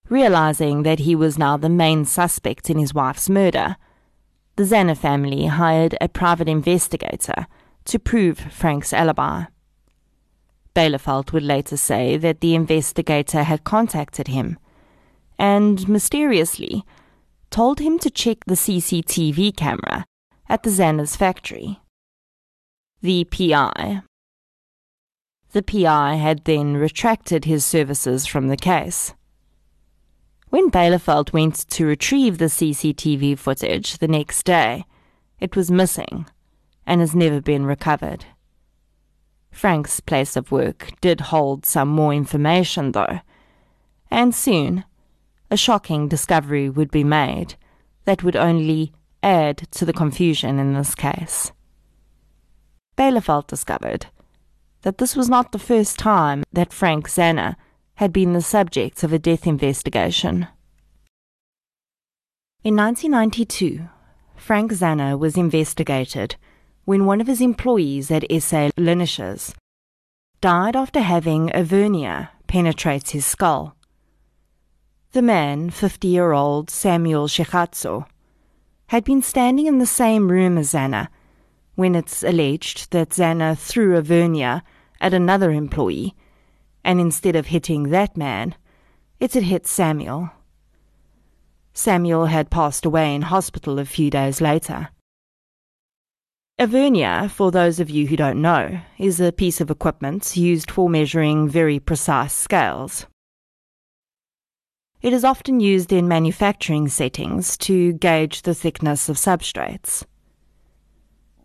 Realizing 0.09 0.83
that 0.83 1.01
he 1.01 1.15
was 1.15 1.39
now 1.39 1.57
the 1.57 1.69
main 1.69 2.05
suspect 2.05 2.69
in 2.69 2.79
his 2.79 2.93
wife's 2.93 3.31
murder, 3.31 3.77
the 4.57 4.65
Zanner 4.65 4.97
family 4.97 5.47
hired 5.47 5.97
a 6.01 6.09
private 6.09 6.49
investigator 6.49 7.47
to 7.87 7.99
prove 7.99 8.39
Frank's 8.39 8.93
alibi. 8.93 9.45
Byleveld 10.75 11.33
would 11.33 11.43
later 11.43 11.77
say 11.77 12.17
that 12.17 12.41
the 12.41 12.55
investigator 12.55 13.43
had 13.43 13.65
contacted 13.65 14.29
him 14.29 14.59
and, 15.39 15.89
mysteriously, 15.89 16.85
told 17.51 17.81
him 17.81 17.99
to 17.99 18.11
check 18.11 18.39
the 18.47 18.55
CCTV 18.55 19.57
camera 19.57 20.05
at 20.49 20.63
the 20.63 20.71
Zanner's 20.71 21.17
factory. 21.17 21.81
The 23.03 23.25
PI. 23.25 24.03
The 25.53 25.63
PI 25.63 26.15
had 26.17 26.45
then 26.45 26.77
retracted 26.77 27.45
his 27.45 27.65
services 27.65 28.27
from 28.27 28.49
the 28.49 28.57
case. 28.57 29.15
When 30.55 30.71
Byleveld 30.71 31.33
went 31.33 31.69
to 31.71 31.85
retrieve 31.85 32.39
the 32.39 32.45
CCTV 32.45 33.37
footage 33.37 33.99
the 33.99 34.07
next 34.07 34.45
day, 34.45 34.85
it 35.41 35.57
was 35.57 35.69
missing 35.69 36.27
and 36.87 37.01
has 37.01 37.13
never 37.13 37.41
been 37.41 37.67
recovered. 37.67 38.27
Frank's 39.51 39.99
place 39.99 40.37
of 40.37 40.53
work 40.53 40.93
did 41.01 41.23
hold 41.23 41.67
some 41.67 41.89
more 41.89 42.15
information, 42.15 42.93
though, 42.93 43.19
and 44.13 44.33
soon 44.33 44.85
a 45.51 45.57
shocking 45.57 46.07
discovery 46.07 46.71
would 46.71 46.93
be 46.93 47.03
made 47.03 47.57
that 48.05 48.23
would 48.23 48.37
only 48.37 48.93
add 49.25 49.67
to 49.73 49.85
the 49.85 49.93
confusion 49.93 50.61
in 50.61 50.75
this 50.75 50.95
case. 50.95 51.51
Byleveld 52.97 53.49
discovered 53.49 54.07
that 54.83 54.99
this 54.99 55.17
was 55.17 55.29
not 55.29 55.51
the 55.51 55.59
first 55.59 55.99
time 55.99 56.45
that 56.53 56.73
Frank 56.73 57.09
Zanner 57.09 57.57
had 57.97 58.13
been 58.13 58.33
the 58.33 58.43
subject 58.43 59.03
of 59.03 59.13
a 59.13 59.19
death 59.19 59.47
investigation. 59.47 60.49
In 62.63 62.77
1992, 62.77 63.89
Frank 64.37 64.73
Zanner 64.73 65.19
was 65.19 65.37
investigated 65.37 66.37
when 66.85 67.07
one 67.07 67.21
of 67.21 67.27
his 67.27 67.41
employees 67.41 68.11
at 68.11 68.25
SA 68.31 68.71
Linishes 68.77 69.55
died 70.41 70.77
after 70.77 71.01
having 71.01 71.51
a 71.55 71.63
vernier 71.63 72.31
penetrate 72.47 73.11
his 73.11 73.25
skull. 73.25 73.77
The 75.13 75.23
man, 75.23 75.71
50 75.71 76.09
year 76.09 76.33
old 76.33 76.71
Samuel 76.71 77.29
Shekhatso, 77.29 78.07
had 78.89 79.05
been 79.05 79.23
standing 79.23 79.67
in 79.67 79.79
the 79.79 79.87
same 79.87 80.31
room 80.31 80.59
as 80.59 80.73
Zanner 80.73 81.09
when 81.75 81.95
it's 81.95 82.23
alleged 82.23 82.91
that 82.93 83.11
Zanner 83.11 83.57
threw 83.57 83.97
a 83.97 84.03
vernier 84.03 84.63
at 85.01 85.15
another 85.15 85.51
employee, 85.51 86.15
and 86.85 87.01
instead 87.01 87.35
of 87.35 87.47
hitting 87.47 87.85
that 87.91 88.16
man, 88.16 88.55
it 89.18 89.35
had 89.35 89.45
hit 89.45 89.66
Samuel. 89.66 90.30
Samuel 91.72 92.26
had 92.26 92.51
passed 92.51 92.85
away 92.85 93.14
in 93.14 93.22
hospital 93.22 93.78
a 93.78 93.85
few 93.85 94.11
days 94.11 94.41
later. 94.41 94.91
A 96.57 96.68
vernier, 96.68 97.28
for 97.28 97.51
those 97.51 97.80
of 97.80 97.91
you 97.91 98.07
who 98.07 98.16
don't 98.16 98.41
know, 98.41 98.80
is 98.97 99.18
a 99.18 99.32
piece 99.32 99.61
of 99.61 99.70
equipment 99.70 100.37
used 100.37 100.70
for 100.70 100.89
measuring 100.89 101.49
very 101.49 101.80
precise 101.80 102.32
scales. 102.32 103.07
It 105.03 105.12
is 105.12 105.24
often 105.24 105.59
used 105.59 105.93
in 105.93 106.07
manufacturing 106.07 106.89
settings 106.89 107.59
to 107.59 107.93
gauge 107.95 108.43
the 108.43 108.55
thickness 108.55 109.09
of 109.09 109.16
substrates. 109.16 110.05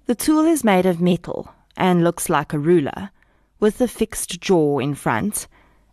The 0.05 0.15
tool 0.15 0.45
is 0.45 0.63
made 0.63 0.85
of 0.85 1.01
metal 1.01 1.51
and 1.75 2.03
looks 2.03 2.29
like 2.29 2.53
a 2.53 2.59
ruler, 2.59 3.09
with 3.59 3.81
a 3.81 3.87
fixed 3.87 4.39
jaw 4.41 4.79
in 4.79 4.95
front, 4.95 5.47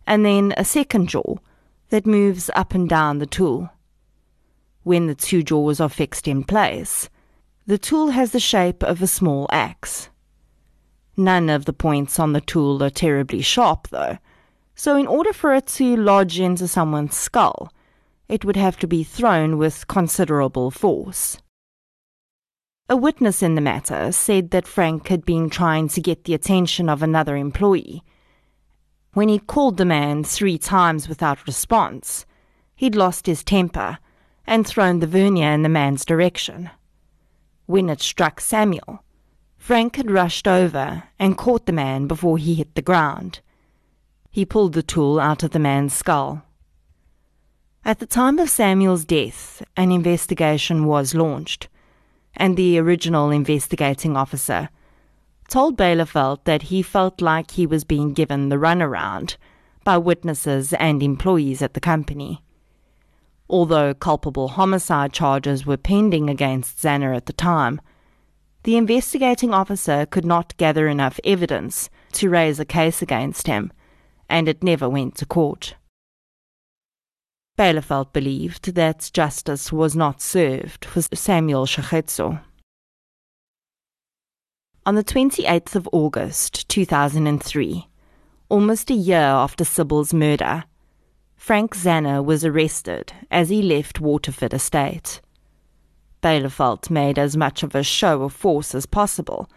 and 0.05 0.25
then 0.25 0.53
a 0.57 0.65
second 0.65 1.09
jaw 1.09 1.35
that 1.89 2.05
moves 2.05 2.49
up 2.55 2.73
and 2.73 2.89
down 2.89 3.19
the 3.19 3.25
tool. 3.25 3.69
When 4.83 5.07
the 5.07 5.15
two 5.15 5.43
jaws 5.43 5.79
are 5.79 5.89
fixed 5.89 6.27
in 6.27 6.43
place, 6.43 7.09
the 7.65 7.77
tool 7.77 8.11
has 8.11 8.31
the 8.31 8.39
shape 8.39 8.83
of 8.83 9.01
a 9.01 9.07
small 9.07 9.47
axe. 9.51 10.09
None 11.17 11.49
of 11.49 11.65
the 11.65 11.73
points 11.73 12.19
on 12.19 12.33
the 12.33 12.41
tool 12.41 12.81
are 12.83 12.89
terribly 12.89 13.41
sharp, 13.41 13.89
though, 13.89 14.17
so 14.75 14.95
in 14.95 15.07
order 15.07 15.33
for 15.33 15.53
it 15.53 15.67
to 15.67 15.97
lodge 15.97 16.39
into 16.39 16.67
someone's 16.67 17.17
skull, 17.17 17.73
it 18.29 18.45
would 18.45 18.55
have 18.55 18.77
to 18.77 18.87
be 18.87 19.03
thrown 19.03 19.57
with 19.57 19.87
considerable 19.87 20.69
force. 20.69 21.37
A 22.89 22.95
witness 22.95 23.43
in 23.43 23.55
the 23.55 23.61
matter 23.61 24.13
said 24.13 24.51
that 24.51 24.65
Frank 24.65 25.09
had 25.09 25.25
been 25.25 25.49
trying 25.49 25.89
to 25.89 25.99
get 25.99 26.23
the 26.23 26.33
attention 26.33 26.87
of 26.87 27.03
another 27.03 27.35
employee. 27.35 28.01
When 29.11 29.27
he 29.27 29.39
called 29.39 29.75
the 29.75 29.83
man 29.83 30.23
three 30.23 30.57
times 30.57 31.09
without 31.09 31.45
response, 31.45 32.25
he'd 32.75 32.95
lost 32.95 33.25
his 33.25 33.43
temper 33.43 33.97
and 34.45 34.65
thrown 34.65 34.99
the 34.99 35.07
vernier 35.07 35.51
in 35.51 35.63
the 35.63 35.69
man's 35.69 36.05
direction. 36.05 36.69
When 37.65 37.89
it 37.89 37.99
struck 37.99 38.39
Samuel, 38.39 39.03
Frank 39.57 39.97
had 39.97 40.09
rushed 40.09 40.47
over 40.47 41.03
and 41.19 41.37
caught 41.37 41.65
the 41.65 41.73
man 41.73 42.07
before 42.07 42.37
he 42.37 42.53
hit 42.53 42.73
the 42.75 42.81
ground. 42.81 43.41
He 44.31 44.45
pulled 44.45 44.71
the 44.71 44.83
tool 44.83 45.19
out 45.19 45.43
of 45.43 45.51
the 45.51 45.59
man's 45.59 45.93
skull. 45.93 46.43
At 47.83 47.99
the 47.99 48.05
time 48.05 48.39
of 48.39 48.49
Samuel's 48.49 49.03
death, 49.03 49.61
an 49.75 49.91
investigation 49.91 50.85
was 50.85 51.13
launched, 51.13 51.67
and 52.37 52.55
the 52.55 52.79
original 52.79 53.29
investigating 53.29 54.15
officer 54.15 54.69
told 55.49 55.77
Byleveld 55.77 56.43
that 56.45 56.63
he 56.63 56.81
felt 56.81 57.21
like 57.21 57.51
he 57.51 57.65
was 57.65 57.83
being 57.83 58.13
given 58.13 58.49
the 58.49 58.57
runaround 58.57 59.35
by 59.83 59.97
witnesses 59.97 60.73
and 60.73 61.01
employees 61.01 61.61
at 61.61 61.73
the 61.73 61.79
company. 61.79 62.43
Although 63.49 63.93
culpable 63.93 64.49
homicide 64.49 65.13
charges 65.13 65.65
were 65.65 65.77
pending 65.77 66.29
against 66.29 66.81
Zanner 66.81 67.15
at 67.15 67.25
the 67.25 67.33
time, 67.33 67.79
the 68.63 68.75
investigating 68.75 69.53
officer 69.53 70.05
could 70.05 70.25
not 70.25 70.57
gather 70.57 70.89
enough 70.89 71.19
evidence 71.23 71.89
to 72.13 72.29
raise 72.29 72.59
a 72.59 72.65
case 72.65 73.01
against 73.01 73.47
him, 73.47 73.71
and 74.27 74.49
it 74.49 74.61
never 74.61 74.89
went 74.89 75.15
to 75.15 75.25
court. 75.25 75.75
Byleveld 77.57 78.13
believed 78.13 78.75
that 78.75 79.09
justice 79.13 79.71
was 79.71 79.95
not 79.95 80.21
served 80.21 80.85
for 80.85 81.01
Samuel 81.01 81.65
Shekhetso. 81.65 82.39
On 84.85 84.95
the 84.95 85.03
28th 85.03 85.75
of 85.75 85.89
August 85.91 86.69
2003, 86.69 87.87
almost 88.49 88.91
a 88.91 88.93
year 88.93 89.17
after 89.17 89.65
Sybil's 89.65 90.13
murder, 90.13 90.65
Frank 91.35 91.75
Zanner 91.75 92.23
was 92.23 92.45
arrested 92.45 93.11
as 93.31 93.49
he 93.49 93.61
left 93.63 93.99
Waterford 93.99 94.53
Estate. 94.53 95.19
Byleveld 96.21 96.91
made 96.91 97.17
as 97.17 97.35
much 97.35 97.63
of 97.63 97.73
a 97.73 97.83
show 97.83 98.21
of 98.21 98.33
force 98.33 98.75
as 98.75 98.85
possible, 98.85 99.49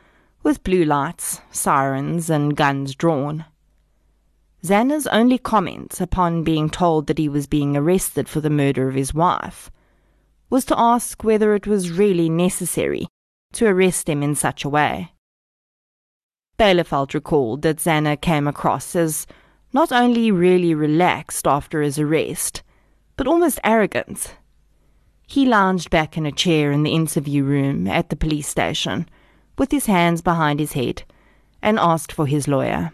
with 0.43 0.65
blue 0.65 0.85
lights, 0.85 1.43
sirens, 1.51 2.31
and 2.31 2.57
guns 2.57 2.95
drawn. 2.95 3.45
Zanner's 4.63 5.07
only 5.07 5.39
comment 5.39 6.01
upon 6.01 6.45
being 6.45 6.69
told 6.69 7.07
that 7.07 7.19
he 7.19 7.29
was 7.29 7.47
being 7.47 7.77
arrested 7.77 8.29
for 8.29 8.41
the 8.41 8.51
murder 8.51 8.89
of 8.89 8.95
his 8.95 9.15
wife 9.15 9.71
was 10.51 10.65
to 10.67 10.79
ask 10.79 11.25
whether 11.25 11.55
it 11.55 11.67
was 11.67 11.91
really 11.91 12.29
necessary 12.29 13.07
to 13.53 13.67
arrest 13.67 14.09
him 14.09 14.23
in 14.23 14.35
such 14.35 14.65
a 14.65 14.69
way. 14.69 15.13
Byleveld 16.59 17.15
recalled 17.15 17.63
that 17.63 17.79
Zanner 17.79 18.21
came 18.21 18.47
across 18.47 18.95
as 18.95 19.27
not 19.73 19.93
only 19.93 20.31
really 20.31 20.75
relaxed 20.75 21.47
after 21.47 21.81
his 21.81 21.99
arrest, 21.99 22.63
but 23.17 23.27
almost 23.27 23.61
arrogant. 23.65 24.37
He 25.27 25.47
lounged 25.47 25.91
back 25.91 26.19
in 26.19 26.27
a 26.27 26.33
chair 26.33 26.73
in 26.73 26.83
the 26.83 26.93
interview 26.93 27.45
room 27.45 27.87
at 27.87 28.11
the 28.11 28.17
police 28.17 28.49
station, 28.49 29.09
with 29.57 29.71
his 29.71 29.87
hands 29.87 30.21
behind 30.21 30.59
his 30.61 30.73
head, 30.73 31.05
and 31.63 31.79
asked 31.79 32.13
for 32.13 32.27
his 32.27 32.49
lawyer. 32.49 32.93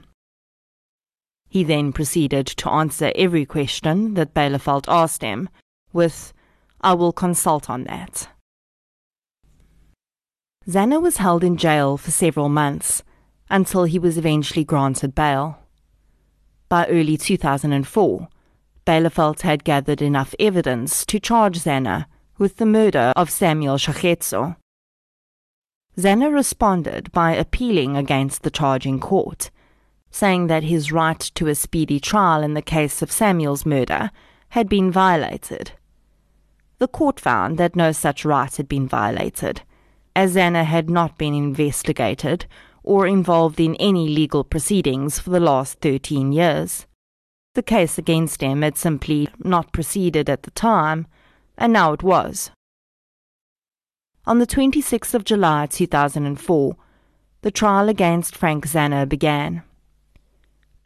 He 1.56 1.64
then 1.64 1.90
proceeded 1.90 2.46
to 2.58 2.68
answer 2.68 3.12
every 3.14 3.46
question 3.46 4.12
that 4.12 4.34
Byleveld 4.34 4.84
asked 4.88 5.22
him, 5.22 5.48
with, 5.90 6.34
I 6.82 6.92
will 6.92 7.14
consult 7.14 7.70
on 7.70 7.84
that. 7.84 8.28
Zanner 10.68 11.00
was 11.00 11.16
held 11.16 11.42
in 11.42 11.56
jail 11.56 11.96
for 11.96 12.10
several 12.10 12.50
months 12.50 13.02
until 13.48 13.84
he 13.84 13.98
was 13.98 14.18
eventually 14.18 14.64
granted 14.64 15.14
bail. 15.14 15.58
By 16.68 16.84
early 16.88 17.16
2004, 17.16 18.28
Byleveld 18.86 19.40
had 19.40 19.64
gathered 19.64 20.02
enough 20.02 20.34
evidence 20.38 21.06
to 21.06 21.18
charge 21.18 21.60
Zanner 21.60 22.04
with 22.36 22.58
the 22.58 22.66
murder 22.66 23.14
of 23.16 23.30
Samuel 23.30 23.78
Shekhetso. 23.78 24.56
Zanner 25.96 26.30
responded 26.30 27.10
by 27.12 27.32
appealing 27.32 27.96
against 27.96 28.42
the 28.42 28.50
charge 28.50 28.84
in 28.84 29.00
court, 29.00 29.50
saying 30.16 30.46
that 30.46 30.62
his 30.62 30.90
right 30.90 31.20
to 31.20 31.46
a 31.46 31.54
speedy 31.54 32.00
trial 32.00 32.42
in 32.42 32.54
the 32.54 32.62
case 32.62 33.02
of 33.02 33.12
Samuel's 33.12 33.66
murder 33.66 34.10
had 34.48 34.66
been 34.66 34.90
violated. 34.90 35.72
The 36.78 36.88
court 36.88 37.20
found 37.20 37.58
that 37.58 37.76
no 37.76 37.92
such 37.92 38.24
right 38.24 38.56
had 38.56 38.66
been 38.66 38.88
violated, 38.88 39.60
as 40.14 40.34
Zanner 40.34 40.64
had 40.64 40.88
not 40.88 41.18
been 41.18 41.34
investigated 41.34 42.46
or 42.82 43.06
involved 43.06 43.60
in 43.60 43.74
any 43.74 44.08
legal 44.08 44.42
proceedings 44.42 45.18
for 45.18 45.28
the 45.28 45.46
last 45.50 45.80
13 45.80 46.32
years. 46.32 46.86
The 47.52 47.62
case 47.62 47.98
against 47.98 48.40
him 48.40 48.62
had 48.62 48.78
simply 48.78 49.28
not 49.44 49.70
proceeded 49.70 50.30
at 50.30 50.44
the 50.44 50.50
time, 50.52 51.06
and 51.58 51.74
now 51.74 51.92
it 51.92 52.02
was. 52.02 52.50
On 54.24 54.38
the 54.38 54.46
26th 54.46 55.12
of 55.12 55.24
July 55.24 55.66
2004, 55.66 56.76
the 57.42 57.50
trial 57.50 57.90
against 57.90 58.34
Frank 58.34 58.66
Zanner 58.66 59.06
began. 59.06 59.62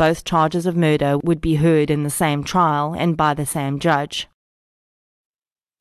Both 0.01 0.24
charges 0.24 0.64
of 0.64 0.76
murder 0.76 1.18
would 1.18 1.42
be 1.42 1.57
heard 1.57 1.90
in 1.90 2.05
the 2.05 2.16
same 2.24 2.42
trial 2.42 2.94
and 2.98 3.18
by 3.18 3.34
the 3.34 3.44
same 3.44 3.78
judge. 3.78 4.28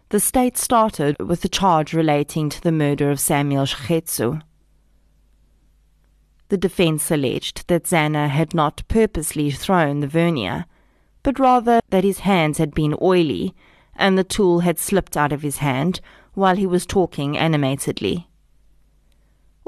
The 0.10 0.20
state 0.20 0.58
started 0.58 1.16
with 1.20 1.40
the 1.40 1.48
charge 1.48 1.94
relating 1.94 2.50
to 2.50 2.62
the 2.62 2.74
murder 2.74 3.12
of 3.12 3.20
Samuel 3.22 3.66
Shekhetso 3.66 4.42
the 6.50 6.58
defence 6.58 7.12
alleged 7.12 7.68
that 7.68 7.84
Zanner 7.84 8.28
had 8.28 8.54
not 8.54 8.84
purposely 8.88 9.52
thrown 9.52 10.00
the 10.00 10.08
vernier, 10.08 10.66
but 11.24 11.40
rather 11.40 11.80
that 11.90 12.04
his 12.04 12.20
hands 12.20 12.58
had 12.58 12.74
been 12.74 12.96
oily 13.02 13.54
and 13.96 14.18
the 14.18 14.24
tool 14.24 14.62
had 14.62 14.80
slipped 14.80 15.16
out 15.16 15.32
of 15.32 15.44
his 15.44 15.58
hand 15.58 16.02
while 16.34 16.56
he 16.56 16.66
was 16.66 16.86
talking 16.86 17.38
animatedly. 17.38 18.29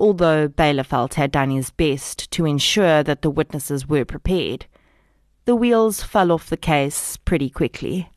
Although 0.02 0.48
Byleveld 0.48 1.14
had 1.14 1.32
done 1.32 1.52
his 1.52 1.70
best 1.70 2.32
to 2.32 2.48
ensure 2.48 3.04
that 3.04 3.22
the 3.22 3.30
witnesses 3.30 3.88
were 3.88 4.04
prepared, 4.04 4.66
the 5.46 5.56
wheels 5.56 6.02
fell 6.02 6.32
off 6.32 6.50
the 6.50 6.58
case 6.58 7.18
pretty 7.18 7.52
quickly. 7.52 8.10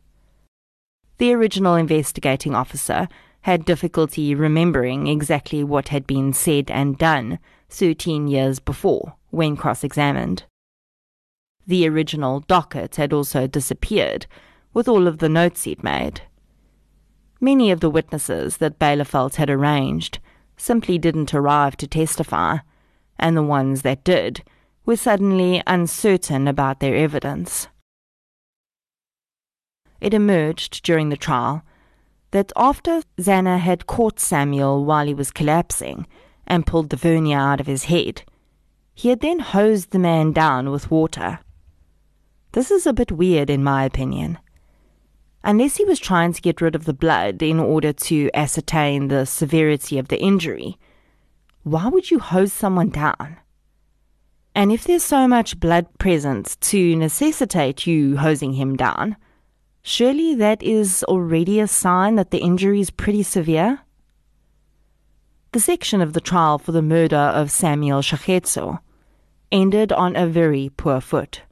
The 1.19 1.35
original 1.35 1.75
investigating 1.75 2.55
officer 2.55 3.07
had 3.43 3.67
difficulty 3.67 4.35
remembering 4.35 5.09
exactly 5.09 5.63
what 5.63 5.89
had 5.89 6.07
been 6.07 6.33
said 6.33 6.71
and 6.71 6.97
done 6.97 7.39
13 7.69 8.29
years 8.29 8.61
before 8.61 9.17
when 9.29 9.55
cross 9.55 9.85
examined. 9.85 10.45
The 11.67 11.87
original 11.87 12.41
docket 12.41 12.97
had 12.97 13.13
also 13.13 13.47
disappeared, 13.47 14.25
with 14.73 14.89
all 14.89 15.07
of 15.07 15.19
the 15.19 15.29
notes 15.29 15.65
he'd 15.65 15.85
made. 15.85 16.23
Many 17.43 17.71
of 17.71 17.81
the 17.81 17.91
witnesses 17.91 18.57
that 18.57 18.79
Byleveld 18.79 19.35
had 19.35 19.51
arranged 19.51 20.19
simply 20.57 20.99
didn't 20.99 21.35
arrive 21.35 21.77
to 21.79 21.87
testify, 21.87 22.59
and 23.19 23.37
the 23.37 23.43
ones 23.43 23.83
that 23.83 24.05
did 24.05 24.43
were 24.87 24.97
suddenly 24.97 25.63
uncertain 25.67 26.47
about 26.47 26.81
their 26.81 26.95
evidence. 26.95 27.69
It 30.01 30.13
emerged 30.13 30.83
during 30.83 31.09
the 31.09 31.17
trial 31.17 31.63
that 32.33 32.53
after 32.57 33.03
Zanner 33.19 33.59
had 33.59 33.87
caught 33.87 34.21
Samuel 34.21 34.85
while 34.85 35.07
he 35.07 35.15
was 35.15 35.31
collapsing 35.31 36.07
and 36.47 36.67
pulled 36.67 36.91
the 36.91 36.97
vernier 36.97 37.39
out 37.39 37.61
of 37.61 37.67
his 37.67 37.85
head, 37.85 38.23
he 38.95 39.09
had 39.09 39.21
then 39.21 39.39
hosed 39.39 39.91
the 39.91 39.99
man 39.99 40.33
down 40.33 40.71
with 40.71 40.91
water. 40.91 41.41
This 42.53 42.71
is 42.71 42.87
a 42.87 42.93
bit 42.93 43.11
weird, 43.11 43.51
in 43.51 43.65
my 43.65 43.85
opinion. 43.85 44.39
Unless 45.47 45.77
he 45.77 45.85
was 45.85 46.01
trying 46.01 46.33
to 46.33 46.41
get 46.41 46.63
rid 46.63 46.75
of 46.75 46.87
the 46.87 46.95
blood 46.95 47.43
in 47.43 47.61
order 47.61 47.93
to 47.93 48.31
ascertain 48.33 49.09
the 49.09 49.27
severity 49.27 49.99
of 49.99 50.09
the 50.09 50.19
injury, 50.19 50.79
why 51.65 51.87
would 51.87 52.11
you 52.11 52.19
hose 52.19 52.51
someone 52.51 52.89
down? 52.89 53.37
And 54.55 54.73
if 54.73 54.85
there's 54.85 55.03
so 55.03 55.29
much 55.29 55.61
blood 55.61 55.87
present 55.99 56.57
to 56.63 56.97
necessitate 56.97 57.87
you 57.87 58.17
hosing 58.17 58.55
him 58.55 58.75
down, 58.75 59.17
surely 59.83 60.35
that 60.35 60.63
is 60.63 61.05
already 61.05 61.61
a 61.61 61.69
sign 61.69 62.15
that 62.15 62.31
the 62.31 62.39
injury 62.39 62.81
is 62.81 62.91
pretty 62.91 63.23
severe? 63.23 63.81
The 65.53 65.61
section 65.61 66.01
of 66.01 66.15
the 66.15 66.23
trial 66.23 66.59
for 66.59 66.73
the 66.73 66.81
murder 66.81 67.17
of 67.17 67.51
Samuel 67.51 68.01
Shakhetso 68.01 68.79
ended 69.53 69.93
on 69.93 70.17
a 70.17 70.27
very 70.27 70.71
poor 70.75 71.03
foot, 71.03 71.43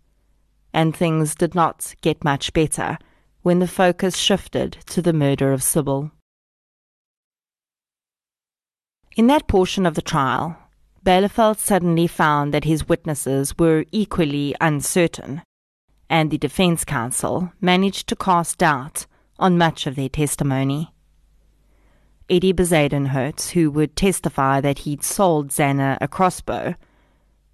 and 0.72 0.96
things 0.96 1.34
did 1.34 1.54
not 1.54 1.94
get 2.00 2.24
much 2.24 2.54
better 2.54 2.96
when 3.42 3.58
the 3.58 3.68
focus 3.68 4.16
shifted 4.16 4.72
to 4.86 5.02
the 5.02 5.12
murder 5.12 5.52
of 5.52 5.62
Sybil. 5.62 6.10
In 9.16 9.26
that 9.26 9.46
portion 9.46 9.84
of 9.84 9.94
the 9.94 10.02
trial, 10.02 10.56
Byleveld 11.04 11.58
suddenly 11.58 12.06
found 12.06 12.54
that 12.54 12.64
his 12.64 12.88
witnesses 12.88 13.58
were 13.58 13.84
equally 13.90 14.54
uncertain, 14.60 15.42
and 16.08 16.30
the 16.30 16.38
defense 16.38 16.84
counsel 16.84 17.52
managed 17.60 18.08
to 18.08 18.16
cast 18.16 18.58
doubt 18.58 19.06
on 19.38 19.58
much 19.58 19.86
of 19.86 19.96
their 19.96 20.08
testimony. 20.08 20.94
Eddie 22.30 22.54
Bezuidenhout, 22.54 23.50
who 23.50 23.70
would 23.70 23.96
testify 23.96 24.60
that 24.60 24.80
he'd 24.80 25.02
sold 25.02 25.48
Zanner 25.48 25.98
a 26.00 26.06
crossbow, 26.06 26.76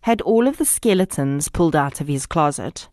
had 0.03 0.21
all 0.21 0.47
of 0.47 0.59
the 0.59 0.65
skeletons 0.65 1.49
pulled 1.49 1.75
out 1.75 2.01
of 2.01 2.09
his 2.09 2.27
closet. 2.27 2.89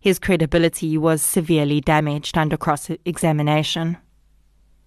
His 0.00 0.18
credibility 0.18 0.96
was 0.96 1.20
severely 1.20 1.82
damaged 1.82 2.38
under 2.38 2.56
cross 2.56 2.90
examination. 3.04 3.98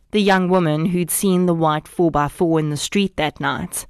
The 0.10 0.22
young 0.22 0.50
woman 0.50 0.88
who'd 0.88 1.12
seen 1.12 1.46
the 1.46 1.54
white 1.54 1.86
4x4 1.86 2.60
in 2.60 2.70
the 2.72 2.78
street 2.78 3.16
that 3.18 3.40
night 3.40 3.86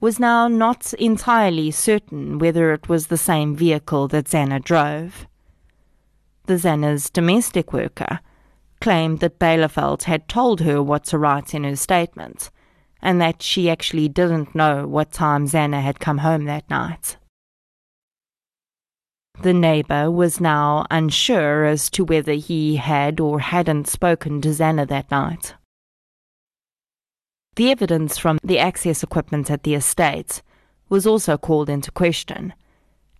was 0.00 0.18
now 0.18 0.48
not 0.48 0.94
entirely 0.94 1.70
certain 1.70 2.38
whether 2.38 2.72
it 2.72 2.88
was 2.88 3.06
the 3.06 3.16
same 3.16 3.54
vehicle 3.54 4.08
that 4.08 4.26
Zanner 4.26 4.62
drove. 4.62 5.26
The 6.46 6.54
Zanner's 6.54 7.10
domestic 7.10 7.72
worker 7.72 8.20
claimed 8.80 9.20
that 9.20 9.38
Byleveld 9.38 10.04
had 10.04 10.28
told 10.28 10.60
her 10.60 10.82
what 10.82 11.04
to 11.06 11.18
write 11.18 11.54
in 11.54 11.64
her 11.64 11.76
statement, 11.76 12.50
and 13.02 13.20
that 13.20 13.42
she 13.42 13.68
actually 13.68 14.08
didn't 14.08 14.54
know 14.54 14.86
what 14.86 15.12
time 15.12 15.46
Zanner 15.46 15.82
had 15.82 16.00
come 16.00 16.18
home 16.18 16.44
that 16.44 16.68
night. 16.70 17.16
The 19.42 19.52
neighbor 19.52 20.10
was 20.10 20.40
now 20.40 20.86
unsure 20.90 21.66
as 21.66 21.90
to 21.90 22.04
whether 22.04 22.32
he 22.32 22.76
had 22.76 23.20
or 23.20 23.40
hadn't 23.40 23.86
spoken 23.86 24.40
to 24.40 24.48
Zanner 24.48 24.88
that 24.88 25.10
night. 25.10 25.54
The 27.56 27.70
evidence 27.70 28.18
from 28.18 28.38
the 28.42 28.58
access 28.58 29.02
equipment 29.02 29.50
at 29.50 29.62
the 29.62 29.74
estate 29.74 30.42
was 30.88 31.06
also 31.06 31.36
called 31.36 31.68
into 31.68 31.90
question, 31.90 32.54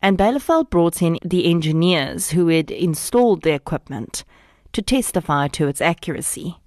and 0.03 0.19
Byleveld 0.19 0.71
brought 0.71 1.03
in 1.03 1.19
the 1.25 1.51
engineers 1.51 2.31
who 2.31 2.49
had 2.49 2.71
installed 2.71 3.43
the 3.43 3.53
equipment 3.53 4.25
to 4.73 4.83
testify 4.83 5.49
to 5.49 5.69
its 5.69 5.81
accuracy. 5.81 6.59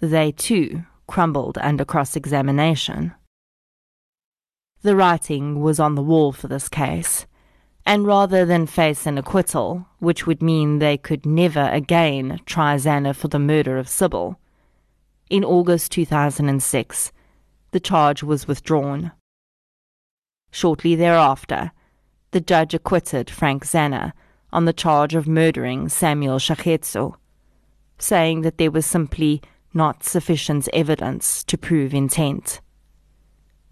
They, 0.00 0.32
too, 0.32 0.84
crumbled 1.06 1.58
under 1.58 1.84
cross 1.84 2.16
examination. 2.16 3.12
The 4.82 4.96
writing 4.96 5.60
was 5.60 5.80
on 5.80 5.94
the 5.94 6.02
wall 6.02 6.32
for 6.32 6.48
this 6.48 6.68
case, 6.68 7.26
and 7.86 8.06
rather 8.06 8.44
than 8.44 8.66
face 8.66 9.06
an 9.06 9.18
acquittal, 9.18 9.86
which 9.98 10.26
would 10.26 10.42
mean 10.42 10.78
they 10.78 10.96
could 10.96 11.24
never 11.24 11.68
again 11.70 12.40
try 12.46 12.76
Zanner 12.76 13.14
for 13.14 13.28
the 13.28 13.38
murder 13.38 13.78
of 13.78 13.88
Sybil, 13.88 14.38
in 15.30 15.44
August 15.44 15.92
2006, 15.92 17.12
the 17.72 17.80
charge 17.80 18.22
was 18.22 18.48
withdrawn. 18.48 19.12
Shortly 20.50 20.94
thereafter, 20.94 21.72
the 22.30 22.40
judge 22.40 22.72
acquitted 22.72 23.28
Frank 23.28 23.66
Zanner 23.66 24.12
on 24.52 24.64
the 24.64 24.72
charge 24.72 25.14
of 25.14 25.28
murdering 25.28 25.90
Samuel 25.90 26.38
Shakhetso, 26.38 27.16
saying 27.98 28.40
that 28.40 28.56
there 28.56 28.70
was 28.70 28.86
simply 28.86 29.42
not 29.74 30.02
sufficient 30.02 30.66
evidence 30.72 31.44
to 31.44 31.58
prove 31.58 31.92
intent. 31.92 32.62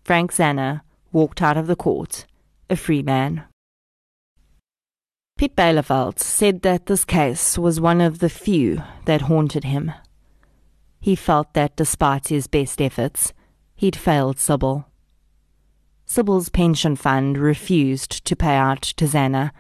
Frank 0.05 0.33
Zanner 0.33 0.83
walked 1.11 1.41
out 1.41 1.57
of 1.57 1.67
the 1.67 1.77
court, 1.77 2.27
a 2.69 2.77
free 2.77 3.03
man. 3.03 3.45
Piet 5.37 5.55
Byleveld 5.55 6.19
said 6.19 6.63
that 6.63 6.87
this 6.87 7.05
case 7.05 7.59
was 7.59 7.79
one 7.79 8.01
of 8.01 8.21
the 8.21 8.31
few 8.31 8.83
that 9.05 9.23
haunted 9.23 9.65
him. 9.65 9.93
He 10.99 11.15
felt 11.15 11.53
that 11.53 11.77
despite 11.77 12.29
his 12.29 12.47
best 12.47 12.81
efforts, 12.81 13.35
he'd 13.75 13.97
failed 13.97 14.39
Sybil. 14.39 14.87
Sybil's 16.07 16.49
pension 16.49 16.97
fund 16.97 17.37
refused 17.37 18.25
to 18.25 18.35
pay 18.35 18.55
out 18.55 18.81
to 18.81 19.05
Zanner, 19.05 19.51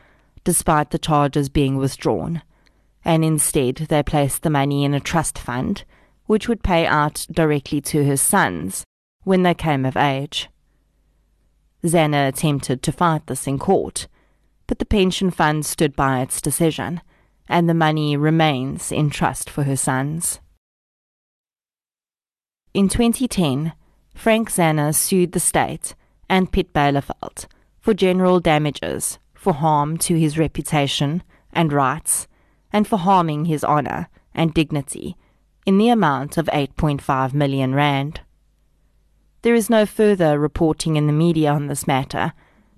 despite 0.45 0.93
the 0.93 0.99
charges 0.99 1.51
being 1.51 1.77
withdrawn, 1.77 2.41
and 3.05 3.23
instead 3.23 3.77
they 3.91 4.03
placed 4.03 4.45
the 4.45 4.51
money 4.51 4.83
in 4.83 4.95
a 4.95 5.01
trust 5.01 5.39
fund, 5.39 5.85
which 6.25 6.49
would 6.49 6.63
pay 6.63 6.87
out 6.87 7.27
directly 7.31 7.83
to 7.83 8.03
his 8.03 8.23
sons 8.23 8.83
when 9.25 9.43
they 9.43 9.53
came 9.53 9.85
of 9.85 9.95
age. 9.95 10.49
Zanner 11.85 12.29
attempted 12.29 12.83
to 12.83 12.93
fight 12.93 13.27
this 13.27 13.47
in 13.47 13.59
court, 13.59 14.09
but 14.67 14.79
the 14.79 14.85
pension 14.85 15.31
fund 15.31 15.65
stood 15.65 15.95
by 15.95 16.21
its 16.21 16.41
decision, 16.41 17.01
and 17.49 17.69
the 17.69 17.75
money 17.75 18.17
remains 18.17 18.91
in 18.91 19.11
trust 19.11 19.49
for 19.49 19.63
her 19.65 19.77
sons. 19.77 20.41
In 22.75 22.89
2010, 22.89 23.73
Frank 24.15 24.51
Zanner 24.51 24.95
sued 24.95 25.33
the 25.33 25.41
state 25.41 25.95
and 26.29 26.51
Piet 26.51 26.73
Byleveld 26.73 27.47
for 27.81 27.95
general 27.95 28.41
damages 28.41 29.19
for 29.35 29.53
harm 29.55 29.97
to 29.99 30.19
his 30.19 30.39
reputation 30.39 31.23
and 31.53 31.73
rights 31.73 32.27
and 32.73 32.87
for 32.87 32.99
harming 32.99 33.45
his 33.45 33.63
honor 33.63 34.09
and 34.35 34.53
dignity 34.53 35.17
in 35.65 35.79
the 35.79 35.89
amount 35.89 36.37
of 36.37 36.47
8.5 36.47 37.33
million 37.33 37.75
rand. 37.75 38.21
There 39.43 39.55
is 39.55 39.71
no 39.71 39.87
further 39.87 40.39
reporting 40.39 40.97
in 40.97 41.07
the 41.07 41.13
media 41.13 41.53
on 41.53 41.69
this 41.69 41.87
matter, 41.87 42.33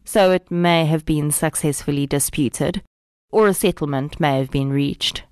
so 0.08 0.30
it 0.30 0.50
may 0.50 0.86
have 0.86 1.04
been 1.04 1.30
successfully 1.30 2.06
disputed, 2.06 2.82
or 3.30 3.46
a 3.46 3.52
settlement 3.52 4.18
may 4.18 4.38
have 4.38 4.50
been 4.50 4.70
reached. 4.70 5.24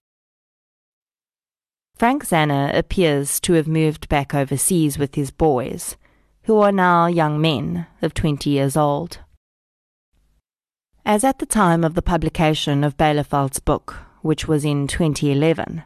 Frank 1.96 2.26
Zanner 2.26 2.76
appears 2.76 3.40
to 3.40 3.54
have 3.54 3.66
moved 3.66 4.06
back 4.10 4.34
overseas 4.34 4.98
with 4.98 5.14
his 5.14 5.30
boys, 5.30 5.96
who 6.42 6.58
are 6.58 6.72
now 6.72 7.06
young 7.06 7.40
men 7.40 7.86
of 8.02 8.12
20 8.12 8.50
years 8.50 8.76
old. 8.76 9.20
As 11.06 11.24
at 11.24 11.38
the 11.38 11.46
time 11.46 11.82
of 11.82 11.94
the 11.94 12.02
publication 12.02 12.84
of 12.84 12.98
Byleveld's 12.98 13.60
book, 13.60 13.96
which 14.20 14.46
was 14.46 14.62
in 14.62 14.88
2011, 14.88 15.84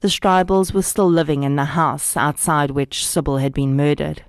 the 0.00 0.08
Streibels 0.08 0.74
were 0.74 0.82
still 0.82 1.08
living 1.08 1.44
in 1.44 1.54
the 1.54 1.76
house 1.76 2.16
outside 2.16 2.72
which 2.72 3.06
Sybil 3.06 3.36
had 3.36 3.54
been 3.54 3.76
murdered. 3.76 4.24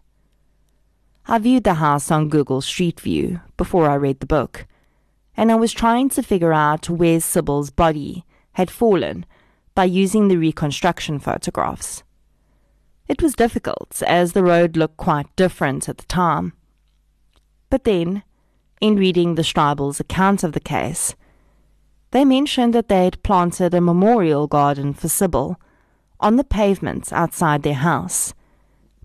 I 1.32 1.38
viewed 1.38 1.64
the 1.64 1.76
house 1.76 2.10
on 2.10 2.30
Google 2.30 2.60
Street 2.60 3.00
View 3.00 3.40
before 3.56 3.88
I 3.88 3.94
read 3.94 4.20
the 4.20 4.26
book, 4.26 4.66
and 5.38 5.52
I 5.52 5.56
was 5.56 5.72
trying 5.72 6.10
to 6.10 6.24
figure 6.24 6.54
out 6.54 6.90
where 6.90 7.20
Sybil's 7.20 7.70
body 7.70 8.26
had 8.54 8.72
fallen 8.72 9.28
by 9.76 9.84
using 9.84 10.28
the 10.28 10.38
reconstruction 10.38 11.20
photographs. 11.20 12.02
It 13.08 13.22
was 13.22 13.36
difficult, 13.36 14.02
as 14.08 14.34
the 14.34 14.42
road 14.42 14.76
looked 14.76 14.98
quite 14.98 15.36
different 15.36 15.88
at 15.88 16.00
the 16.00 16.06
time. 16.08 16.54
But 17.70 17.84
then, 17.84 18.24
in 18.82 18.96
reading 18.96 19.36
the 19.36 19.44
Streibels' 19.44 20.00
account 20.00 20.44
of 20.44 20.54
the 20.54 20.60
case, 20.60 21.14
they 22.10 22.26
mentioned 22.26 22.74
that 22.74 22.90
they 22.90 23.04
had 23.04 23.22
planted 23.22 23.76
a 23.76 23.82
memorial 23.82 24.48
garden 24.48 24.96
for 24.96 25.08
Sybil 25.08 25.62
on 26.20 26.38
the 26.38 26.44
pavement 26.44 27.14
outside 27.14 27.62
their 27.62 27.76
house, 27.76 28.34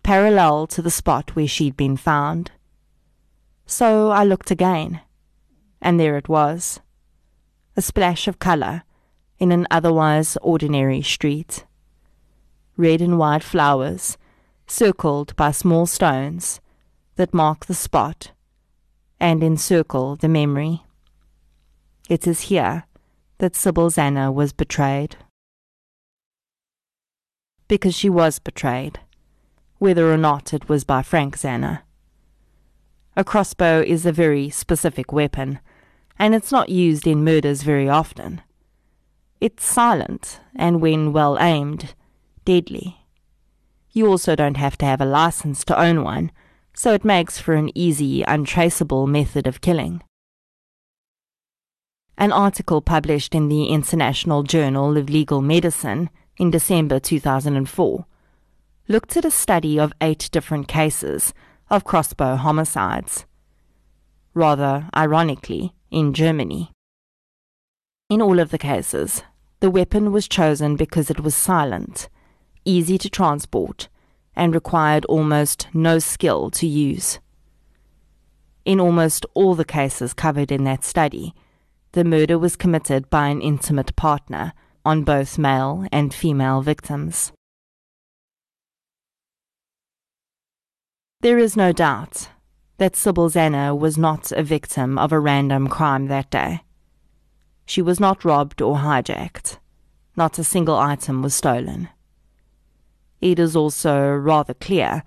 parallel 0.05 0.68
to 0.68 0.80
the 0.80 0.90
spot 0.90 1.34
where 1.34 1.48
she'd 1.48 1.76
been 1.76 1.96
found. 1.96 2.52
So 3.66 4.11
I 4.11 4.22
looked 4.22 4.52
again, 4.52 5.00
and 5.82 5.98
there 5.98 6.16
it 6.16 6.28
was 6.28 6.80
a 7.76 7.82
splash 7.82 8.28
of 8.28 8.38
colour 8.38 8.84
in 9.38 9.50
an 9.50 9.66
otherwise 9.70 10.36
ordinary 10.42 11.02
street. 11.02 11.64
red 12.76 13.00
and 13.00 13.18
white 13.18 13.42
flowers, 13.42 14.16
circled 14.66 15.34
by 15.36 15.50
small 15.50 15.86
stones 15.86 16.61
that 17.16 17.34
mark 17.34 17.66
the 17.66 17.74
spot 17.74 18.32
and 19.20 19.42
encircle 19.42 20.16
the 20.16 20.28
memory. 20.28 20.82
It 22.09 22.26
is 22.26 22.42
here 22.42 22.84
that 23.38 23.57
Sybil 23.57 23.90
Zanner 23.90 24.32
was 24.32 24.52
betrayed. 24.52 25.16
Because 27.68 27.94
she 27.94 28.11
was 28.11 28.38
betrayed, 28.38 29.00
whether 29.85 30.11
or 30.11 30.16
not 30.16 30.55
it 30.55 30.66
was 30.66 30.82
by 30.82 31.03
Frank 31.03 31.37
Zanner. 31.37 31.82
A 33.18 33.22
crossbow 33.22 33.82
is 33.87 34.07
a 34.07 34.12
very 34.12 34.49
specific 34.49 35.12
weapon, 35.12 35.61
and 36.18 36.35
it's 36.35 36.51
not 36.51 36.70
used 36.70 37.07
in 37.07 37.22
murders 37.22 37.61
very 37.61 37.87
often. 37.87 38.41
It's 39.43 39.62
silent, 39.62 40.41
and 40.57 40.80
when 40.80 41.12
well 41.12 41.37
aimed, 41.39 41.95
deadly. 42.47 42.97
You 43.93 44.07
also 44.07 44.35
don't 44.35 44.57
have 44.57 44.78
to 44.78 44.87
have 44.87 45.03
a 45.03 45.05
license 45.20 45.66
to 45.66 45.78
own 45.78 46.03
one, 46.03 46.32
so 46.72 46.95
it 46.95 47.05
makes 47.05 47.39
for 47.39 47.53
an 47.53 47.70
easy, 47.74 48.22
untraceable 48.22 49.07
method 49.07 49.47
of 49.47 49.61
killing. 49.61 50.03
An 52.16 52.32
article 52.32 52.80
published 52.80 53.35
in 53.35 53.51
the 53.51 53.66
International 53.66 54.45
Journal 54.45 54.97
of 54.97 55.11
Legal 55.11 55.43
Medicine 55.43 56.09
in 56.39 56.51
December 56.51 56.99
2004 56.99 58.07
looked 58.87 59.16
at 59.16 59.24
a 59.24 59.30
study 59.30 59.78
of 59.78 59.93
eight 60.01 60.28
different 60.32 60.68
cases 60.68 61.32
of 61.70 61.85
crossbow 61.85 62.37
homicides. 62.37 63.24
Rather 64.35 64.89
ironically, 64.95 65.74
in 65.91 66.12
Germany. 66.12 66.70
In 68.11 68.20
all 68.20 68.39
of 68.39 68.51
the 68.51 68.59
cases, 68.59 69.22
the 69.61 69.70
weapon 69.70 70.12
was 70.12 70.28
chosen 70.28 70.76
because 70.76 71.11
it 71.11 71.20
was 71.20 71.35
silent, 71.35 72.09
easy 72.64 72.99
to 72.99 73.09
transport, 73.09 73.89
and 74.37 74.55
required 74.55 75.05
almost 75.07 75.68
no 75.72 75.99
skill 75.99 76.51
to 76.51 76.66
use. 76.66 77.20
In 78.64 78.80
almost 78.80 79.24
all 79.35 79.55
the 79.55 79.64
cases 79.64 80.12
covered 80.12 80.51
in 80.53 80.64
that 80.64 80.85
study, 80.85 81.32
the 81.93 82.05
murder 82.05 82.39
was 82.39 82.57
committed 82.57 83.09
by 83.09 83.28
an 83.28 83.41
intimate 83.41 83.95
partner 83.97 84.53
on 84.85 85.05
both 85.05 85.39
male 85.39 85.87
and 85.93 86.12
female 86.12 86.61
victims. 86.61 87.32
There 91.24 91.38
is 91.38 91.56
no 91.56 91.72
doubt 91.72 92.28
that 92.76 92.94
Sybil 92.94 93.30
Zanner 93.30 93.74
was 93.74 93.96
not 93.96 94.30
a 94.32 94.42
victim 94.42 94.98
of 94.98 95.10
a 95.10 95.18
random 95.18 95.68
crime 95.68 96.08
that 96.08 96.28
day. 96.30 96.60
She 97.64 97.80
was 97.80 97.98
not 97.98 98.26
robbed 98.26 98.60
or 98.60 98.76
hijacked. 98.76 99.56
Not 100.16 100.38
a 100.38 100.44
single 100.44 100.76
item 100.76 101.22
was 101.22 101.34
stolen. 101.34 101.88
It 103.22 103.38
is 103.38 103.56
also 103.56 104.06
rather 104.06 104.52
clear 104.52 105.02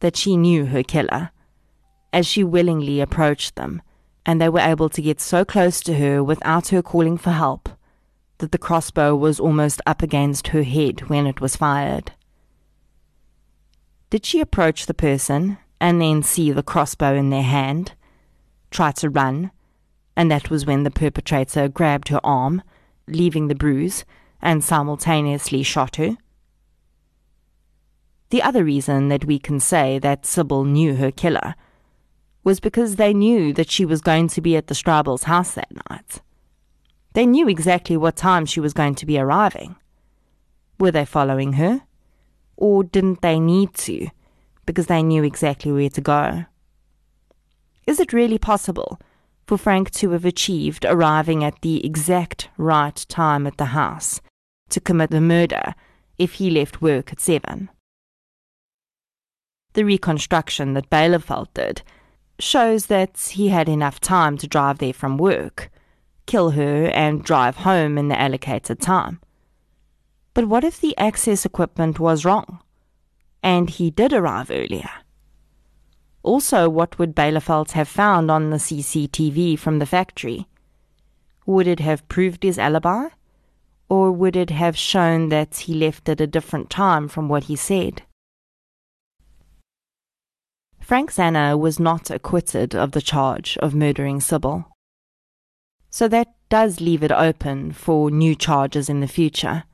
that 0.00 0.16
she 0.16 0.38
knew 0.38 0.64
her 0.64 0.82
killer, 0.82 1.32
as 2.14 2.26
she 2.26 2.42
willingly 2.42 3.02
approached 3.02 3.56
them, 3.56 3.82
and 4.24 4.40
they 4.40 4.48
were 4.48 4.60
able 4.60 4.88
to 4.88 5.02
get 5.02 5.20
so 5.20 5.44
close 5.44 5.82
to 5.82 5.98
her 5.98 6.24
without 6.24 6.68
her 6.68 6.80
calling 6.80 7.18
for 7.18 7.32
help 7.32 7.68
that 8.38 8.52
the 8.52 8.56
crossbow 8.56 9.14
was 9.14 9.38
almost 9.38 9.82
up 9.86 10.00
against 10.00 10.48
her 10.48 10.62
head 10.62 11.10
when 11.10 11.26
it 11.26 11.42
was 11.42 11.56
fired. 11.56 12.12
Did 14.10 14.24
she 14.24 14.40
approach 14.40 14.86
the 14.86 14.94
person 14.94 15.58
and 15.80 16.00
then 16.00 16.22
see 16.22 16.50
the 16.50 16.62
crossbow 16.62 17.14
in 17.14 17.30
their 17.30 17.42
hand, 17.42 17.92
try 18.70 18.90
to 18.92 19.10
run, 19.10 19.50
and 20.16 20.30
that 20.30 20.50
was 20.50 20.64
when 20.64 20.82
the 20.82 20.90
perpetrator 20.90 21.68
grabbed 21.68 22.08
her 22.08 22.20
arm, 22.24 22.62
leaving 23.06 23.48
the 23.48 23.54
bruise, 23.54 24.04
and 24.40 24.64
simultaneously 24.64 25.62
shot 25.62 25.96
her? 25.96 26.16
The 28.30 28.42
other 28.42 28.64
reason 28.64 29.08
that 29.08 29.24
we 29.24 29.38
can 29.38 29.60
say 29.60 29.98
that 29.98 30.26
Sybil 30.26 30.64
knew 30.64 30.96
her 30.96 31.10
killer 31.10 31.54
was 32.44 32.60
because 32.60 32.96
they 32.96 33.12
knew 33.12 33.52
that 33.52 33.70
she 33.70 33.84
was 33.84 34.00
going 34.00 34.28
to 34.28 34.40
be 34.40 34.56
at 34.56 34.68
the 34.68 34.74
Straubels' 34.74 35.24
house 35.24 35.52
that 35.52 35.70
night. 35.90 36.22
They 37.12 37.26
knew 37.26 37.48
exactly 37.48 37.96
what 37.96 38.16
time 38.16 38.46
she 38.46 38.60
was 38.60 38.72
going 38.72 38.94
to 38.96 39.06
be 39.06 39.18
arriving. 39.18 39.76
Were 40.78 40.90
they 40.90 41.04
following 41.04 41.54
her? 41.54 41.82
Or 42.60 42.82
didn't 42.82 43.22
they 43.22 43.38
need 43.38 43.72
to, 43.74 44.08
because 44.66 44.88
they 44.88 45.02
knew 45.02 45.22
exactly 45.22 45.70
where 45.70 45.88
to 45.90 46.00
go? 46.00 46.44
Is 47.86 48.00
it 48.00 48.12
really 48.12 48.36
possible 48.36 48.98
for 49.46 49.56
Frank 49.56 49.92
to 49.92 50.10
have 50.10 50.24
achieved 50.24 50.84
arriving 50.84 51.44
at 51.44 51.62
the 51.62 51.86
exact 51.86 52.48
right 52.58 53.06
time 53.08 53.46
at 53.46 53.58
the 53.58 53.66
house 53.66 54.20
to 54.70 54.80
commit 54.80 55.10
the 55.10 55.20
murder 55.20 55.76
if 56.18 56.34
he 56.34 56.50
left 56.50 56.82
work 56.82 57.12
at 57.12 57.20
seven? 57.20 57.70
The 59.74 59.84
reconstruction 59.84 60.74
that 60.74 60.90
Byleveld 60.90 61.54
did 61.54 61.82
shows 62.40 62.86
that 62.86 63.16
he 63.34 63.50
had 63.50 63.68
enough 63.68 64.00
time 64.00 64.36
to 64.38 64.48
drive 64.48 64.78
there 64.78 64.92
from 64.92 65.16
work, 65.16 65.70
kill 66.26 66.50
her, 66.50 66.86
and 66.86 67.22
drive 67.22 67.58
home 67.58 67.96
in 67.96 68.08
the 68.08 68.20
allocated 68.20 68.80
time. 68.80 69.20
But 70.38 70.46
what 70.48 70.62
if 70.62 70.80
the 70.80 70.96
access 70.96 71.44
equipment 71.44 71.98
was 71.98 72.24
wrong, 72.24 72.60
and 73.42 73.68
he 73.68 73.90
did 73.90 74.12
arrive 74.12 74.52
earlier? 74.52 74.88
Also, 76.22 76.68
what 76.68 76.96
would 76.96 77.16
Byleveld 77.16 77.72
have 77.72 77.88
found 77.88 78.30
on 78.30 78.50
the 78.50 78.58
CCTV 78.58 79.58
from 79.58 79.80
the 79.80 79.84
factory? 79.84 80.46
Would 81.44 81.66
it 81.66 81.80
have 81.80 82.06
proved 82.06 82.44
his 82.44 82.56
alibi? 82.56 83.08
Or 83.88 84.12
would 84.12 84.36
it 84.36 84.50
have 84.50 84.76
shown 84.78 85.28
that 85.30 85.56
he 85.56 85.74
left 85.74 86.08
at 86.08 86.20
a 86.20 86.26
different 86.28 86.70
time 86.70 87.08
from 87.08 87.28
what 87.28 87.50
he 87.50 87.56
said? 87.56 88.02
Frank 90.78 91.10
Zanner 91.10 91.58
was 91.58 91.80
not 91.80 92.12
acquitted 92.12 92.76
of 92.76 92.92
the 92.92 93.02
charge 93.02 93.58
of 93.58 93.74
murdering 93.74 94.20
Sybil. 94.20 94.66
So 95.90 96.06
that 96.06 96.32
does 96.48 96.80
leave 96.80 97.02
it 97.02 97.10
open 97.10 97.72
for 97.72 98.08
new 98.08 98.36
charges 98.36 98.88
in 98.88 99.00
the 99.00 99.08
future. 99.08 99.64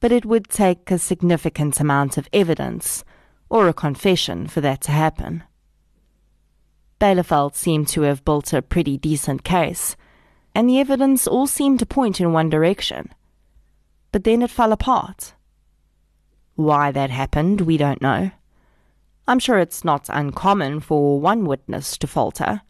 But 0.00 0.12
it 0.12 0.24
would 0.24 0.48
take 0.48 0.90
a 0.90 0.98
significant 0.98 1.80
amount 1.80 2.18
of 2.18 2.28
evidence 2.32 3.04
or 3.48 3.68
a 3.68 3.72
confession 3.72 4.46
for 4.46 4.60
that 4.60 4.80
to 4.82 4.92
happen. 4.92 5.44
Byleveld 7.00 7.54
seemed 7.54 7.88
to 7.88 8.02
have 8.02 8.24
built 8.24 8.52
a 8.52 8.62
pretty 8.62 8.96
decent 8.96 9.44
case, 9.44 9.96
and 10.54 10.68
the 10.68 10.78
evidence 10.78 11.26
all 11.26 11.46
seemed 11.46 11.78
to 11.80 11.86
point 11.86 12.20
in 12.20 12.32
one 12.32 12.48
direction. 12.48 13.10
But 14.12 14.24
then 14.24 14.42
it 14.42 14.50
fell 14.50 14.72
apart. 14.72 15.34
Why 16.54 16.92
that 16.92 17.10
happened, 17.10 17.62
we 17.62 17.76
don't 17.76 18.00
know. 18.00 18.30
I'm 19.26 19.38
sure 19.38 19.58
it's 19.58 19.84
not 19.84 20.08
uncommon 20.08 20.80
for 20.80 21.20
one 21.20 21.46
witness 21.46 21.96
to 21.98 22.06
falter, 22.06 22.62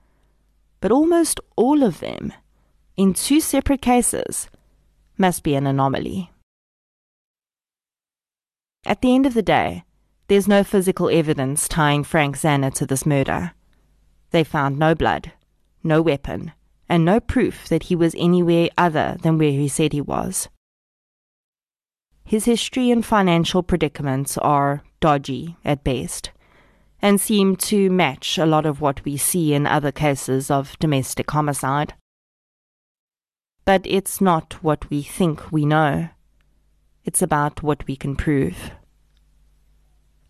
but 0.80 0.92
almost 0.92 1.40
all 1.56 1.82
of 1.82 2.00
them, 2.00 2.32
in 2.96 3.12
two 3.12 3.40
separate 3.40 3.82
cases, 3.82 4.48
must 5.18 5.42
be 5.42 5.54
an 5.54 5.66
anomaly. 5.66 6.30
At 8.86 9.00
the 9.00 9.14
end 9.14 9.24
of 9.24 9.34
the 9.34 9.42
day, 9.42 9.84
there's 10.28 10.48
no 10.48 10.62
physical 10.62 11.08
evidence 11.08 11.68
tying 11.68 12.04
Frank 12.04 12.36
Zanner 12.36 12.72
to 12.74 12.86
this 12.86 13.06
murder. 13.06 13.52
They 14.30 14.44
found 14.44 14.78
no 14.78 14.94
blood, 14.94 15.32
no 15.82 16.02
weapon, 16.02 16.52
and 16.88 17.04
no 17.04 17.20
proof 17.20 17.68
that 17.68 17.84
he 17.84 17.96
was 17.96 18.14
anywhere 18.18 18.68
other 18.76 19.16
than 19.22 19.38
where 19.38 19.52
he 19.52 19.68
said 19.68 19.92
he 19.92 20.00
was. 20.00 20.48
His 22.24 22.46
history 22.46 22.90
and 22.90 23.04
financial 23.04 23.62
predicaments 23.62 24.36
are 24.38 24.82
dodgy 25.00 25.56
at 25.64 25.84
best, 25.84 26.30
and 27.00 27.20
seem 27.20 27.56
to 27.56 27.90
match 27.90 28.38
a 28.38 28.46
lot 28.46 28.64
of 28.64 28.80
what 28.80 29.04
we 29.04 29.16
see 29.16 29.52
in 29.52 29.66
other 29.66 29.92
cases 29.92 30.50
of 30.50 30.78
domestic 30.78 31.30
homicide. 31.30 31.94
But 33.66 33.82
it's 33.84 34.20
not 34.20 34.62
what 34.62 34.88
we 34.90 35.02
think 35.02 35.52
we 35.52 35.66
know, 35.66 36.08
it's 37.04 37.22
about 37.22 37.62
what 37.62 37.86
we 37.86 37.96
can 37.96 38.16
prove. 38.16 38.70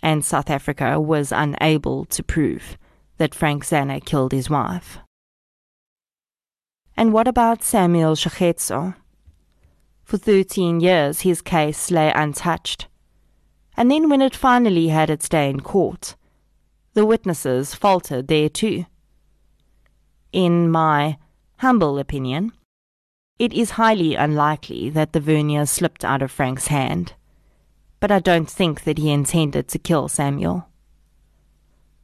And 0.03 0.25
South 0.25 0.51
Africa 0.51 1.01
was 1.01 1.33
unable 1.33 2.05
to 2.07 2.23
prove 2.23 2.77
that 3.17 3.35
Frank 3.35 3.65
Zanner 3.65 4.05
killed 4.05 4.33
his 4.33 4.51
wife. 4.51 4.99
And 6.97 7.13
what 7.13 7.27
about 7.27 7.63
Samuel 7.63 8.15
Shaketso? 8.15 8.95
For 10.05 10.19
13 10.19 10.81
years, 10.81 11.23
his 11.23 11.41
case 11.41 11.91
lay 11.91 12.13
untouched. 12.13 12.87
And 13.77 13.91
then, 13.91 14.09
when 14.09 14.23
it 14.23 14.37
finally 14.37 14.89
had 14.89 15.11
its 15.11 15.29
day 15.29 15.51
in 15.51 15.61
court, 15.61 16.15
the 16.93 17.07
witnesses 17.07 17.75
faltered 17.75 18.29
there 18.29 18.49
too. 18.49 18.87
In 20.33 20.71
my 20.71 21.19
humble 21.59 21.99
opinion, 21.99 22.53
it 23.39 23.53
is 23.53 23.73
highly 23.73 24.15
unlikely 24.15 24.91
that 24.91 25.13
the 25.13 25.21
vernier 25.21 25.67
slipped 25.67 26.05
out 26.05 26.23
of 26.23 26.31
Frank's 26.31 26.69
hand, 26.69 27.15
but 28.01 28.11
I 28.11 28.19
don't 28.19 28.49
think 28.49 28.85
that 28.85 28.99
he 28.99 29.11
intended 29.11 29.69
to 29.69 29.79
kill 29.79 30.09
Samuel 30.09 30.69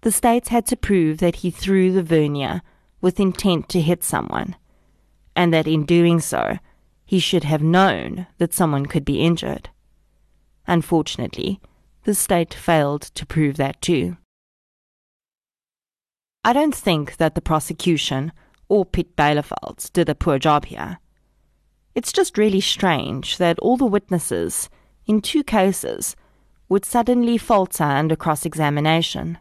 the 0.03 0.11
states 0.11 0.49
had 0.49 0.66
to 0.66 0.76
prove 0.76 1.18
that 1.18 1.37
he 1.37 1.51
threw 1.51 1.93
the 1.93 2.03
vernier 2.03 2.62
with 3.01 3.20
intent 3.20 3.68
to 3.68 3.81
hit 3.81 4.03
someone, 4.03 4.57
and 5.37 5.53
that 5.53 5.66
in 5.66 5.85
doing 5.85 6.20
so, 6.20 6.59
he 7.05 7.18
should 7.18 7.45
have 7.45 7.62
known 7.62 8.26
that 8.39 8.55
someone 8.55 8.87
could 8.87 9.05
be 9.05 9.20
injured. 9.20 9.68
Unfortunately, 10.66 11.61
the 12.05 12.14
state 12.14 12.55
failed 12.55 13.03
to 13.03 13.26
prove 13.26 13.57
that 13.57 13.81
too. 13.83 14.16
I 16.45 16.53
don't 16.55 16.74
think 16.74 17.18
that 17.18 17.35
the 17.35 17.43
prosecution 17.43 18.33
or 18.68 18.87
Piet 18.87 19.16
Byleveld 19.16 19.93
did 19.93 20.09
a 20.09 20.14
poor 20.14 20.39
job 20.39 20.66
here. 20.66 20.99
It's 21.95 22.12
just 22.12 22.38
really 22.38 22.61
strange 22.61 23.38
that 23.38 23.59
all 23.59 23.76
the 23.76 23.84
witnesses, 23.84 24.68
in 25.07 25.20
two 25.20 25.43
cases, 25.43 26.14
would 26.68 26.84
suddenly 26.84 27.36
falter 27.36 27.84
under 27.84 28.14
cross 28.14 28.47
examination. 28.47 29.38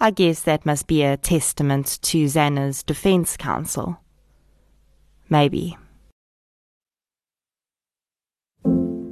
I 0.00 0.10
guess 0.10 0.42
that 0.42 0.64
must 0.64 0.86
be 0.86 1.02
a 1.02 1.18
testament 1.18 1.98
to 2.02 2.26
Zanner's 2.26 2.82
defense 2.82 3.36
counsel. 3.36 4.00
Maybe. 5.28 5.76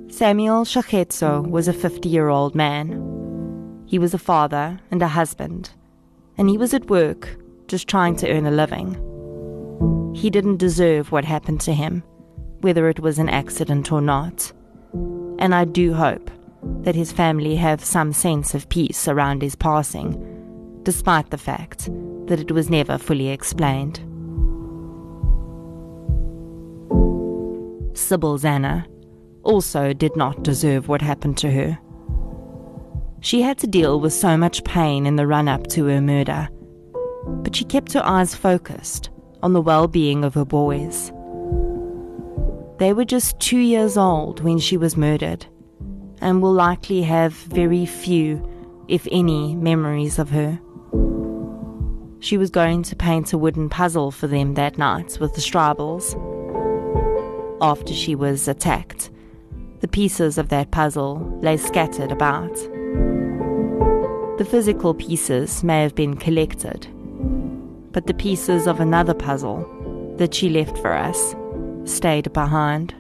Samuel 0.09 0.65
Shachetso 0.65 1.47
was 1.47 1.69
a 1.69 1.75
50 1.75 2.09
year 2.09 2.29
old 2.29 2.55
man. 2.55 3.85
He 3.87 3.99
was 3.99 4.15
a 4.15 4.19
father 4.19 4.81
and 4.91 5.03
a 5.03 5.09
husband, 5.09 5.71
and 6.39 6.49
he 6.49 6.57
was 6.57 6.73
at 6.73 6.89
work 6.89 7.37
just 7.69 7.87
trying 7.87 8.17
to 8.17 8.31
earn 8.31 8.47
a 8.47 8.51
living. 8.51 8.97
He 10.15 10.31
didn't 10.31 10.57
deserve 10.57 11.13
what 11.13 11.25
happened 11.25 11.61
to 11.63 11.73
him, 11.73 12.03
whether 12.61 12.89
it 12.89 13.01
was 13.01 13.19
an 13.19 13.29
accident 13.29 13.93
or 13.93 14.01
not. 14.01 14.53
And 15.39 15.55
I 15.55 15.65
do 15.65 15.95
hope 15.95 16.31
that 16.83 16.95
his 16.95 17.13
family 17.13 17.57
have 17.57 17.85
some 17.85 18.13
sense 18.13 18.55
of 18.55 18.69
peace 18.69 19.07
around 19.07 19.43
his 19.43 19.55
passing, 19.55 20.81
despite 20.83 21.31
the 21.31 21.39
fact 21.39 21.89
that 22.27 22.41
it 22.41 22.51
was 22.51 22.71
never 22.71 22.99
fully 22.99 23.29
explained. 23.29 23.99
Sybil 27.97 28.39
Zanner 28.39 28.87
also 29.43 29.93
did 29.93 30.17
not 30.17 30.43
deserve 30.43 30.89
what 30.89 31.03
happened 31.03 31.37
to 31.39 31.51
her. 31.51 31.79
She 33.21 33.43
had 33.43 33.59
to 33.59 33.67
deal 33.67 34.01
with 34.01 34.13
so 34.13 34.37
much 34.37 34.65
pain 34.65 35.07
in 35.07 35.17
the 35.17 35.27
run 35.27 35.49
up 35.49 35.67
to 35.69 35.87
her 35.87 36.01
murder, 36.01 36.49
but 37.27 37.57
she 37.57 37.65
kept 37.65 37.93
her 37.93 38.05
eyes 38.05 38.35
focused 38.35 39.11
on 39.43 39.53
the 39.53 39.63
well 39.63 39.89
being 39.89 40.25
of 40.25 40.35
her 40.35 40.45
boys. 40.45 41.13
They 42.79 42.93
were 42.93 43.05
just 43.05 43.41
two 43.41 43.59
years 43.59 43.97
old 43.97 44.41
when 44.41 44.59
she 44.59 44.77
was 44.77 44.97
murdered, 44.97 45.47
and 46.21 46.41
will 46.41 46.53
likely 46.53 47.03
have 47.03 47.33
very 47.33 47.87
few, 47.87 48.49
if 48.89 49.07
any, 49.11 49.57
memories 49.57 50.19
of 50.19 50.31
her. 50.31 50.61
She 52.21 52.37
was 52.37 52.51
going 52.51 52.83
to 52.85 52.97
paint 52.97 53.33
a 53.33 53.39
wooden 53.39 53.69
puzzle 53.69 54.11
for 54.11 54.27
them 54.27 54.55
that 54.55 54.79
night 54.79 55.19
with 55.21 55.35
the 55.35 55.41
Straubels. 55.41 56.15
After 57.61 57.93
she 57.93 58.15
was 58.15 58.49
attacked, 58.49 59.11
the 59.81 59.89
pieces 59.89 60.39
of 60.39 60.49
that 60.49 60.71
puzzle 60.71 61.39
lay 61.43 61.57
scattered 61.57 62.11
about. 62.11 62.55
The 64.39 64.47
physical 64.49 64.95
pieces 64.95 65.65
may 65.65 65.83
have 65.83 65.95
been 65.95 66.17
collected, 66.17 66.87
but 67.99 68.07
the 68.07 68.15
pieces 68.15 68.69
of 68.69 68.79
another 68.79 69.13
puzzle 69.13 69.67
that 70.19 70.33
she 70.33 70.49
left 70.49 70.79
for 70.79 70.93
us 70.93 71.35
stayed 71.83 72.33
behind, 72.33 72.95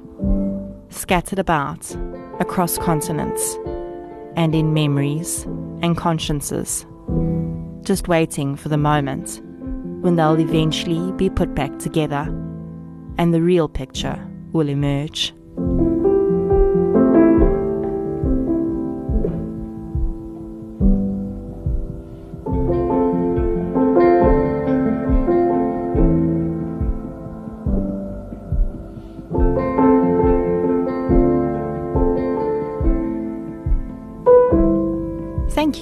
scattered 0.88 1.38
about 1.38 1.96
across 2.40 2.78
continents 2.78 3.57
and 4.34 4.57
in 4.57 4.74
memories 4.74 5.44
and 5.82 5.96
consciences, 5.96 6.84
just 7.82 8.09
waiting 8.09 8.57
for 8.57 8.70
the 8.70 8.76
moment 8.76 9.40
when 10.01 10.16
they'll 10.16 10.40
eventually 10.40 11.12
be 11.12 11.30
put 11.30 11.55
back 11.55 11.78
together 11.78 12.26
and 13.18 13.32
the 13.32 13.40
real 13.40 13.68
picture 13.68 14.18
will 14.51 14.68
emerge. 14.68 15.32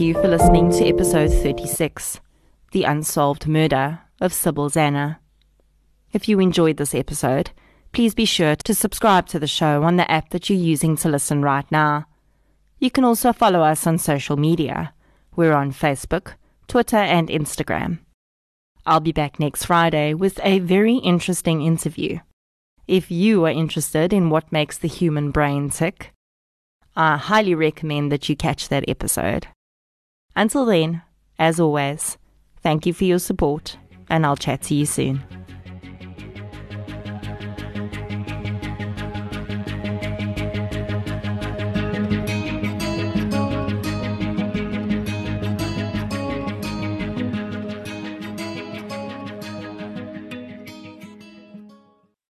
You 0.06 0.14
for 0.14 0.28
listening 0.28 0.70
to 0.70 0.86
episode 0.86 1.32
36 1.32 2.20
The 2.70 2.84
Unsolved 2.84 3.48
Murder 3.48 4.02
of 4.20 4.32
Sybil 4.32 4.70
Zanner. 4.70 5.16
If 6.12 6.28
you 6.28 6.38
enjoyed 6.38 6.76
this 6.76 6.94
episode, 6.94 7.50
please 7.90 8.14
be 8.14 8.24
sure 8.24 8.54
to 8.54 8.72
subscribe 8.72 9.26
to 9.26 9.40
the 9.40 9.48
show 9.48 9.82
on 9.82 9.96
the 9.96 10.08
app 10.08 10.30
that 10.30 10.48
you're 10.48 10.60
using 10.60 10.96
to 10.98 11.08
listen 11.08 11.42
right 11.42 11.68
now. 11.72 12.06
You 12.78 12.88
can 12.88 13.02
also 13.02 13.32
follow 13.32 13.62
us 13.62 13.84
on 13.84 13.98
social 13.98 14.36
media. 14.36 14.94
We're 15.34 15.54
on 15.54 15.72
Facebook, 15.72 16.34
Twitter, 16.68 16.98
and 16.98 17.28
Instagram. 17.28 17.98
I'll 18.86 19.00
be 19.00 19.10
back 19.10 19.40
next 19.40 19.64
Friday 19.64 20.14
with 20.14 20.38
a 20.44 20.60
very 20.60 20.98
interesting 20.98 21.62
interview. 21.62 22.20
If 22.86 23.10
you 23.10 23.44
are 23.44 23.50
interested 23.50 24.12
in 24.12 24.30
what 24.30 24.52
makes 24.52 24.78
the 24.78 24.86
human 24.86 25.32
brain 25.32 25.68
tick, 25.68 26.12
I 26.94 27.16
highly 27.16 27.56
recommend 27.56 28.12
that 28.12 28.28
you 28.28 28.36
catch 28.36 28.68
that 28.68 28.84
episode. 28.86 29.48
Until 30.36 30.66
then, 30.66 31.02
as 31.38 31.58
always, 31.58 32.18
thank 32.62 32.84
you 32.84 32.92
for 32.92 33.04
your 33.04 33.18
support, 33.18 33.78
and 34.10 34.26
I'll 34.26 34.36
chat 34.36 34.62
to 34.64 34.74
you 34.74 34.84
soon. 34.84 35.22